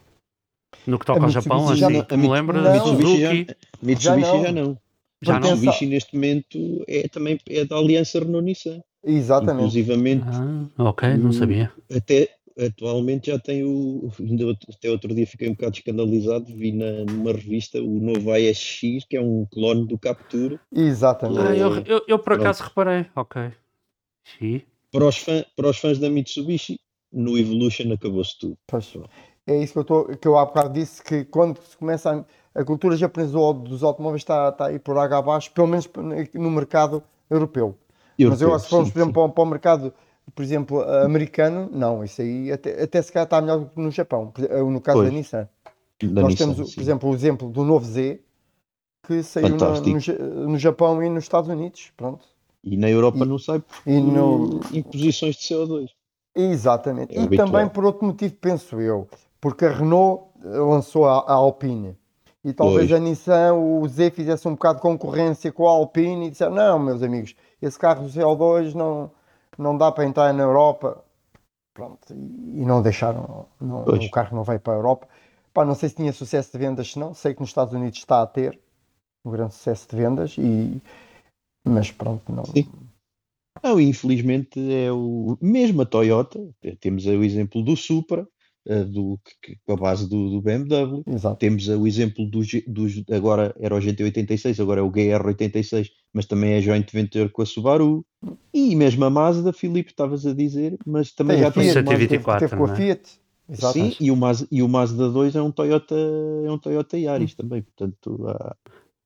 No 0.87 0.99
que 0.99 1.07
toca 1.07 1.22
ao 1.22 1.31
Japão, 1.31 1.68
assim, 1.68 1.81
não, 1.81 2.05
que 2.05 2.16
me 2.16 2.29
lembro, 2.29 2.59
a 2.59 2.72
Mitsubishi, 2.72 3.20
já, 3.20 3.55
Mitsubishi 3.83 4.43
já 4.43 4.53
não. 4.53 4.79
Já 5.22 5.41
não. 5.41 5.51
Mitsubishi 5.51 5.87
neste 5.87 6.14
momento 6.14 6.85
é 6.87 7.09
também 7.09 7.41
é 7.49 7.64
da 7.64 7.77
aliança 7.77 8.18
Renault-Nissan. 8.18 8.83
Exatamente. 9.03 9.57
Inclusivamente. 9.57 10.27
Ah, 10.27 10.85
ok, 10.85 11.16
não 11.16 11.33
sabia. 11.33 11.72
Até 11.91 12.36
atualmente 12.59 13.30
já 13.30 13.38
tem 13.38 13.64
o. 13.64 14.11
Até 14.74 14.90
outro 14.90 15.14
dia 15.14 15.26
fiquei 15.26 15.48
um 15.48 15.52
bocado 15.52 15.76
escandalizado, 15.76 16.46
vi 16.46 16.72
na, 16.72 17.04
numa 17.04 17.32
revista 17.32 17.80
o 17.80 18.00
novo 18.00 18.32
ASX, 18.32 19.04
que 19.09 19.16
é 19.16 19.20
um 19.20 19.46
clone 19.52 19.86
do 19.86 19.98
Capture. 19.98 20.59
Exatamente. 20.74 21.40
Ah, 21.40 21.57
eu, 21.57 21.76
eu, 21.84 22.02
eu 22.09 22.18
por 22.18 22.34
acaso 22.34 22.62
reparei, 22.62 23.07
ok. 23.14 23.52
Sim. 24.38 24.62
Para 24.90 25.07
os, 25.07 25.18
fã, 25.18 25.44
para 25.54 25.68
os 25.68 25.78
fãs 25.78 25.98
da 25.98 26.09
Mitsubishi, 26.09 26.80
no 27.12 27.36
Evolution 27.36 27.92
acabou-se 27.92 28.38
tudo. 28.38 28.57
Pois. 28.66 28.96
É 29.46 29.62
isso 29.62 29.74
que 29.74 29.78
eu, 29.78 29.84
tô, 29.84 30.04
que 30.04 30.26
eu 30.26 30.36
há 30.36 30.44
bocado 30.44 30.72
disse, 30.72 31.02
que 31.02 31.24
quando 31.24 31.61
se 31.62 31.76
começa 31.76 32.26
a, 32.54 32.61
a 32.61 32.64
cultura 32.64 32.96
japonesa 32.96 33.32
dos 33.54 33.82
automóveis 33.84 34.22
está, 34.22 34.48
está 34.48 34.66
aí 34.66 34.78
por 34.78 34.98
água 34.98 35.18
abaixo, 35.18 35.52
pelo 35.52 35.68
menos 35.68 35.88
no 36.34 36.50
mercado 36.50 37.02
europeu. 37.30 37.76
europeu 38.18 38.30
Mas 38.30 38.42
eu, 38.42 38.59
se 38.59 38.68
formos, 38.68 38.90
por 38.90 38.98
exemplo, 38.98 39.14
para, 39.14 39.32
para 39.32 39.42
o 39.42 39.46
mercado 39.46 39.94
por 40.35 40.43
exemplo, 40.43 40.83
americano, 40.83 41.68
não, 41.72 42.05
isso 42.05 42.20
aí 42.20 42.51
até, 42.53 42.83
até 42.83 43.01
se 43.01 43.12
calhar 43.12 43.27
está 43.27 43.41
melhor 43.41 43.61
do 43.61 43.66
que 43.66 43.81
no 43.81 43.91
Japão, 43.91 44.33
no 44.70 44.81
caso 44.81 44.99
pois. 44.99 45.09
da 45.09 45.14
Nissan. 45.14 45.49
Da 46.03 46.22
Nós 46.22 46.33
Nissan, 46.33 46.53
temos, 46.53 46.68
sim. 46.68 46.74
por 46.74 46.81
exemplo, 46.81 47.11
o 47.11 47.14
exemplo 47.14 47.49
do 47.49 47.64
novo 47.64 47.85
Z, 47.85 48.20
que 49.07 49.22
saiu 49.22 49.51
no, 49.51 49.81
no, 49.81 50.49
no, 50.49 50.59
Japão 50.59 51.03
e 51.03 51.09
nos 51.09 51.24
Estados 51.24 51.49
Unidos, 51.49 51.93
pronto. 51.97 52.27
E 52.62 52.77
na 52.77 52.91
Europa 52.91 53.18
e, 53.18 53.24
não 53.24 53.39
sai 53.39 53.61
por 53.61 53.77
e 53.87 54.01
no... 54.01 54.61
imposições 54.72 55.37
de 55.37 55.43
CO2. 55.43 55.89
Exatamente. 56.35 57.16
É 57.16 57.20
e 57.20 57.24
habitual. 57.24 57.49
também 57.49 57.68
por 57.68 57.85
outro 57.85 58.05
motivo, 58.05 58.35
penso 58.35 58.81
eu, 58.81 59.09
porque 59.41 59.64
a 59.64 59.70
Renault 59.70 60.24
lançou 60.43 61.07
a, 61.07 61.20
a 61.20 61.33
Alpine. 61.33 61.97
E 62.45 62.53
talvez 62.53 62.89
pois. 62.89 62.93
a 62.93 62.99
Nissan, 62.99 63.55
o 63.55 63.89
Z 63.89 64.11
fizesse 64.11 64.47
um 64.47 64.53
bocado 64.53 64.77
de 64.77 64.83
concorrência 64.83 65.51
com 65.51 65.66
a 65.66 65.70
Alpine 65.70 66.27
e 66.27 66.31
disseram, 66.31 66.55
não, 66.55 66.79
meus 66.79 67.03
amigos, 67.03 67.35
esse 67.61 67.79
carro 67.79 68.05
do 68.05 68.11
CO2 68.11 68.74
não, 68.74 69.11
não 69.59 69.76
dá 69.76 69.90
para 69.90 70.04
entrar 70.04 70.32
na 70.32 70.42
Europa. 70.42 71.02
Pronto, 71.74 72.11
e 72.11 72.64
não 72.64 72.80
deixaram, 72.80 73.46
não, 73.61 73.82
o 73.82 74.11
carro 74.11 74.34
não 74.34 74.44
veio 74.44 74.61
para 74.61 74.72
a 74.72 74.76
Europa. 74.76 75.07
Pá, 75.52 75.64
não 75.64 75.74
sei 75.74 75.90
se 75.90 75.96
tinha 75.96 76.12
sucesso 76.12 76.52
de 76.52 76.59
vendas, 76.59 76.92
se 76.92 76.98
não. 76.98 77.12
Sei 77.12 77.34
que 77.34 77.40
nos 77.40 77.50
Estados 77.50 77.74
Unidos 77.74 77.98
está 77.98 78.22
a 78.22 78.26
ter 78.26 78.59
um 79.24 79.30
grande 79.30 79.54
sucesso 79.54 79.88
de 79.90 79.96
vendas, 79.96 80.36
e, 80.38 80.80
mas 81.64 81.90
pronto, 81.90 82.32
não. 82.32 82.44
Sim. 82.44 82.66
Não, 83.62 83.80
infelizmente 83.80 84.61
é 84.72 84.92
o 84.92 85.36
mesmo 85.40 85.82
a 85.82 85.86
Toyota, 85.86 86.38
temos 86.80 87.07
o 87.07 87.24
exemplo 87.24 87.62
do 87.62 87.76
Supra, 87.76 88.26
uh, 88.66 88.84
do, 88.84 89.18
que, 89.42 89.57
com 89.66 89.72
a 89.72 89.76
base 89.76 90.09
do, 90.09 90.30
do 90.30 90.42
BMW. 90.42 91.02
Exato. 91.07 91.36
Temos 91.36 91.66
o 91.68 91.86
exemplo 91.86 92.28
dos, 92.28 92.48
dos, 92.66 93.02
agora 93.11 93.54
era 93.59 93.74
o 93.74 93.78
GT86, 93.78 94.61
agora 94.61 94.80
é 94.80 94.82
o 94.82 94.90
GR86, 94.90 95.88
mas 96.16 96.24
também 96.24 96.54
é 96.54 96.62
joint 96.62 96.90
venture 96.90 97.28
com 97.28 97.42
a 97.42 97.46
Subaru. 97.46 98.02
E 98.54 98.74
mesmo 98.74 99.04
a 99.04 99.10
Mazda, 99.10 99.52
Filipe, 99.52 99.90
estavas 99.90 100.24
a 100.24 100.32
dizer, 100.32 100.78
mas 100.86 101.12
também 101.12 101.36
tem 101.36 101.44
já 101.44 101.50
tem 101.50 101.70
124, 101.70 102.48
teve, 102.48 102.56
com 102.56 102.64
a 102.66 102.72
é? 102.72 102.74
Fiat. 102.74 103.20
Exato. 103.46 103.72
Sim, 103.74 103.94
e 104.00 104.10
o, 104.10 104.16
Mazda, 104.16 104.48
e 104.50 104.62
o 104.62 104.68
Mazda 104.68 105.10
2 105.10 105.36
é 105.36 105.42
um 105.42 105.50
Toyota, 105.50 105.94
é 105.94 106.50
um 106.50 106.58
Toyota 106.58 106.96
Yaris 106.96 107.32
hum. 107.32 107.36
também, 107.36 107.60
portanto 107.60 108.24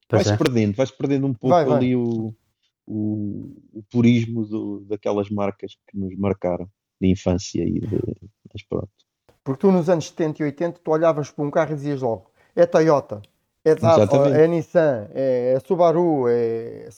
vai-se 0.08 0.32
é. 0.32 0.36
perdendo, 0.36 0.76
vai-se 0.76 0.96
perdendo 0.96 1.26
um 1.26 1.34
pouco 1.34 1.56
vai, 1.56 1.64
vai. 1.64 1.78
ali 1.78 1.96
o, 1.96 2.32
o, 2.86 3.56
o 3.72 3.82
purismo 3.90 4.46
do, 4.46 4.80
daquelas 4.88 5.28
marcas 5.30 5.76
que 5.90 5.98
nos 5.98 6.16
marcaram 6.16 6.70
de 7.00 7.10
infância 7.10 7.64
e 7.64 7.80
de, 7.80 8.00
mas 8.52 8.62
pronto. 8.62 8.88
Porque 9.42 9.62
tu 9.62 9.72
nos 9.72 9.88
anos 9.88 10.06
70 10.06 10.42
e 10.42 10.46
80 10.46 10.78
tu 10.78 10.90
olhavas 10.92 11.28
para 11.32 11.44
um 11.44 11.50
carro 11.50 11.72
e 11.72 11.74
dizias 11.74 12.02
logo 12.02 12.30
é 12.54 12.66
Toyota, 12.66 13.20
é 13.64 13.74
Zafra, 13.76 14.38
é 14.38 14.46
Nissan, 14.46 15.08
é, 15.12 15.54
é 15.54 15.60
Subaru, 15.60 16.28
é, 16.28 16.88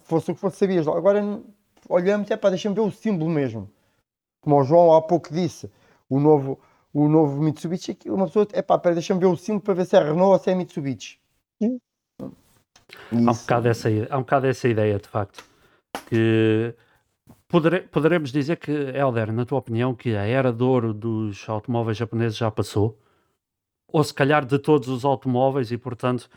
fosse 0.00 0.30
o 0.30 0.34
que 0.34 0.40
fosse, 0.40 0.58
sabias. 0.58 0.86
Agora 0.88 1.40
olhamos, 1.88 2.30
é 2.30 2.36
para 2.36 2.50
deixa-me 2.50 2.74
ver 2.74 2.80
o 2.82 2.90
símbolo 2.90 3.30
mesmo. 3.30 3.70
Como 4.40 4.58
o 4.58 4.64
João 4.64 4.94
há 4.94 5.02
pouco 5.02 5.32
disse, 5.32 5.70
o 6.08 6.18
novo, 6.18 6.58
o 6.92 7.08
novo 7.08 7.42
Mitsubishi, 7.42 7.98
uma 8.06 8.26
pessoa, 8.26 8.48
é 8.52 8.62
pá, 8.62 8.76
deixa-me 8.76 9.20
ver 9.20 9.26
o 9.26 9.36
símbolo 9.36 9.62
para 9.62 9.74
ver 9.74 9.86
se 9.86 9.96
é 9.96 10.00
Renault 10.00 10.32
ou 10.32 10.38
se 10.38 10.50
é 10.50 10.54
Mitsubishi. 10.54 11.18
Hum. 11.60 11.78
Há, 12.20 13.14
um 13.14 13.34
bocado 13.34 13.68
essa, 13.68 13.88
há 14.08 14.16
um 14.16 14.22
bocado 14.22 14.46
essa 14.46 14.68
ideia, 14.68 14.98
de 14.98 15.08
facto, 15.08 15.44
que 16.08 16.74
Podere, 17.50 17.80
poderemos 17.80 18.30
dizer 18.30 18.58
que, 18.58 18.70
Helder, 18.70 19.32
na 19.32 19.44
tua 19.44 19.58
opinião, 19.58 19.92
que 19.92 20.14
a 20.14 20.24
era 20.24 20.52
de 20.52 20.62
ouro 20.62 20.94
dos 20.94 21.48
automóveis 21.48 21.96
japoneses 21.96 22.38
já 22.38 22.48
passou? 22.48 22.96
Ou 23.92 24.04
se 24.04 24.14
calhar 24.14 24.44
de 24.44 24.58
todos 24.58 24.88
os 24.88 25.04
automóveis 25.04 25.70
e, 25.70 25.78
portanto, 25.78 26.28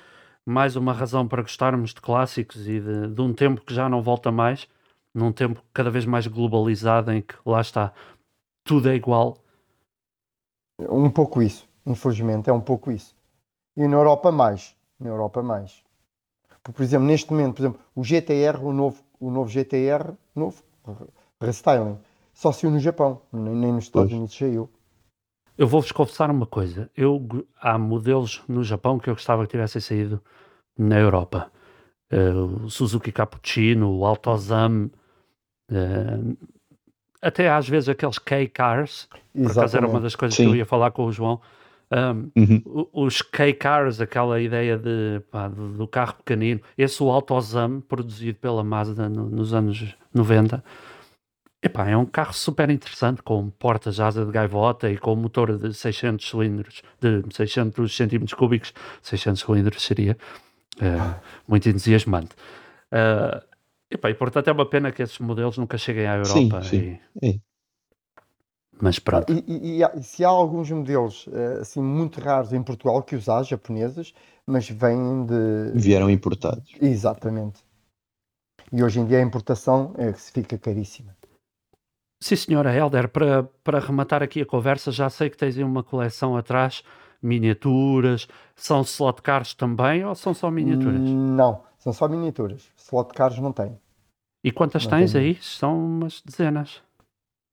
mais 0.45 0.75
uma 0.75 0.93
razão 0.93 1.27
para 1.27 1.41
gostarmos 1.41 1.93
de 1.93 2.01
clássicos 2.01 2.67
e 2.67 2.79
de, 2.79 3.07
de 3.07 3.21
um 3.21 3.33
tempo 3.33 3.61
que 3.61 3.73
já 3.73 3.87
não 3.87 4.01
volta 4.01 4.31
mais, 4.31 4.67
num 5.13 5.31
tempo 5.31 5.63
cada 5.73 5.89
vez 5.89 6.05
mais 6.05 6.27
globalizado 6.27 7.11
em 7.11 7.21
que 7.21 7.35
lá 7.45 7.61
está, 7.61 7.93
tudo 8.63 8.89
é 8.89 8.95
igual? 8.95 9.37
Um 10.79 11.09
pouco 11.09 11.41
isso, 11.41 11.67
infelizmente, 11.85 12.49
é 12.49 12.53
um 12.53 12.61
pouco 12.61 12.91
isso. 12.91 13.15
E 13.77 13.87
na 13.87 13.97
Europa 13.97 14.31
mais, 14.31 14.75
na 14.99 15.09
Europa 15.09 15.41
mais. 15.41 15.83
Por 16.63 16.81
exemplo, 16.81 17.05
neste 17.05 17.31
momento, 17.31 17.55
por 17.55 17.61
exemplo, 17.61 17.81
o 17.95 18.03
GTR, 18.03 18.63
o 18.63 18.71
novo, 18.71 19.03
o 19.19 19.29
novo 19.29 19.49
GTR, 19.49 20.13
novo, 20.35 20.63
restyling. 21.41 21.97
Só 22.33 22.51
saiu 22.51 22.71
no 22.71 22.79
Japão, 22.79 23.21
nem, 23.31 23.53
nem 23.53 23.73
nos 23.73 23.85
Estados 23.85 24.09
pois. 24.09 24.17
Unidos 24.17 24.35
saiu. 24.35 24.69
Eu 25.57 25.67
vou-vos 25.67 25.91
confessar 25.91 26.31
uma 26.31 26.45
coisa. 26.45 26.89
Eu, 26.95 27.45
há 27.61 27.77
modelos 27.77 28.41
no 28.47 28.63
Japão 28.63 28.97
que 28.97 29.09
eu 29.09 29.13
gostava 29.13 29.43
que 29.45 29.51
tivessem 29.51 29.81
saído 29.81 30.21
na 30.77 30.99
Europa. 30.99 31.51
Uh, 32.11 32.65
o 32.65 32.69
Suzuki 32.69 33.11
Cappuccino, 33.11 33.91
o 33.91 34.05
Altozam, 34.05 34.89
uh, 35.71 36.37
até 37.21 37.49
às 37.49 37.67
vezes 37.67 37.89
aqueles 37.89 38.19
K-Cars, 38.19 39.07
por 39.33 39.51
acaso 39.51 39.77
era 39.77 39.87
uma 39.87 40.01
das 40.01 40.15
coisas 40.15 40.35
Sim. 40.35 40.43
que 40.43 40.49
eu 40.49 40.55
ia 40.57 40.65
falar 40.65 40.91
com 40.91 41.05
o 41.05 41.11
João. 41.11 41.39
Um, 41.91 42.31
uhum. 42.35 42.87
Os 42.91 43.21
K-Cars, 43.21 44.01
aquela 44.01 44.41
ideia 44.41 44.77
de, 44.77 45.21
pá, 45.31 45.47
do, 45.47 45.87
carro 45.87 46.15
pequenino, 46.15 46.59
esse 46.77 47.01
o 47.03 47.09
Autozam, 47.09 47.81
produzido 47.81 48.39
pela 48.39 48.63
Mazda 48.63 49.07
no, 49.07 49.29
nos 49.29 49.53
anos 49.53 49.95
90, 50.13 50.63
epá, 51.63 51.89
é 51.89 51.95
um 51.95 52.05
carro 52.05 52.33
super 52.33 52.69
interessante, 52.69 53.23
com 53.23 53.49
portas 53.49 53.99
asa 53.99 54.25
de 54.25 54.31
gaivota 54.31 54.91
e 54.91 54.97
com 54.97 55.15
motor 55.15 55.57
de 55.57 55.73
600 55.73 56.29
cilindros, 56.29 56.83
de 56.99 57.23
600 57.33 57.95
centímetros 57.95 58.33
cúbicos, 58.33 58.73
600 59.01 59.41
cilindros 59.41 59.81
seria 59.81 60.17
uh, 60.77 61.19
muito 61.47 61.69
entusiasmante. 61.69 62.35
Uh, 62.91 63.41
epá, 63.89 64.09
e 64.09 64.13
portanto 64.13 64.49
é 64.49 64.51
uma 64.51 64.69
pena 64.69 64.91
que 64.91 65.01
esses 65.01 65.17
modelos 65.19 65.57
nunca 65.57 65.77
cheguem 65.77 66.05
à 66.05 66.17
Europa. 66.17 66.61
Sim, 66.63 66.69
sim. 66.69 66.99
E, 67.21 67.29
é. 67.29 67.39
Mas 68.81 68.99
pronto. 68.99 69.31
E, 69.31 69.79
e, 69.79 69.81
e, 69.81 70.03
se 70.03 70.25
há 70.25 70.27
alguns 70.27 70.69
modelos 70.69 71.29
eh, 71.31 71.59
assim 71.61 71.81
muito 71.81 72.19
raros 72.19 72.51
em 72.51 72.61
Portugal 72.61 73.01
que 73.01 73.15
os 73.15 73.29
há, 73.29 73.41
japoneses, 73.41 74.13
mas 74.45 74.67
vêm 74.67 75.25
de. 75.25 75.71
Vieram 75.73 76.09
importados. 76.09 76.73
Exatamente. 76.81 77.61
E 78.73 78.83
hoje 78.83 78.99
em 78.99 79.05
dia 79.05 79.19
a 79.19 79.21
importação 79.21 79.93
é 79.97 80.11
que 80.11 80.19
se 80.19 80.31
fica 80.31 80.57
caríssima. 80.57 81.15
Sim, 82.23 82.37
senhora 82.37 82.73
Helder, 82.73 83.09
para, 83.09 83.43
para 83.65 83.79
rematar 83.81 84.23
aqui 84.23 84.41
a 84.41 84.45
conversa, 84.45 84.93
já 84.93 85.09
sei 85.09 85.29
que 85.29 85.35
tens 85.35 85.57
uma 85.57 85.83
coleção 85.83 86.37
atrás, 86.37 86.81
miniaturas, 87.21 88.29
são 88.55 88.79
slot 88.83 89.21
cars 89.21 89.53
também 89.53 90.05
ou 90.05 90.15
são 90.15 90.33
só 90.33 90.49
miniaturas? 90.49 91.01
Não, 91.01 91.63
são 91.77 91.91
só 91.91 92.07
miniaturas. 92.07 92.71
Slot 92.77 93.13
cars 93.13 93.37
não 93.39 93.51
tem. 93.51 93.77
E 94.41 94.53
quantas 94.53 94.85
Não 94.85 94.91
tens 94.91 95.11
tenho. 95.11 95.25
aí? 95.25 95.37
São 95.41 95.77
umas 95.77 96.21
dezenas. 96.25 96.81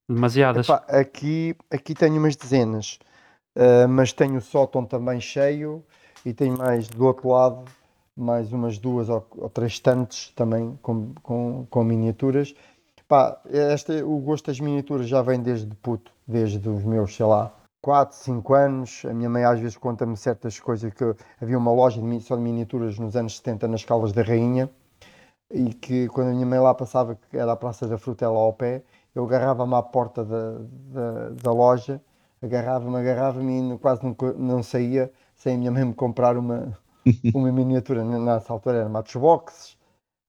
Demasiadas. 0.09 0.69
Epá, 0.69 0.85
aqui, 0.87 1.53
aqui 1.69 1.93
tenho 1.93 2.15
umas 2.15 2.37
dezenas, 2.37 2.97
ah, 3.57 3.89
mas 3.89 4.13
tenho 4.13 4.37
o 4.37 4.41
sótão 4.41 4.85
também 4.85 5.19
cheio 5.19 5.83
e 6.25 6.33
tenho 6.33 6.57
mais 6.57 6.87
do 6.87 7.05
outro 7.05 7.27
lado 7.27 7.65
mais 8.15 8.53
umas 8.53 8.77
duas 8.77 9.09
ou, 9.09 9.27
ou 9.37 9.49
três 9.49 9.73
estantes 9.73 10.29
também 10.29 10.79
com, 10.81 11.13
com, 11.15 11.65
com 11.69 11.83
miniaturas. 11.83 12.53
Pá, 13.11 13.41
este, 13.49 14.01
o 14.03 14.17
gosto 14.19 14.45
das 14.45 14.61
miniaturas 14.61 15.05
já 15.05 15.21
vem 15.21 15.41
desde 15.41 15.75
puto, 15.75 16.13
desde 16.25 16.69
os 16.69 16.81
meus, 16.85 17.13
sei 17.13 17.25
lá, 17.25 17.51
4, 17.81 18.15
5 18.15 18.53
anos. 18.53 19.03
A 19.03 19.13
minha 19.13 19.29
mãe 19.29 19.43
às 19.43 19.59
vezes 19.59 19.75
conta-me 19.75 20.15
certas 20.15 20.57
coisas 20.61 20.93
que 20.93 21.03
havia 21.41 21.57
uma 21.57 21.73
loja 21.73 22.01
de, 22.01 22.21
só 22.21 22.37
de 22.37 22.41
miniaturas 22.41 22.97
nos 22.97 23.17
anos 23.17 23.35
70 23.35 23.67
nas 23.67 23.83
Caldas 23.83 24.13
da 24.13 24.21
Rainha 24.21 24.69
e 25.51 25.73
que 25.73 26.07
quando 26.07 26.29
a 26.29 26.31
minha 26.31 26.45
mãe 26.45 26.59
lá 26.59 26.73
passava, 26.73 27.17
que 27.29 27.37
era 27.37 27.51
a 27.51 27.57
Praça 27.57 27.85
da 27.85 27.97
Frutela 27.97 28.37
ao 28.37 28.53
pé, 28.53 28.81
eu 29.13 29.25
agarrava-me 29.25 29.75
à 29.75 29.81
porta 29.81 30.23
da, 30.23 30.59
da, 30.93 31.29
da 31.31 31.51
loja, 31.51 32.01
agarrava-me, 32.41 32.95
agarrava-me 32.95 33.75
e 33.75 33.77
quase 33.77 34.03
não, 34.05 34.13
co- 34.13 34.33
não 34.37 34.63
saía 34.63 35.11
sem 35.35 35.55
a 35.55 35.57
minha 35.57 35.71
mãe 35.71 35.83
me 35.83 35.93
comprar 35.93 36.37
uma, 36.37 36.77
uma 37.35 37.51
miniatura. 37.51 38.05
Nessa 38.05 38.53
altura 38.53 38.77
era 38.77 38.89
Matchbox, 38.89 39.77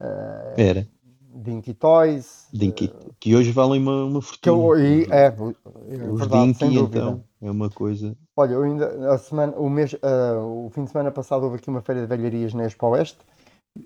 eh, 0.00 0.54
Era. 0.56 0.86
Dinky 1.34 1.74
Toys, 1.74 2.46
Dinky, 2.52 2.90
que 3.18 3.34
hoje 3.34 3.50
valem 3.52 3.80
uma, 3.80 4.04
uma 4.04 4.20
que 4.20 4.48
eu, 4.48 4.76
fortuna. 4.76 4.80
e, 4.84 5.04
é, 5.10 5.26
é 5.26 5.30
Os 5.32 6.20
verdade, 6.20 6.52
Dinky, 6.52 6.78
então, 6.78 7.24
é 7.40 7.50
uma 7.50 7.70
coisa. 7.70 8.16
Olha, 8.36 8.52
eu 8.52 8.62
ainda, 8.62 9.12
a 9.12 9.18
semana, 9.18 9.56
o, 9.56 9.68
mês, 9.68 9.94
ah, 10.02 10.38
o 10.40 10.70
fim 10.70 10.84
de 10.84 10.90
semana 10.90 11.10
passado 11.10 11.44
houve 11.44 11.56
aqui 11.56 11.68
uma 11.68 11.82
feira 11.82 12.00
de 12.00 12.06
velharias 12.06 12.54
na 12.54 12.64
Expo 12.64 12.86
Oeste, 12.88 13.18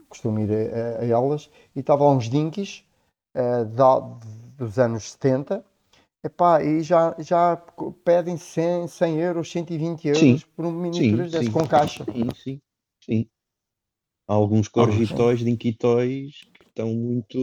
costumo 0.08 0.38
ir 0.40 0.50
a, 0.50 0.54
a- 0.56 1.00
a 1.02 1.06
elas, 1.06 1.50
e 1.74 1.80
estava 1.80 2.04
lá 2.04 2.12
uns 2.12 2.28
dinkies 2.28 2.84
ah, 3.34 3.64
da- 3.64 4.00
dos 4.58 4.78
anos 4.78 5.12
70, 5.12 5.64
Epá, 6.24 6.60
e 6.60 6.82
já, 6.82 7.14
já 7.20 7.56
pedem 8.04 8.36
100, 8.36 8.88
100 8.88 9.20
euros, 9.20 9.50
120 9.52 10.08
euros 10.08 10.42
Sim, 10.42 10.50
por 10.56 10.64
uma 10.64 10.80
miniatura 10.82 11.22
dessas 11.28 11.48
com 11.50 11.64
caixa. 11.68 12.04
Sim, 12.04 12.28
sim, 12.34 12.60
sim. 13.04 13.26
Há 14.26 14.34
alguns 14.34 14.66
corgitóis, 14.66 15.38
dinquitóis 15.40 16.40
estão 16.76 16.92
muito, 16.92 17.38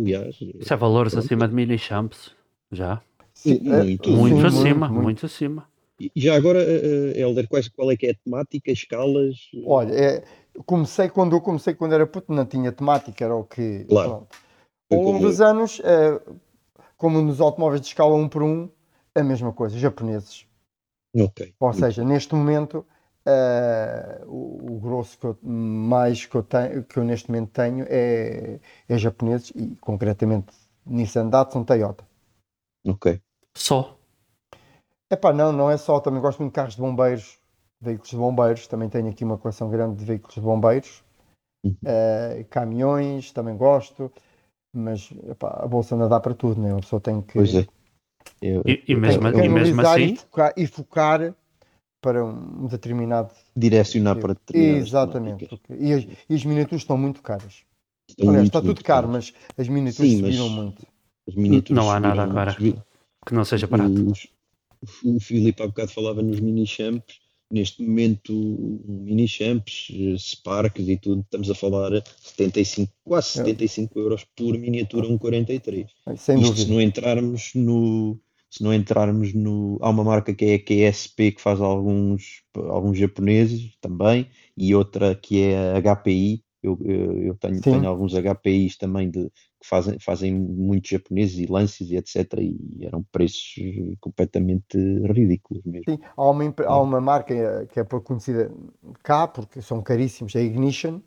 aliás, 0.00 0.36
Isso 0.40 0.72
é 0.72 0.76
valores 0.76 1.12
Pronto. 1.12 1.24
acima 1.24 1.48
de 1.48 1.54
mini 1.54 1.76
champs. 1.76 2.30
Já. 2.70 3.02
Sim, 3.34 3.60
Muito, 3.60 3.72
é, 3.74 3.82
muito 3.82 4.10
sim, 4.10 4.16
Muito 4.16 4.46
acima, 4.46 4.88
muito. 4.88 5.02
muito 5.02 5.26
acima. 5.26 5.68
E 5.98 6.10
já 6.14 6.36
agora, 6.36 6.62
eh, 6.62 7.20
Helder, 7.20 7.48
quais, 7.48 7.68
qual 7.68 7.90
é 7.90 7.96
que 7.96 8.06
é 8.06 8.10
a 8.10 8.14
temática, 8.14 8.70
escalas? 8.70 9.34
Olha, 9.64 9.92
é, 9.94 10.24
comecei 10.66 11.08
quando 11.08 11.34
eu 11.34 11.40
comecei 11.40 11.74
quando 11.74 11.94
era 11.94 12.06
puto, 12.06 12.32
não 12.32 12.44
tinha 12.44 12.70
temática, 12.70 13.24
era 13.24 13.34
o 13.34 13.44
que. 13.44 13.84
Claro. 13.84 14.10
pronto. 14.10 14.28
Ao 14.92 15.02
longo 15.02 15.18
dos 15.20 15.40
anos, 15.40 15.80
eh, 15.82 16.20
como 16.96 17.20
nos 17.20 17.40
automóveis 17.40 17.80
de 17.80 17.88
escala 17.88 18.14
1 18.14 18.28
por 18.28 18.42
1, 18.42 18.68
a 19.14 19.22
mesma 19.22 19.52
coisa, 19.52 19.78
japoneses. 19.78 20.46
Ok. 21.18 21.54
Ou 21.58 21.72
seja, 21.72 22.04
neste 22.04 22.34
momento, 22.34 22.86
eh, 23.26 24.22
o, 24.26 24.74
o 24.74 24.80
grosso 24.80 25.18
que 25.18 25.26
eu, 25.26 25.36
mais 25.42 26.24
que 26.24 26.34
eu, 26.34 26.42
tenho, 26.42 26.84
que 26.84 26.98
eu 26.98 27.04
neste 27.04 27.30
momento 27.30 27.50
tenho 27.50 27.84
é, 27.88 28.60
é 28.88 28.98
japoneses 28.98 29.52
e 29.54 29.74
concretamente 29.76 30.54
Nissan 30.86 31.28
Datsun 31.28 31.64
Toyota. 31.64 32.04
Ok. 32.86 33.20
Só. 33.56 33.96
Epá, 35.10 35.32
não, 35.32 35.52
não 35.52 35.70
é 35.70 35.76
só, 35.76 36.00
também 36.00 36.20
gosto 36.20 36.38
muito 36.40 36.52
de 36.52 36.56
carros 36.56 36.74
de 36.74 36.80
bombeiros, 36.80 37.38
veículos 37.80 38.10
de 38.10 38.16
bombeiros, 38.16 38.66
também 38.66 38.88
tenho 38.88 39.08
aqui 39.08 39.24
uma 39.24 39.38
coleção 39.38 39.70
grande 39.70 39.96
de 39.98 40.04
veículos 40.04 40.34
de 40.34 40.40
bombeiros, 40.40 41.04
Uhum. 41.64 41.76
Eh, 41.84 42.44
caminhões, 42.48 43.32
também 43.32 43.56
gosto, 43.56 44.12
mas 44.72 45.10
epá, 45.28 45.48
a 45.62 45.66
bolsa 45.66 45.96
não 45.96 46.08
dá 46.08 46.20
para 46.20 46.32
tudo, 46.34 46.60
né? 46.60 46.72
A 46.72 46.76
pessoa 46.76 47.00
tem 47.00 47.20
que, 47.20 47.34
Pois 47.34 47.54
é. 47.54 47.66
Eu- 48.40 48.62
E, 48.66 48.84
e 48.88 48.94
mesmo, 48.94 49.26
eu- 49.28 49.44
e 49.44 49.48
mesmo 49.48 49.80
assim, 49.80 50.12
e 50.12 50.16
focar, 50.16 50.52
e 50.56 50.66
focar 50.66 51.34
para 52.06 52.24
um 52.24 52.68
determinado. 52.68 53.30
direcionar 53.56 54.14
para 54.16 54.34
determinadas 54.34 54.86
Exatamente. 54.86 55.46
porque- 55.46 55.74
E 55.74 55.92
as, 55.92 56.06
e 56.30 56.34
as 56.36 56.44
miniaturas 56.44 56.82
estão 56.82 56.96
muito 56.96 57.20
caras. 57.20 57.64
Estão 58.08 58.28
Aliás, 58.28 58.44
muito, 58.44 58.56
está 58.56 58.62
tudo 58.62 58.84
caro, 58.84 59.08
mas 59.08 59.32
as 59.58 59.66
miniaturas 59.68 60.08
Sim, 60.12 60.22
mas- 60.22 60.36
subiram 60.36 60.48
muito. 60.48 60.86
As 61.28 61.34
miniaturas 61.34 61.84
Não 61.84 61.90
há 61.90 61.98
nada 61.98 62.22
agora. 62.22 62.56
muito. 62.60 62.80
que 63.26 63.34
não 63.34 63.44
seja 63.44 63.66
barato. 63.66 64.08
Os- 64.08 64.28
o 65.04 65.18
Filipe 65.18 65.60
há 65.60 65.66
bocado 65.66 65.90
falava 65.90 66.22
nos 66.22 66.38
mini 66.38 66.64
champs. 66.64 67.16
Neste 67.50 67.82
momento, 67.82 68.32
mini 68.86 69.26
champs, 69.26 69.88
eh, 69.92 70.16
Sparks 70.18 70.86
e 70.88 70.96
tudo, 70.96 71.22
estamos 71.22 71.50
a 71.50 71.54
falar 71.56 71.90
75, 72.20 72.92
quase 73.04 73.28
É. 73.28 73.32
75 73.44 73.98
euros 73.98 74.24
por 74.36 74.56
miniatura 74.58 75.08
1,43. 75.08 75.90
Sem 76.16 76.40
Isto 76.40 76.54
se 76.56 76.60
dúvida. 76.66 76.72
não 76.74 76.80
entrarmos 76.80 77.50
no. 77.54 78.16
Se 78.56 78.62
não 78.62 78.72
entrarmos 78.72 79.34
no. 79.34 79.78
Há 79.82 79.90
uma 79.90 80.02
marca 80.02 80.34
que 80.34 80.46
é 80.46 80.54
a 80.54 80.58
QSP 80.58 81.32
que 81.32 81.42
faz 81.42 81.60
alguns, 81.60 82.42
alguns 82.54 82.96
japoneses 82.96 83.76
também, 83.82 84.30
e 84.56 84.74
outra 84.74 85.14
que 85.14 85.42
é 85.42 85.76
a 85.76 85.78
HPI. 85.78 86.42
Eu, 86.62 86.78
eu, 86.84 87.22
eu 87.22 87.34
tenho, 87.36 87.60
tenho 87.60 87.86
alguns 87.86 88.14
HPIs 88.14 88.76
também 88.78 89.10
de, 89.10 89.26
que 89.60 89.68
fazem, 89.68 89.98
fazem 90.00 90.34
muitos 90.34 90.90
japoneses 90.90 91.38
e 91.38 91.46
lances 91.46 91.90
e 91.90 91.96
etc. 91.96 92.32
E 92.40 92.84
eram 92.86 93.04
preços 93.12 93.54
completamente 94.00 94.78
ridículos 95.12 95.62
mesmo. 95.64 95.84
Sim, 95.86 95.98
há 96.16 96.30
uma, 96.30 96.54
há 96.64 96.80
uma 96.80 97.00
marca 97.00 97.66
que 97.66 97.78
é 97.78 97.84
pouco 97.84 98.06
conhecida 98.06 98.50
cá, 99.02 99.28
porque 99.28 99.60
são 99.60 99.82
caríssimos, 99.82 100.34
é 100.34 100.38
a 100.38 100.42
Ignition. 100.42 101.00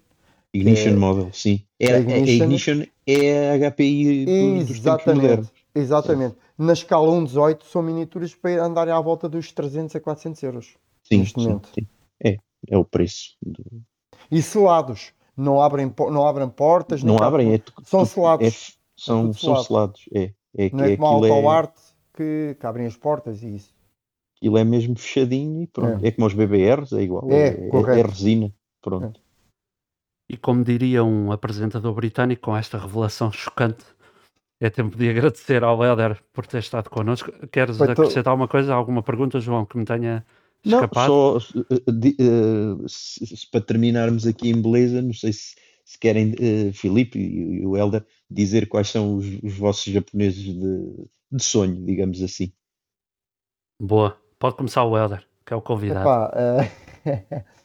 Ignition 0.54 0.92
É- 0.92 0.96
Model, 0.96 1.34
sim. 1.34 1.66
Era, 1.80 1.98
a 1.98 2.00
a 2.00 2.02
Ignition- 2.04 2.46
Ignition 2.46 2.84
é 3.08 3.50
a 3.50 3.56
HPI 3.56 4.26
do- 4.26 4.66
dos 4.66 4.80
tempos 4.80 5.06
modernos. 5.06 5.59
Exatamente, 5.76 6.36
exatamente. 6.36 6.38
Na 6.58 6.74
escala 6.74 7.08
1.18 7.12 7.64
são 7.64 7.82
miniaturas 7.82 8.34
para 8.36 8.64
andarem 8.64 8.94
à 8.94 9.00
volta 9.00 9.30
dos 9.30 9.52
300 9.52 9.96
a 9.96 10.00
400 10.00 10.44
euros. 10.44 10.78
Sim, 11.04 11.20
neste 11.20 11.40
sim, 11.40 11.48
momento. 11.48 11.70
sim. 11.74 11.88
É, 12.24 12.38
é 12.68 12.78
o 12.78 12.84
preço. 12.86 13.36
do- 13.42 13.64
E 14.32 14.42
selados, 14.42 15.14
não 15.38 15.62
abrem, 15.62 15.94
não 16.12 16.28
abrem 16.28 16.50
portas, 16.50 17.02
Não 17.04 17.18
abrem, 17.18 17.54
é 17.54 17.58
tu- 17.60 17.74
São 17.84 18.04
tu- 18.04 18.08
selados. 18.08 18.46
é 18.48 18.52
são, 18.98 19.22
tudo 19.24 19.34
são 19.40 19.64
selado. 19.64 19.98
selados. 19.98 20.06
É, 20.14 20.34
é, 20.58 20.70
não 20.72 20.84
é 20.84 20.90
que 20.92 20.98
como 20.98 21.24
a 21.24 21.28
é, 21.30 21.48
Art 21.48 21.76
que, 22.14 22.58
que 22.60 22.66
abrem 22.66 22.86
as 22.88 22.98
portas 22.98 23.42
e 23.44 23.56
isso. 23.56 23.74
aquilo 24.38 24.58
é 24.58 24.64
mesmo 24.64 24.98
fechadinho 24.98 25.62
e 25.64 25.68
pronto. 25.68 26.06
É, 26.06 26.12
como 26.12 26.28
os 26.28 26.34
BBRs, 26.34 26.92
é 26.94 27.02
igual. 27.02 27.24
É, 27.32 27.48
É, 27.48 27.70
é, 27.96 28.00
é 28.00 28.02
resina. 28.02 28.54
Pronto. 28.82 29.20
E 30.30 30.38
como 30.38 30.64
diria 30.64 31.04
um 31.04 31.32
apresentador 31.32 31.94
britânico 31.94 32.44
com 32.44 32.56
esta 32.58 32.78
revelação 32.78 33.32
chocante, 33.32 33.84
é 34.60 34.70
tempo 34.70 34.98
de 34.98 35.10
agradecer 35.10 35.64
ao 35.64 35.84
Helder 35.84 36.22
por 36.34 36.46
ter 36.46 36.60
estado 36.60 36.90
connosco. 36.90 37.32
Queres 37.48 37.78
Foi 37.78 37.88
acrescentar 37.92 38.32
alguma 38.32 38.48
coisa, 38.48 38.74
alguma 38.74 39.02
pergunta, 39.04 39.40
João, 39.40 39.66
que 39.66 39.78
me 39.78 39.86
tenha 39.86 40.26
Não, 40.66 40.80
escapado? 40.80 41.40
só 41.40 41.62
eh, 41.72 41.92
di- 41.92 42.18
eh, 42.20 42.88
se- 42.88 43.26
se- 43.26 43.50
para 43.50 43.62
terminarmos 43.62 44.28
aqui 44.28 44.50
em 44.50 44.62
beleza, 44.62 45.02
não 45.02 45.14
sei 45.14 45.32
se, 45.34 45.56
se 45.86 45.98
querem, 45.98 46.34
eh, 46.40 46.72
Filipe 46.74 47.18
e, 47.18 47.62
e 47.62 47.66
o 47.66 47.78
Helder, 47.78 48.06
dizer 48.30 48.68
quais 48.68 48.90
são 48.90 49.16
os, 49.16 49.26
os 49.42 49.58
vossos 49.58 49.92
japoneses 49.92 50.44
de, 50.44 51.08
de 51.32 51.44
sonho, 51.44 51.86
digamos 51.86 52.22
assim. 52.22 52.52
Boa. 53.80 54.18
Pode 54.38 54.56
começar 54.56 54.84
o 54.84 54.98
Helder, 54.98 55.26
que 55.46 55.54
é 55.54 55.56
o 55.56 55.62
convidado. 55.62 56.10
Epá, 56.10 56.32
eh, 56.36 57.46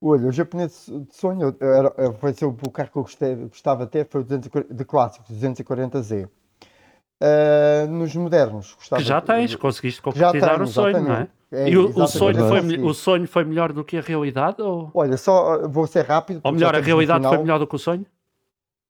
Olha, 0.00 0.28
o 0.28 0.32
japonês 0.32 0.86
de 0.88 1.16
sonho 1.16 1.56
era, 1.60 1.92
era- 1.96 2.12
foi 2.14 2.32
ser 2.32 2.44
o 2.44 2.52
carro 2.70 2.90
que 2.90 2.98
eu 2.98 3.02
gostei, 3.02 3.34
gostava 3.34 3.84
de 3.84 3.90
ter, 3.92 4.06
foi 4.08 4.20
o 4.20 4.24
240 4.24 4.72
de 4.74 4.84
clássicos, 4.84 5.28
240Z. 5.28 6.28
Eh, 7.20 7.86
nos 7.88 8.14
modernos, 8.14 8.74
gostava 8.74 9.02
que 9.02 9.08
já 9.08 9.18
de- 9.18 9.26
tens, 9.26 9.56
conseguiste 9.56 10.00
que 10.00 10.16
já 10.16 10.26
concretizar 10.28 10.54
tenho, 10.54 10.62
o 10.62 10.66
sonho, 10.72 11.02
não 11.02 11.14
é? 11.14 11.28
É, 11.50 11.68
E 11.70 11.76
o, 11.76 11.80
o 11.80 11.88
exatamente, 11.88 12.08
sonho 12.10 12.48
foi, 12.48 12.60
consegui. 12.60 12.82
o 12.84 12.94
sonho 12.94 13.26
foi 13.28 13.44
melhor 13.44 13.72
do 13.72 13.84
que 13.84 13.96
a 13.96 14.00
realidade? 14.00 14.62
Ou, 14.62 14.88
Olha, 14.94 15.16
só 15.16 15.56
eh, 15.56 15.66
vou 15.66 15.86
ser 15.88 16.04
rápido. 16.04 16.40
ou 16.44 16.52
melhor, 16.52 16.76
a 16.76 16.78
realidade 16.80 17.26
foi 17.26 17.38
melhor 17.38 17.58
do 17.58 17.66
que 17.66 17.74
o 17.74 17.78
sonho? 17.78 18.06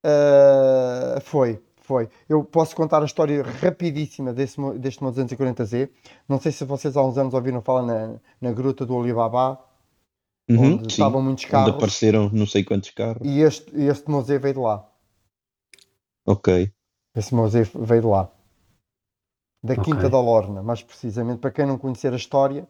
Uh, 0.04 1.20
foi, 1.22 1.60
foi. 1.82 2.08
Eu 2.28 2.44
posso 2.44 2.76
contar 2.76 3.02
a 3.02 3.06
história 3.06 3.42
rapidíssima 3.42 4.32
desse, 4.32 4.56
deste 4.78 5.02
meu 5.02 5.10
240Z. 5.12 5.88
Não 6.28 6.38
sei 6.38 6.52
se 6.52 6.64
vocês 6.64 6.96
há 6.96 7.02
uns 7.02 7.16
anos 7.18 7.32
ouviram 7.34 7.62
falar 7.62 7.82
na, 7.82 8.14
na 8.40 8.52
Gruta 8.52 8.84
do 8.86 8.98
Alibaba, 8.98 9.58
Uhum, 10.50 10.74
onde 10.76 10.82
sim, 10.94 11.02
estavam 11.02 11.22
muitos 11.22 11.44
onde 11.44 11.50
carros. 11.52 11.74
apareceram 11.74 12.30
não 12.32 12.46
sei 12.46 12.64
quantos 12.64 12.90
carros. 12.90 13.26
E 13.26 13.40
este, 13.40 13.70
este 13.76 14.22
Z 14.22 14.38
veio 14.38 14.54
de 14.54 14.60
lá. 14.60 14.88
Ok. 16.24 16.70
Esse 17.14 17.34
Z 17.48 17.70
veio 17.74 18.00
de 18.02 18.06
lá. 18.06 18.30
Da 19.62 19.74
Ok. 19.74 19.84
Quinta 19.84 20.08
da 20.08 20.20
Lorna, 20.20 20.62
mais 20.62 20.82
precisamente. 20.82 21.40
Para 21.40 21.50
quem 21.50 21.66
não 21.66 21.76
conhecer 21.76 22.12
a 22.12 22.16
história, 22.16 22.66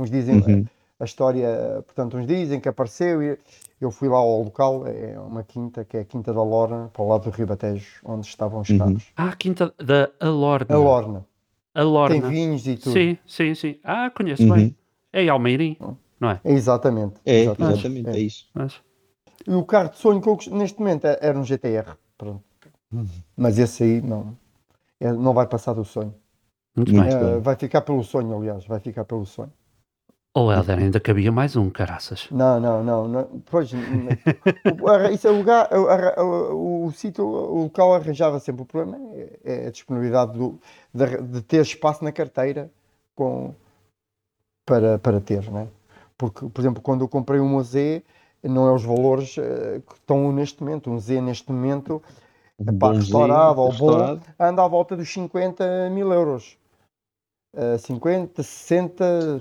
uns 0.00 0.10
dizem 0.10 0.40
Uhum. 0.40 0.66
a 0.98 1.04
história, 1.04 1.82
portanto, 1.86 2.16
uns 2.16 2.26
dizem 2.26 2.58
que 2.60 2.68
apareceu 2.68 3.22
e 3.22 3.38
eu 3.80 3.90
fui 3.90 4.08
lá 4.08 4.18
ao 4.18 4.42
local, 4.42 4.86
é 4.86 5.18
uma 5.18 5.42
quinta, 5.42 5.84
que 5.84 5.96
é 5.96 6.00
a 6.00 6.04
Quinta 6.04 6.32
da 6.34 6.42
Lorna, 6.42 6.90
para 6.92 7.02
o 7.02 7.08
lado 7.08 7.24
do 7.24 7.30
Rio 7.30 7.46
Batejo, 7.46 8.00
onde 8.04 8.26
estavam 8.26 8.60
os 8.60 8.68
Uhum. 8.70 8.78
carros. 8.78 9.12
Ah, 9.16 9.28
a 9.28 9.36
quinta 9.36 9.74
da 9.78 10.10
Alorna. 10.20 10.76
Lorna. 10.76 11.26
A 11.74 11.82
Lorna. 11.82 12.20
Tem 12.20 12.30
vinhos 12.30 12.66
e 12.66 12.76
tudo. 12.76 12.92
Sim, 12.92 13.18
sim, 13.26 13.54
sim. 13.54 13.80
Ah, 13.84 14.10
conheço 14.10 14.42
Uhum. 14.42 14.54
bem. 14.54 14.76
É 15.12 15.22
em 15.22 15.28
Almeirim, 15.28 15.76
não 16.20 16.30
é? 16.30 16.40
É 16.44 16.52
exatamente. 16.52 17.14
É, 17.24 17.40
exatamente. 17.40 17.78
exatamente, 17.78 18.08
É. 18.10 18.12
é 18.12 18.20
isso. 18.20 18.48
Mas, 18.54 18.80
E 19.46 19.54
o 19.54 19.64
carro 19.64 19.88
de 19.90 19.96
sonho 19.98 20.20
que 20.20 20.28
eu 20.28 20.34
gost- 20.34 20.50
neste 20.50 20.78
momento 20.78 21.06
é- 21.06 21.18
era 21.20 21.38
um 21.38 21.44
GTR. 21.44 21.96
Pronto. 22.18 22.44
Mas 23.36 23.58
esse 23.58 23.82
aí 23.82 24.00
não, 24.02 24.36
é, 25.00 25.12
não 25.12 25.32
vai 25.32 25.46
passar 25.46 25.72
do 25.72 25.84
sonho. 25.84 26.14
Muito 26.76 26.92
bem. 26.92 27.02
É, 27.02 27.38
vai 27.38 27.56
ficar 27.56 27.80
pelo 27.80 28.02
sonho, 28.04 28.36
aliás, 28.36 28.66
vai 28.66 28.80
ficar 28.80 29.04
pelo 29.04 29.24
sonho. 29.24 29.52
Ou 30.32 30.52
Helder, 30.52 30.78
ainda 30.78 31.00
cabia 31.00 31.32
mais 31.32 31.56
um, 31.56 31.68
caraças. 31.68 32.28
Não, 32.30 32.60
não, 32.60 32.84
não. 32.84 33.08
não. 33.08 33.42
Pois, 33.50 33.72
o, 33.72 33.76
isso 35.12 35.26
é 35.26 35.30
o 35.30 35.36
lugar, 35.36 35.68
o, 35.72 36.22
o, 36.22 36.86
o, 36.86 36.92
sítio, 36.92 37.24
o 37.26 37.64
local 37.64 37.94
arranjava 37.94 38.38
sempre. 38.38 38.62
O 38.62 38.66
problema 38.66 38.96
é, 39.12 39.40
é 39.44 39.66
a 39.66 39.70
disponibilidade 39.70 40.38
do, 40.38 40.60
de, 40.94 41.22
de, 41.22 41.42
ter 41.42 41.60
espaço 41.62 42.04
na 42.04 42.12
carteira 42.12 42.70
com, 43.16 43.52
para, 44.64 45.00
para 45.00 45.20
ter, 45.20 45.50
né? 45.50 45.66
Porque, 46.20 46.46
por 46.50 46.60
exemplo, 46.60 46.82
quando 46.82 47.00
eu 47.00 47.08
comprei 47.08 47.40
um 47.40 47.62
Z, 47.62 48.04
não 48.42 48.68
é 48.68 48.74
os 48.74 48.84
valores 48.84 49.38
uh, 49.38 49.80
que 49.80 49.94
estão 49.94 50.30
neste 50.30 50.62
momento. 50.62 50.90
Um 50.90 51.00
Z 51.00 51.18
neste 51.22 51.50
momento, 51.50 52.02
pá, 52.78 52.92
restaurado 52.92 53.58
ou 53.58 53.72
bom, 53.72 54.20
anda 54.38 54.62
à 54.62 54.68
volta 54.68 54.94
dos 54.94 55.10
50 55.10 55.88
mil 55.88 56.12
euros. 56.12 56.58
Uh, 57.56 57.78
50, 57.78 58.42
60 58.42 59.40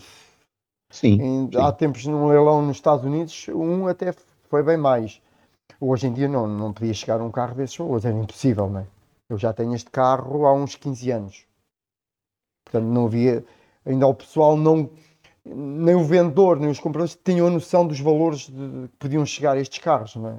Sim, 0.89 1.21
em, 1.21 1.51
sim. 1.51 1.57
Há 1.57 1.69
tempos 1.73 2.05
num 2.05 2.27
leilão 2.30 2.61
nos 2.61 2.77
Estados 2.77 3.03
Unidos, 3.03 3.47
um 3.49 3.88
até 3.88 4.13
foi 4.49 4.63
bem 4.63 4.77
mais. 4.77 5.21
Hoje 5.82 6.07
em 6.07 6.13
dia 6.13 6.30
não, 6.30 6.47
não 6.47 6.71
podia 6.71 6.93
chegar 6.93 7.21
um 7.21 7.30
carro 7.30 7.55
desses 7.55 7.75
valores, 7.75 8.05
era 8.05 8.17
impossível, 8.17 8.69
não 8.69 8.80
é? 8.80 8.88
Eu 9.30 9.38
já 9.38 9.51
tenho 9.51 9.75
este 9.75 9.91
carro 9.91 10.45
há 10.45 10.53
uns 10.53 10.75
15 10.75 11.11
anos. 11.11 11.45
Portanto, 12.65 12.89
não 12.89 13.05
havia. 13.05 13.45
Ainda 13.86 14.07
o 14.07 14.13
pessoal 14.13 14.55
não. 14.55 14.89
Nem 15.45 15.95
o 15.95 16.03
vendedor, 16.03 16.59
nem 16.59 16.69
os 16.69 16.79
compradores 16.79 17.17
tinham 17.23 17.47
a 17.47 17.49
noção 17.49 17.87
dos 17.87 17.99
valores 17.99 18.47
de, 18.47 18.51
de 18.51 18.87
que 18.87 18.97
podiam 18.99 19.25
chegar 19.25 19.55
a 19.55 19.59
estes 19.59 19.79
carros, 19.79 20.15
não 20.15 20.29
é? 20.29 20.35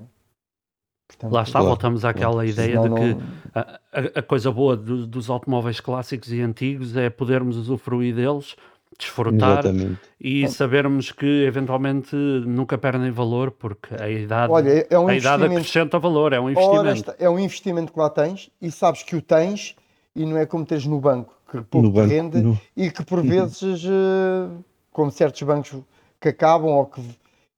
Portanto, 1.08 1.32
Lá 1.32 1.42
está, 1.42 1.52
claro, 1.52 1.66
voltamos 1.66 2.04
àquela 2.04 2.32
claro. 2.34 2.48
ideia 2.48 2.78
de 2.78 2.88
que 2.88 3.14
não... 3.14 3.22
a, 3.52 3.80
a, 4.20 4.22
coisa 4.22 4.52
boa 4.52 4.76
do, 4.76 5.06
dos 5.06 5.28
automóveis 5.28 5.80
clássicos 5.80 6.32
e 6.32 6.40
antigos 6.40 6.96
é 6.96 7.10
podermos 7.10 7.56
usufruir 7.56 8.14
deles 8.14 8.54
desfrutar 8.98 9.60
Exatamente. 9.60 9.98
e 10.20 10.46
sabermos 10.48 11.10
que 11.10 11.44
eventualmente 11.44 12.14
nunca 12.14 12.76
perdem 12.76 13.10
valor 13.10 13.50
porque 13.50 13.94
a 13.94 14.08
idade, 14.08 14.52
Olha, 14.52 14.86
é 14.88 14.98
um 14.98 15.08
a 15.08 15.16
idade 15.16 15.44
acrescenta 15.44 15.98
valor, 15.98 16.32
é 16.32 16.40
um 16.40 16.50
investimento. 16.50 17.10
Ora, 17.10 17.16
é 17.18 17.30
um 17.30 17.38
investimento 17.38 17.92
que 17.92 17.98
lá 17.98 18.10
tens 18.10 18.50
e 18.60 18.70
sabes 18.70 19.02
que 19.02 19.16
o 19.16 19.22
tens 19.22 19.74
e 20.14 20.26
não 20.26 20.36
é 20.36 20.44
como 20.44 20.66
teres 20.66 20.86
no 20.86 21.00
banco, 21.00 21.34
que 21.50 21.62
pouco 21.62 21.86
no 21.86 21.92
banco, 21.92 22.08
rende 22.08 22.40
no... 22.40 22.60
e 22.76 22.90
que 22.90 23.04
por 23.04 23.22
vezes, 23.22 23.84
eh, 23.84 24.50
como 24.92 25.10
certos 25.10 25.42
bancos 25.42 25.76
que 26.20 26.28
acabam 26.28 26.70
ou 26.70 26.86
que, 26.86 27.00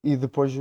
e 0.03 0.15
depois 0.15 0.53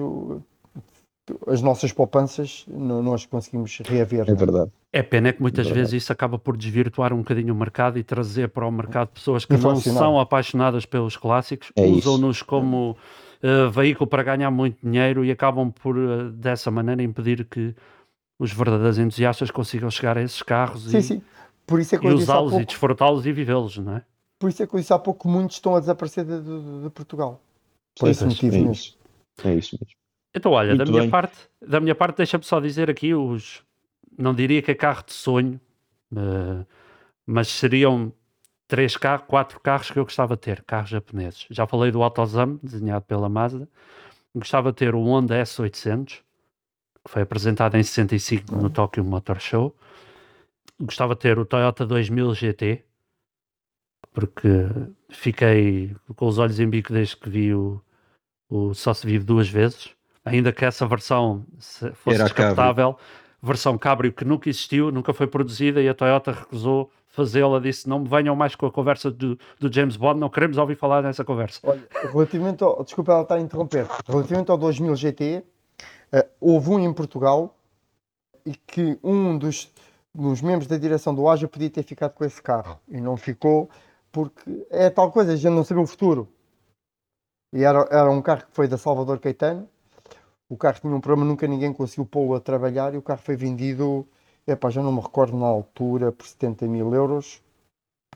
as 1.46 1.62
nossas 1.62 1.92
poupanças 1.92 2.64
não, 2.68 3.02
nós 3.02 3.24
conseguimos 3.26 3.78
reaver. 3.84 4.28
É 4.28 4.34
verdade. 4.34 4.70
É 4.92 5.02
pena 5.02 5.28
é 5.28 5.32
que 5.32 5.40
muitas 5.40 5.66
é 5.66 5.72
vezes 5.72 6.02
isso 6.02 6.12
acaba 6.12 6.38
por 6.38 6.56
desvirtuar 6.56 7.12
um 7.12 7.18
bocadinho 7.18 7.54
o 7.54 7.56
mercado 7.56 7.98
e 7.98 8.02
trazer 8.02 8.48
para 8.48 8.66
o 8.66 8.70
mercado 8.70 9.08
pessoas 9.08 9.44
que 9.44 9.56
não 9.56 9.76
são 9.76 10.20
apaixonadas 10.20 10.84
pelos 10.84 11.16
clássicos, 11.16 11.72
é 11.76 11.86
usam-nos 11.86 12.42
como 12.42 12.96
uh, 13.42 13.70
veículo 13.70 14.06
para 14.06 14.22
ganhar 14.22 14.50
muito 14.50 14.78
dinheiro 14.82 15.24
e 15.24 15.30
acabam 15.30 15.70
por, 15.70 15.96
uh, 15.96 16.30
dessa 16.32 16.70
maneira, 16.70 17.02
impedir 17.02 17.44
que 17.44 17.74
os 18.38 18.52
verdadeiros 18.52 18.98
entusiastas 18.98 19.50
consigam 19.50 19.90
chegar 19.90 20.18
a 20.18 20.22
esses 20.22 20.42
carros 20.42 20.90
sim, 20.90 20.98
e, 20.98 21.02
sim. 21.02 21.22
Por 21.64 21.80
isso 21.80 21.94
é 21.94 21.98
que 21.98 22.06
e 22.06 22.12
usá-los 22.12 22.54
e 22.54 22.64
desfrutá-los 22.64 23.24
e 23.24 23.32
vivê-los, 23.32 23.78
não 23.78 23.96
é? 23.96 24.02
Por 24.42 24.48
isso 24.48 24.60
é 24.60 24.66
que 24.66 24.74
eu 24.74 24.80
disse 24.80 24.92
há 24.92 24.98
pouco 24.98 25.22
que 25.22 25.28
muitos 25.32 25.54
estão 25.54 25.76
a 25.76 25.78
desaparecer 25.78 26.24
de, 26.24 26.40
de, 26.40 26.82
de 26.82 26.90
Portugal. 26.90 27.40
Por 27.96 28.08
esse 28.08 28.24
motivo 28.24 28.56
é 28.56 28.58
mesmo. 28.58 28.72
Isso. 28.72 28.98
É 29.44 29.54
isso 29.54 29.78
mesmo. 29.80 29.96
Então, 30.34 30.50
olha, 30.50 30.74
da 30.74 30.84
minha, 30.84 31.08
parte, 31.08 31.36
da 31.64 31.78
minha 31.78 31.94
parte, 31.94 32.16
deixa-me 32.16 32.42
só 32.42 32.58
dizer 32.58 32.90
aqui 32.90 33.14
os. 33.14 33.62
Não 34.18 34.34
diria 34.34 34.60
que 34.60 34.72
é 34.72 34.74
carro 34.74 35.04
de 35.06 35.12
sonho, 35.12 35.60
uh, 36.12 36.66
mas 37.24 37.46
seriam 37.46 38.12
três 38.66 38.96
carros, 38.96 39.26
quatro 39.28 39.60
carros 39.60 39.92
que 39.92 39.98
eu 40.00 40.02
gostava 40.02 40.34
de 40.34 40.40
ter, 40.40 40.60
carros 40.64 40.90
japoneses. 40.90 41.46
Já 41.48 41.64
falei 41.64 41.92
do 41.92 42.02
AutoZam, 42.02 42.58
desenhado 42.60 43.04
pela 43.04 43.28
Mazda. 43.28 43.68
Gostava 44.34 44.72
de 44.72 44.78
ter 44.78 44.92
o 44.92 45.04
Honda 45.04 45.40
S800, 45.40 46.18
que 47.04 47.10
foi 47.12 47.22
apresentado 47.22 47.76
em 47.76 47.82
65 47.84 48.56
no 48.56 48.68
Tokyo 48.68 49.04
Motor 49.04 49.38
Show. 49.38 49.76
Gostava 50.80 51.14
de 51.14 51.20
ter 51.20 51.38
o 51.38 51.44
Toyota 51.44 51.86
2000 51.86 52.34
GT, 52.34 52.84
porque 54.12 54.48
fiquei 55.08 55.94
com 56.16 56.26
os 56.26 56.38
olhos 56.38 56.60
em 56.60 56.68
bico 56.68 56.92
desde 56.92 57.16
que 57.16 57.28
vi 57.28 57.54
o, 57.54 57.80
o 58.48 58.74
Só 58.74 58.92
se 58.92 59.06
vive 59.06 59.24
duas 59.24 59.48
vezes. 59.48 59.90
Ainda 60.24 60.52
que 60.52 60.64
essa 60.64 60.86
versão 60.86 61.44
fosse 61.58 62.16
Era 62.16 62.24
descartável, 62.24 62.96
versão 63.42 63.76
cabrio 63.76 64.12
que 64.12 64.24
nunca 64.24 64.48
existiu, 64.48 64.92
nunca 64.92 65.12
foi 65.12 65.26
produzida 65.26 65.82
e 65.82 65.88
a 65.88 65.94
Toyota 65.94 66.30
recusou 66.30 66.90
fazê-la, 67.08 67.58
disse 67.58 67.88
não 67.88 67.98
me 67.98 68.08
venham 68.08 68.34
mais 68.36 68.54
com 68.54 68.64
a 68.66 68.70
conversa 68.70 69.10
do, 69.10 69.38
do, 69.58 69.72
James 69.72 69.96
Bond, 69.96 70.20
não 70.20 70.30
queremos 70.30 70.56
ouvir 70.58 70.76
falar 70.76 71.02
nessa 71.02 71.24
conversa. 71.24 71.60
Olha, 71.64 71.82
relativamente 72.10 72.62
ao, 72.62 72.82
desculpa 72.84 73.12
ela 73.12 73.22
estar 73.22 73.34
a 73.34 73.40
interromper, 73.40 73.86
relativamente 74.06 74.50
ao 74.50 74.56
2000 74.56 74.96
GT, 74.96 75.44
uh, 76.14 76.24
houve 76.40 76.70
um 76.70 76.78
em 76.78 76.92
Portugal 76.92 77.54
e 78.46 78.54
que 78.54 78.98
um 79.02 79.36
dos, 79.36 79.70
dos 80.14 80.40
membros 80.40 80.66
da 80.66 80.78
direção 80.78 81.14
do 81.14 81.28
AJA 81.28 81.48
podia 81.48 81.68
ter 81.68 81.82
ficado 81.82 82.12
com 82.12 82.24
esse 82.24 82.40
carro 82.40 82.80
e 82.88 83.00
não 83.00 83.16
ficou 83.16 83.68
porque 84.12 84.66
é 84.70 84.90
tal 84.90 85.10
coisa, 85.10 85.32
a 85.32 85.36
gente 85.36 85.52
não 85.52 85.64
sabe 85.64 85.80
o 85.80 85.86
futuro. 85.86 86.28
E 87.52 87.64
era, 87.64 87.80
era 87.90 88.10
um 88.10 88.22
carro 88.22 88.42
que 88.46 88.52
foi 88.54 88.68
da 88.68 88.78
Salvador 88.78 89.18
Caetano 89.18 89.68
o 90.52 90.56
carro 90.56 90.78
tinha 90.78 90.94
um 90.94 91.00
problema, 91.00 91.26
nunca 91.26 91.48
ninguém 91.48 91.72
conseguiu 91.72 92.04
pô-lo 92.04 92.34
a 92.34 92.40
trabalhar 92.40 92.92
e 92.92 92.98
o 92.98 93.02
carro 93.02 93.22
foi 93.24 93.34
vendido, 93.34 94.06
epá, 94.46 94.68
já 94.68 94.82
não 94.82 94.92
me 94.92 95.00
recordo 95.00 95.34
na 95.34 95.46
altura, 95.46 96.12
por 96.12 96.26
70 96.26 96.66
mil 96.66 96.92
euros 96.92 97.40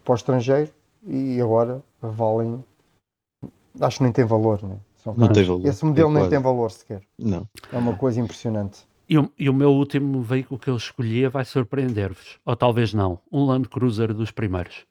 para 0.04 0.12
o 0.12 0.14
estrangeiro 0.14 0.70
e 1.06 1.40
agora 1.40 1.82
valem, 1.98 2.62
acho 3.80 3.96
que 3.96 4.02
nem 4.02 4.12
tem 4.12 4.26
valor, 4.26 4.62
né? 4.62 4.76
São 4.98 5.14
não 5.16 5.32
tem 5.32 5.44
valor. 5.44 5.66
Esse 5.66 5.82
modelo 5.82 6.12
nem 6.12 6.28
tem 6.28 6.38
valor 6.38 6.70
sequer. 6.70 7.00
Não. 7.18 7.48
É 7.72 7.78
uma 7.78 7.96
coisa 7.96 8.20
impressionante. 8.20 8.86
E 9.08 9.16
o, 9.16 9.32
e 9.38 9.48
o 9.48 9.54
meu 9.54 9.70
último 9.70 10.20
veículo 10.20 10.60
que 10.60 10.68
eu 10.68 10.76
escolhia 10.76 11.30
vai 11.30 11.46
surpreender-vos, 11.46 12.38
ou 12.44 12.54
talvez 12.54 12.92
não, 12.92 13.18
um 13.32 13.46
Land 13.46 13.70
Cruiser 13.70 14.12
dos 14.12 14.30
primeiros. 14.30 14.84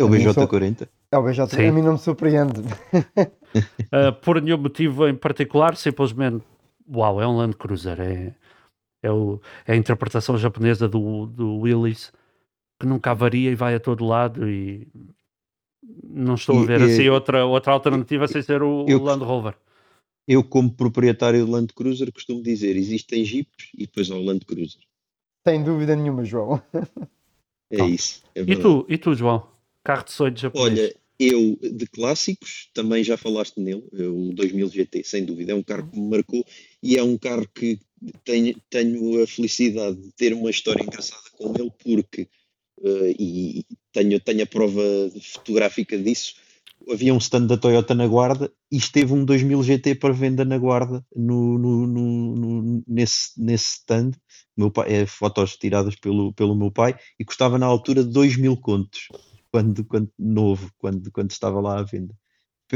É 0.00 0.04
o 0.04 0.08
BJ40? 0.08 0.88
É 1.12 1.18
o 1.18 1.22
BJ40, 1.22 1.68
a 1.68 1.72
mim 1.72 1.82
não 1.82 1.92
me 1.92 1.98
surpreende. 1.98 2.60
uh, 2.62 4.12
por 4.22 4.40
nenhum 4.40 4.56
motivo 4.56 5.06
em 5.06 5.14
particular, 5.14 5.76
simplesmente, 5.76 6.42
uau, 6.90 7.20
é 7.20 7.28
um 7.28 7.36
Land 7.36 7.56
Cruiser. 7.56 8.00
É, 8.00 8.34
é, 9.02 9.10
o, 9.10 9.38
é 9.66 9.74
a 9.74 9.76
interpretação 9.76 10.38
japonesa 10.38 10.88
do, 10.88 11.26
do 11.26 11.58
Willis, 11.58 12.12
que 12.80 12.86
nunca 12.86 13.14
varia 13.14 13.50
e 13.50 13.54
vai 13.54 13.74
a 13.74 13.80
todo 13.80 14.06
lado 14.06 14.48
e 14.48 14.88
não 16.02 16.34
estou 16.34 16.60
e, 16.60 16.62
a 16.62 16.66
ver 16.66 16.80
e, 16.80 16.84
assim 16.84 17.08
outra, 17.10 17.44
outra 17.44 17.72
alternativa 17.72 18.26
sem 18.26 18.40
ser 18.40 18.62
o, 18.62 18.86
eu, 18.88 19.00
o 19.00 19.02
Land 19.02 19.22
Rover. 19.22 19.54
Eu, 20.26 20.42
como 20.42 20.72
proprietário 20.72 21.44
do 21.44 21.52
Land 21.52 21.74
Cruiser, 21.74 22.10
costumo 22.10 22.42
dizer, 22.42 22.74
existem 22.74 23.22
Jeeps 23.22 23.68
e 23.74 23.86
depois 23.86 24.10
há 24.10 24.14
o 24.14 24.24
Land 24.24 24.46
Cruiser. 24.46 24.80
Sem 25.46 25.62
dúvida 25.62 25.94
nenhuma, 25.94 26.24
João. 26.24 26.62
É 27.70 27.84
isso. 27.84 28.24
É 28.34 28.40
e, 28.40 28.56
tu, 28.56 28.84
e 28.88 28.98
tu, 28.98 29.14
João? 29.14 29.46
Carro 29.84 30.04
de 30.04 30.12
sonho 30.12 30.36
japonês? 30.36 30.78
Olha, 30.78 30.96
eu, 31.20 31.58
de 31.60 31.86
clássicos, 31.86 32.70
também 32.72 33.04
já 33.04 33.16
falaste 33.16 33.60
nele, 33.60 33.84
o 33.92 34.32
2000 34.32 34.68
GT, 34.68 35.04
sem 35.04 35.24
dúvida, 35.24 35.52
é 35.52 35.54
um 35.54 35.62
carro 35.62 35.86
que 35.90 35.98
me 35.98 36.08
marcou 36.08 36.44
e 36.82 36.96
é 36.96 37.02
um 37.02 37.18
carro 37.18 37.46
que 37.54 37.78
tenho, 38.24 38.56
tenho 38.70 39.22
a 39.22 39.26
felicidade 39.26 40.00
de 40.00 40.12
ter 40.12 40.32
uma 40.32 40.50
história 40.50 40.82
engraçada 40.82 41.22
com 41.36 41.54
ele, 41.58 41.70
porque, 41.84 42.22
uh, 42.78 43.14
e 43.18 43.66
tenho, 43.92 44.18
tenho 44.18 44.42
a 44.42 44.46
prova 44.46 44.82
fotográfica 45.34 45.98
disso, 45.98 46.34
havia 46.90 47.12
um 47.12 47.18
stand 47.18 47.46
da 47.46 47.58
Toyota 47.58 47.94
na 47.94 48.06
Guarda 48.06 48.50
e 48.72 48.78
esteve 48.78 49.12
um 49.12 49.22
2000 49.22 49.62
GT 49.62 49.96
para 49.96 50.14
venda 50.14 50.44
na 50.46 50.56
Guarda 50.56 51.04
no, 51.14 51.58
no, 51.58 51.86
no 51.86 52.82
nesse, 52.88 53.32
nesse 53.36 53.80
stand. 53.80 54.12
Meu 54.56 54.70
pai, 54.70 54.90
é, 54.90 55.06
fotos 55.06 55.56
tiradas 55.56 55.94
pelo, 55.96 56.32
pelo 56.32 56.54
meu 56.54 56.70
pai 56.70 56.98
e 57.18 57.24
custava 57.26 57.58
na 57.58 57.66
altura 57.66 58.02
2 58.02 58.38
mil 58.38 58.56
contos 58.56 59.08
quando, 59.50 59.84
quando 59.84 60.10
novo, 60.18 60.70
quando, 60.78 61.10
quando 61.10 61.30
estava 61.30 61.60
lá 61.60 61.78
à 61.78 61.82
venda. 61.82 62.14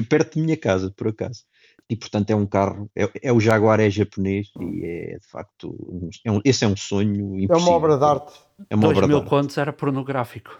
Perto 0.08 0.36
da 0.36 0.44
minha 0.44 0.56
casa, 0.56 0.90
por 0.90 1.08
acaso. 1.08 1.44
E 1.88 1.96
portanto 1.96 2.30
é 2.30 2.34
um 2.34 2.46
carro, 2.46 2.90
é, 2.96 3.08
é 3.22 3.32
o 3.32 3.38
Jaguar 3.38 3.78
é 3.78 3.90
japonês 3.90 4.48
e 4.58 4.84
é 4.84 5.18
de 5.18 5.28
facto, 5.28 6.10
é 6.24 6.32
um, 6.32 6.40
esse 6.44 6.64
é 6.64 6.68
um 6.68 6.76
sonho 6.76 7.38
impossível. 7.38 7.56
É 7.56 7.58
uma 7.58 7.70
obra 7.70 7.98
de 7.98 8.04
arte. 8.04 8.32
É 8.70 8.74
uma 8.74 8.86
2 8.86 8.96
obra 8.96 9.08
mil 9.08 9.20
de 9.20 9.28
contos 9.28 9.58
era 9.58 9.72
pornográfico. 9.72 10.58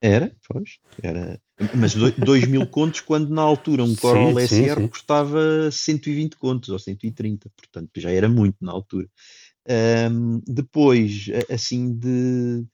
Era, 0.00 0.32
pois, 0.48 0.78
era. 1.02 1.40
Mas 1.74 1.94
2 1.94 2.46
mil 2.46 2.66
contos 2.66 3.00
quando 3.00 3.30
na 3.30 3.42
altura 3.42 3.82
um 3.82 3.94
Corolla 3.96 4.40
sim, 4.46 4.64
SR 4.64 4.74
sim, 4.74 4.82
sim. 4.82 4.88
custava 4.88 5.70
120 5.70 6.36
contos 6.36 6.68
ou 6.68 6.78
130, 6.78 7.50
portanto 7.56 7.90
já 7.96 8.10
era 8.10 8.28
muito 8.28 8.56
na 8.60 8.72
altura. 8.72 9.08
Um, 10.10 10.40
depois, 10.46 11.26
assim, 11.50 11.94
de, 11.94 12.64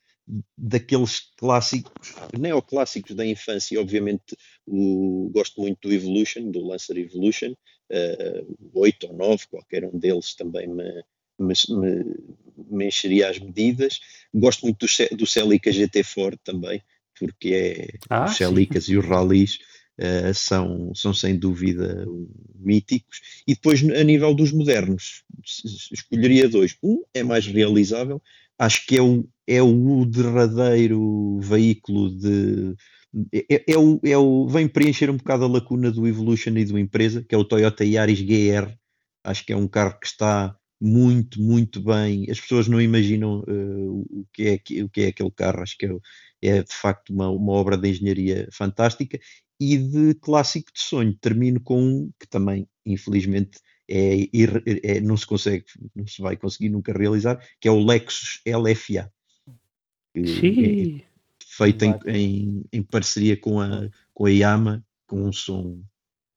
daqueles 0.57 1.21
clássicos, 1.37 2.15
neoclássicos 2.39 3.15
da 3.15 3.27
infância, 3.27 3.81
obviamente 3.81 4.37
o, 4.67 5.31
gosto 5.33 5.61
muito 5.61 5.89
do 5.89 5.95
Evolution, 5.95 6.51
do 6.51 6.67
Lancer 6.67 6.97
Evolution, 6.97 7.53
uh, 7.53 8.71
8 8.73 9.07
ou 9.09 9.13
9, 9.15 9.47
qualquer 9.51 9.85
um 9.85 9.99
deles 9.99 10.35
também 10.35 10.67
me, 10.67 11.05
mas 11.39 11.67
me, 11.67 12.05
me 12.71 12.87
encheria 12.87 13.29
as 13.29 13.39
medidas. 13.39 14.01
Gosto 14.33 14.63
muito 14.63 14.87
do, 14.87 15.17
do 15.17 15.27
Celica 15.27 15.71
GT 15.71 16.03
Ford 16.03 16.39
também, 16.43 16.83
porque 17.19 17.55
é 17.55 17.99
ah, 18.09 18.25
os 18.25 18.37
Celicas 18.37 18.89
e 18.89 18.97
os 18.97 19.05
Rallys 19.05 19.59
uh, 19.99 20.33
são, 20.35 20.95
são 20.95 21.13
sem 21.13 21.37
dúvida 21.37 22.07
míticos. 22.55 23.21
E 23.47 23.55
depois, 23.55 23.83
a 23.83 24.03
nível 24.03 24.35
dos 24.35 24.53
modernos, 24.53 25.23
escolheria 25.93 26.49
dois. 26.49 26.77
Um 26.83 27.03
é 27.13 27.23
mais 27.23 27.47
realizável, 27.47 28.23
acho 28.59 28.87
que 28.87 28.97
é 28.97 29.03
o, 29.03 29.29
é 29.47 29.63
o 29.63 30.05
derradeiro 30.05 31.39
veículo 31.41 32.11
de. 32.17 32.75
É, 33.33 33.73
é, 33.73 33.79
o, 33.79 34.01
é 34.05 34.19
o, 34.19 34.49
vem 34.49 34.67
preencher 34.67 35.09
um 35.09 35.17
bocado 35.17 35.45
a 35.45 35.49
lacuna 35.49 35.91
do 35.91 36.07
Evolution 36.07 36.57
e 36.57 36.65
do 36.65 36.79
empresa, 36.79 37.25
que 37.29 37.35
é 37.35 37.39
o 37.39 37.45
Toyota 37.45 37.85
Yaris 37.85 38.21
GR. 38.21 38.73
Acho 39.23 39.47
que 39.47 39.53
é 39.53 39.57
um 39.57 39.69
carro 39.69 39.99
que 40.01 40.07
está 40.07 40.57
muito, 40.81 41.41
muito 41.41 41.81
bem. 41.81 42.27
As 42.31 42.41
pessoas 42.41 42.69
não 42.69 42.81
imaginam 42.81 43.41
uh, 43.49 44.01
o, 44.11 44.27
que 44.33 44.43
é, 44.43 44.83
o 44.83 44.89
que 44.89 45.01
é 45.03 45.07
aquele 45.09 45.31
carro. 45.31 45.63
Acho 45.63 45.79
que 45.79 45.87
é, 45.87 45.91
é 46.43 46.63
de 46.63 46.75
facto 46.75 47.11
uma, 47.11 47.31
uma 47.31 47.53
obra 47.53 47.77
de 47.77 47.89
engenharia 47.89 48.49
fantástica 48.53 49.19
e 49.61 49.79
de 49.79 50.15
clássico 50.15 50.73
de 50.75 50.81
sonho. 50.81 51.17
Termino 51.21 51.61
com 51.61 51.81
um 51.81 52.11
que 52.19 52.29
também, 52.29 52.69
infelizmente, 52.85 53.61
é, 53.89 54.29
é, 54.83 55.01
não 55.01 55.17
se 55.17 55.27
consegue, 55.27 55.65
não 55.95 56.07
se 56.07 56.23
vai 56.23 56.37
conseguir 56.37 56.69
nunca 56.69 56.93
realizar, 56.93 57.41
que 57.61 57.69
é 57.69 57.71
o 57.71 57.85
Lexus 57.85 58.41
LFA. 58.47 59.13
Que 60.15 61.03
é 61.03 61.47
feito 61.47 61.85
em, 61.85 61.99
em, 62.07 62.65
em, 62.73 62.83
parceria 62.83 63.37
com 63.37 63.61
a, 63.61 63.89
com 64.13 64.27
a 64.27 64.31
Yama, 64.31 64.85
com 65.07 65.23
um 65.23 65.33
som 65.33 65.83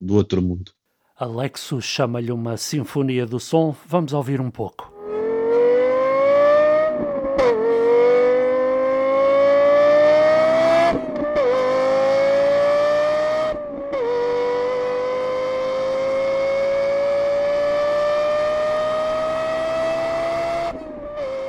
do 0.00 0.14
outro 0.14 0.42
mundo. 0.42 0.72
A 1.16 1.26
Lexus 1.26 1.84
chama-lhe 1.84 2.30
uma 2.30 2.56
sinfonia 2.56 3.26
do 3.26 3.40
som. 3.40 3.74
Vamos 3.86 4.12
ouvir 4.12 4.40
um 4.40 4.50
pouco. 4.50 4.97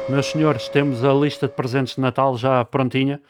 Meus 0.09 0.25
senhores, 0.25 0.67
temos 0.67 1.03
a 1.03 1.13
lista 1.13 1.47
de 1.47 1.53
presentes 1.53 1.93
de 1.93 2.01
Natal 2.01 2.35
já 2.35 2.65
prontinha. 2.65 3.21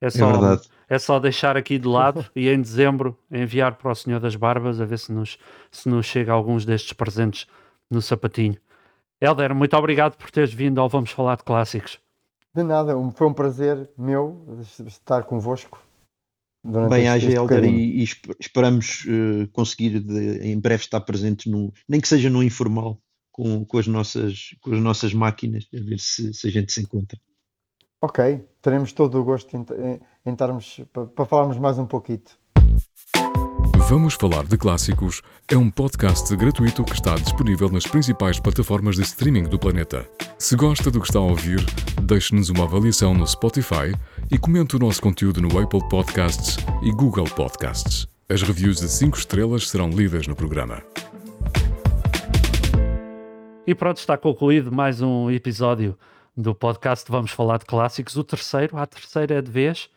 É, 0.00 0.10
só, 0.10 0.28
é, 0.28 0.32
verdade. 0.32 0.68
é 0.88 0.98
só 0.98 1.20
deixar 1.20 1.56
aqui 1.56 1.78
de 1.78 1.86
lado 1.86 2.26
e 2.34 2.48
em 2.48 2.60
dezembro 2.60 3.16
enviar 3.30 3.76
para 3.76 3.92
o 3.92 3.94
Senhor 3.94 4.18
das 4.18 4.34
Barbas 4.34 4.80
a 4.80 4.84
ver 4.84 4.98
se 4.98 5.12
nos, 5.12 5.38
se 5.70 5.88
nos 5.88 6.04
chega 6.04 6.32
alguns 6.32 6.64
destes 6.64 6.92
presentes 6.92 7.46
no 7.88 8.02
sapatinho. 8.02 8.56
Helder, 9.20 9.54
muito 9.54 9.76
obrigado 9.76 10.16
por 10.16 10.28
teres 10.30 10.52
vindo 10.52 10.80
ao 10.80 10.88
Vamos 10.88 11.10
Falar 11.10 11.36
de 11.36 11.44
Clássicos. 11.44 12.00
De 12.52 12.64
nada, 12.64 12.94
foi 13.14 13.26
um 13.28 13.32
prazer 13.32 13.88
meu 13.96 14.44
estar 14.86 15.22
convosco. 15.22 15.80
Bem, 16.88 17.08
haja 17.08 17.30
Helder, 17.30 17.64
e, 17.64 18.02
e, 18.02 18.04
esperamos 18.40 19.04
uh, 19.04 19.46
conseguir 19.52 20.00
de, 20.00 20.38
em 20.38 20.58
breve 20.58 20.82
estar 20.82 21.00
presentes, 21.02 21.46
no, 21.46 21.72
nem 21.88 22.00
que 22.00 22.08
seja 22.08 22.30
no 22.30 22.42
informal, 22.42 22.98
com, 23.34 23.64
com, 23.64 23.78
as, 23.78 23.88
nossas, 23.88 24.54
com 24.60 24.72
as 24.72 24.80
nossas 24.80 25.12
máquinas, 25.12 25.66
a 25.74 25.80
ver 25.80 25.98
se, 25.98 26.32
se 26.32 26.46
a 26.46 26.50
gente 26.52 26.72
se 26.72 26.82
encontra. 26.82 27.18
Ok, 28.00 28.46
teremos 28.62 28.92
todo 28.92 29.20
o 29.20 29.24
gosto 29.24 29.56
em, 29.56 29.66
em, 29.76 30.00
em 30.24 30.32
estarmos 30.32 30.80
para, 30.92 31.06
para 31.06 31.24
falarmos 31.24 31.58
mais 31.58 31.76
um 31.76 31.84
pouquinho. 31.84 32.22
Vamos 33.88 34.14
Falar 34.14 34.44
de 34.44 34.56
Clássicos 34.56 35.20
é 35.50 35.56
um 35.56 35.68
podcast 35.68 36.34
gratuito 36.36 36.84
que 36.84 36.94
está 36.94 37.16
disponível 37.16 37.68
nas 37.68 37.84
principais 37.84 38.38
plataformas 38.38 38.94
de 38.94 39.02
streaming 39.02 39.44
do 39.44 39.58
planeta. 39.58 40.08
Se 40.38 40.54
gosta 40.54 40.88
do 40.88 41.00
que 41.00 41.08
está 41.08 41.18
a 41.18 41.22
ouvir, 41.22 41.58
deixe-nos 42.02 42.50
uma 42.50 42.64
avaliação 42.64 43.14
no 43.14 43.26
Spotify 43.26 43.92
e 44.30 44.38
comente 44.38 44.76
o 44.76 44.78
nosso 44.78 45.02
conteúdo 45.02 45.42
no 45.42 45.58
Apple 45.58 45.86
Podcasts 45.88 46.56
e 46.84 46.92
Google 46.92 47.26
Podcasts. 47.26 48.06
As 48.28 48.42
reviews 48.42 48.78
de 48.78 48.88
5 48.88 49.18
estrelas 49.18 49.68
serão 49.68 49.90
lidas 49.90 50.28
no 50.28 50.36
programa. 50.36 50.82
E 53.66 53.74
pronto, 53.74 53.96
está 53.96 54.18
concluído 54.18 54.70
mais 54.70 55.00
um 55.00 55.30
episódio 55.30 55.98
do 56.36 56.54
podcast 56.54 57.10
Vamos 57.10 57.30
Falar 57.30 57.56
de 57.56 57.64
Clássicos, 57.64 58.14
o 58.14 58.22
terceiro, 58.22 58.76
a 58.76 58.86
terceira 58.86 59.36
é 59.36 59.40
de 59.40 59.50
vez, 59.50 59.88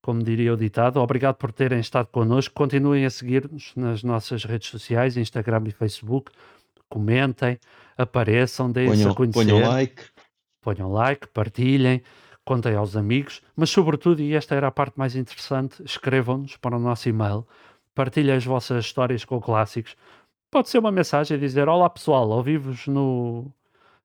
como 0.00 0.22
diria 0.22 0.54
o 0.54 0.56
ditado. 0.56 1.00
Obrigado 1.00 1.34
por 1.34 1.50
terem 1.50 1.80
estado 1.80 2.06
connosco. 2.06 2.54
Continuem 2.54 3.04
a 3.04 3.10
seguir-nos 3.10 3.72
nas 3.74 4.04
nossas 4.04 4.44
redes 4.44 4.68
sociais, 4.68 5.16
Instagram 5.16 5.64
e 5.66 5.72
Facebook. 5.72 6.30
Comentem, 6.88 7.58
apareçam, 7.98 8.70
deem-se 8.70 9.08
a 9.08 9.12
conhecer. 9.12 9.44
Ponham 9.44 9.68
like. 9.68 10.02
Ponham 10.60 10.92
like, 10.92 11.26
partilhem, 11.28 12.02
contem 12.44 12.76
aos 12.76 12.94
amigos, 12.94 13.42
mas 13.56 13.70
sobretudo, 13.70 14.22
e 14.22 14.34
esta 14.34 14.54
era 14.54 14.68
a 14.68 14.70
parte 14.70 14.96
mais 14.96 15.16
interessante, 15.16 15.82
escrevam-nos 15.82 16.56
para 16.58 16.76
o 16.76 16.78
nosso 16.78 17.08
e-mail, 17.08 17.44
partilhem 17.92 18.36
as 18.36 18.44
vossas 18.44 18.84
histórias 18.84 19.24
com 19.24 19.40
clássicos, 19.40 19.96
Pode 20.50 20.68
ser 20.68 20.78
uma 20.78 20.90
mensagem 20.90 21.36
a 21.36 21.40
dizer: 21.40 21.68
Olá 21.68 21.88
pessoal, 21.88 22.28
ouvi-vos 22.28 22.88
no, 22.88 23.46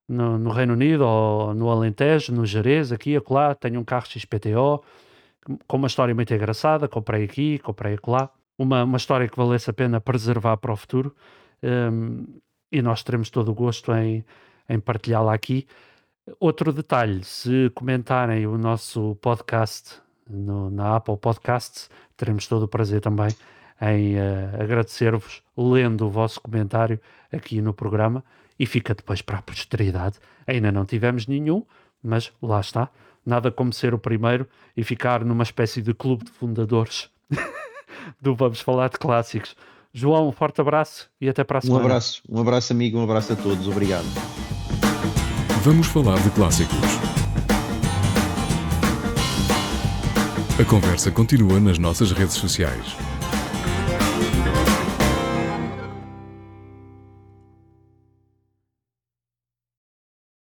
no, 0.08 0.38
no, 0.38 0.52
Reino 0.52 0.74
Unido 0.74 1.04
ou 1.04 1.56
no 1.56 1.70
Alentejo, 1.72 2.32
no 2.34 2.46
Jerez, 2.46 2.92
aqui 2.92 3.12
e 3.12 3.18
acolá. 3.18 3.56
Tenho 3.56 3.80
um 3.80 3.84
carro 3.84 4.06
XPTO 4.06 4.84
com 5.68 5.78
uma 5.78 5.88
história 5.88 6.14
muito 6.14 6.34
engraçada. 6.34 6.88
Comprei 6.88 7.24
aqui, 7.24 7.58
comprei 7.60 7.96
acolá. 7.96 8.30
Uma, 8.58 8.84
uma 8.84 8.98
história 8.98 9.28
que 9.28 9.36
valesse 9.36 9.72
a 9.72 9.74
pena 9.74 10.00
preservar 10.00 10.58
para 10.58 10.72
o 10.72 10.76
futuro. 10.76 11.16
Um, 11.64 12.40
e 12.72 12.82
nós 12.82 13.02
teremos 13.02 13.32
todo 13.32 13.50
o 13.50 13.56
gosto 13.56 13.92
em, 13.94 14.24
em 14.70 14.80
partilhá-la 14.80 15.34
aqui. 15.34 15.68
Outro 16.40 16.72
detalhe: 16.72 17.24
se 17.24 17.72
comentarem 17.74 18.46
o 18.46 18.56
nosso 18.56 19.16
podcast 19.16 20.00
no, 20.30 20.70
na 20.70 20.98
Apple 20.98 21.18
Podcasts, 21.18 21.90
teremos 22.16 22.48
todo 22.48 22.64
o 22.64 22.68
prazer 22.68 23.02
também 23.02 23.30
em 23.82 24.16
uh, 24.16 24.62
agradecer-vos 24.62 25.42
lendo 25.58 26.06
o 26.06 26.10
vosso 26.10 26.40
comentário 26.42 27.00
aqui 27.32 27.62
no 27.62 27.74
programa 27.74 28.24
e 28.58 28.66
fica 28.66 28.94
depois 28.94 29.22
para 29.22 29.40
a 29.40 29.42
posteridade. 29.42 30.18
Ainda 30.48 30.72
não 30.72 30.86
tivemos 30.86 31.28
nenhum, 31.28 31.64
mas 32.02 32.32
lá 32.42 32.60
está. 32.60 32.90
Nada 33.26 33.52
como 33.52 33.74
ser 33.74 33.94
o 33.94 34.00
primeiro 34.00 34.48
e 34.78 34.84
ficar 34.84 35.26
numa 35.26 35.44
espécie 35.44 35.82
de 35.82 35.94
clube 35.94 36.26
de 36.26 36.32
fundadores 36.32 37.10
do 38.22 38.36
Vamos 38.36 38.62
Falar 38.62 38.90
de 38.90 38.98
Clássicos. 38.98 39.56
João, 39.92 40.28
um 40.28 40.32
forte 40.32 40.62
abraço 40.62 41.10
e 41.20 41.28
até 41.28 41.44
para 41.44 41.60
a 41.60 41.62
semana. 41.62 41.82
Um 41.82 41.86
abraço, 41.86 42.22
um 42.30 42.40
abraço 42.40 42.74
amigo, 42.74 43.00
um 43.00 43.04
abraço 43.04 43.34
a 43.34 43.36
todos. 43.36 43.68
Obrigado. 43.68 44.06
Vamos 45.64 45.88
falar 45.88 46.20
de 46.20 46.30
clássicos. 46.32 46.78
A 50.60 50.64
conversa 50.64 51.10
continua 51.12 51.60
nas 51.60 51.80
nossas 51.80 52.12
redes 52.12 52.36
sociais. 52.36 52.96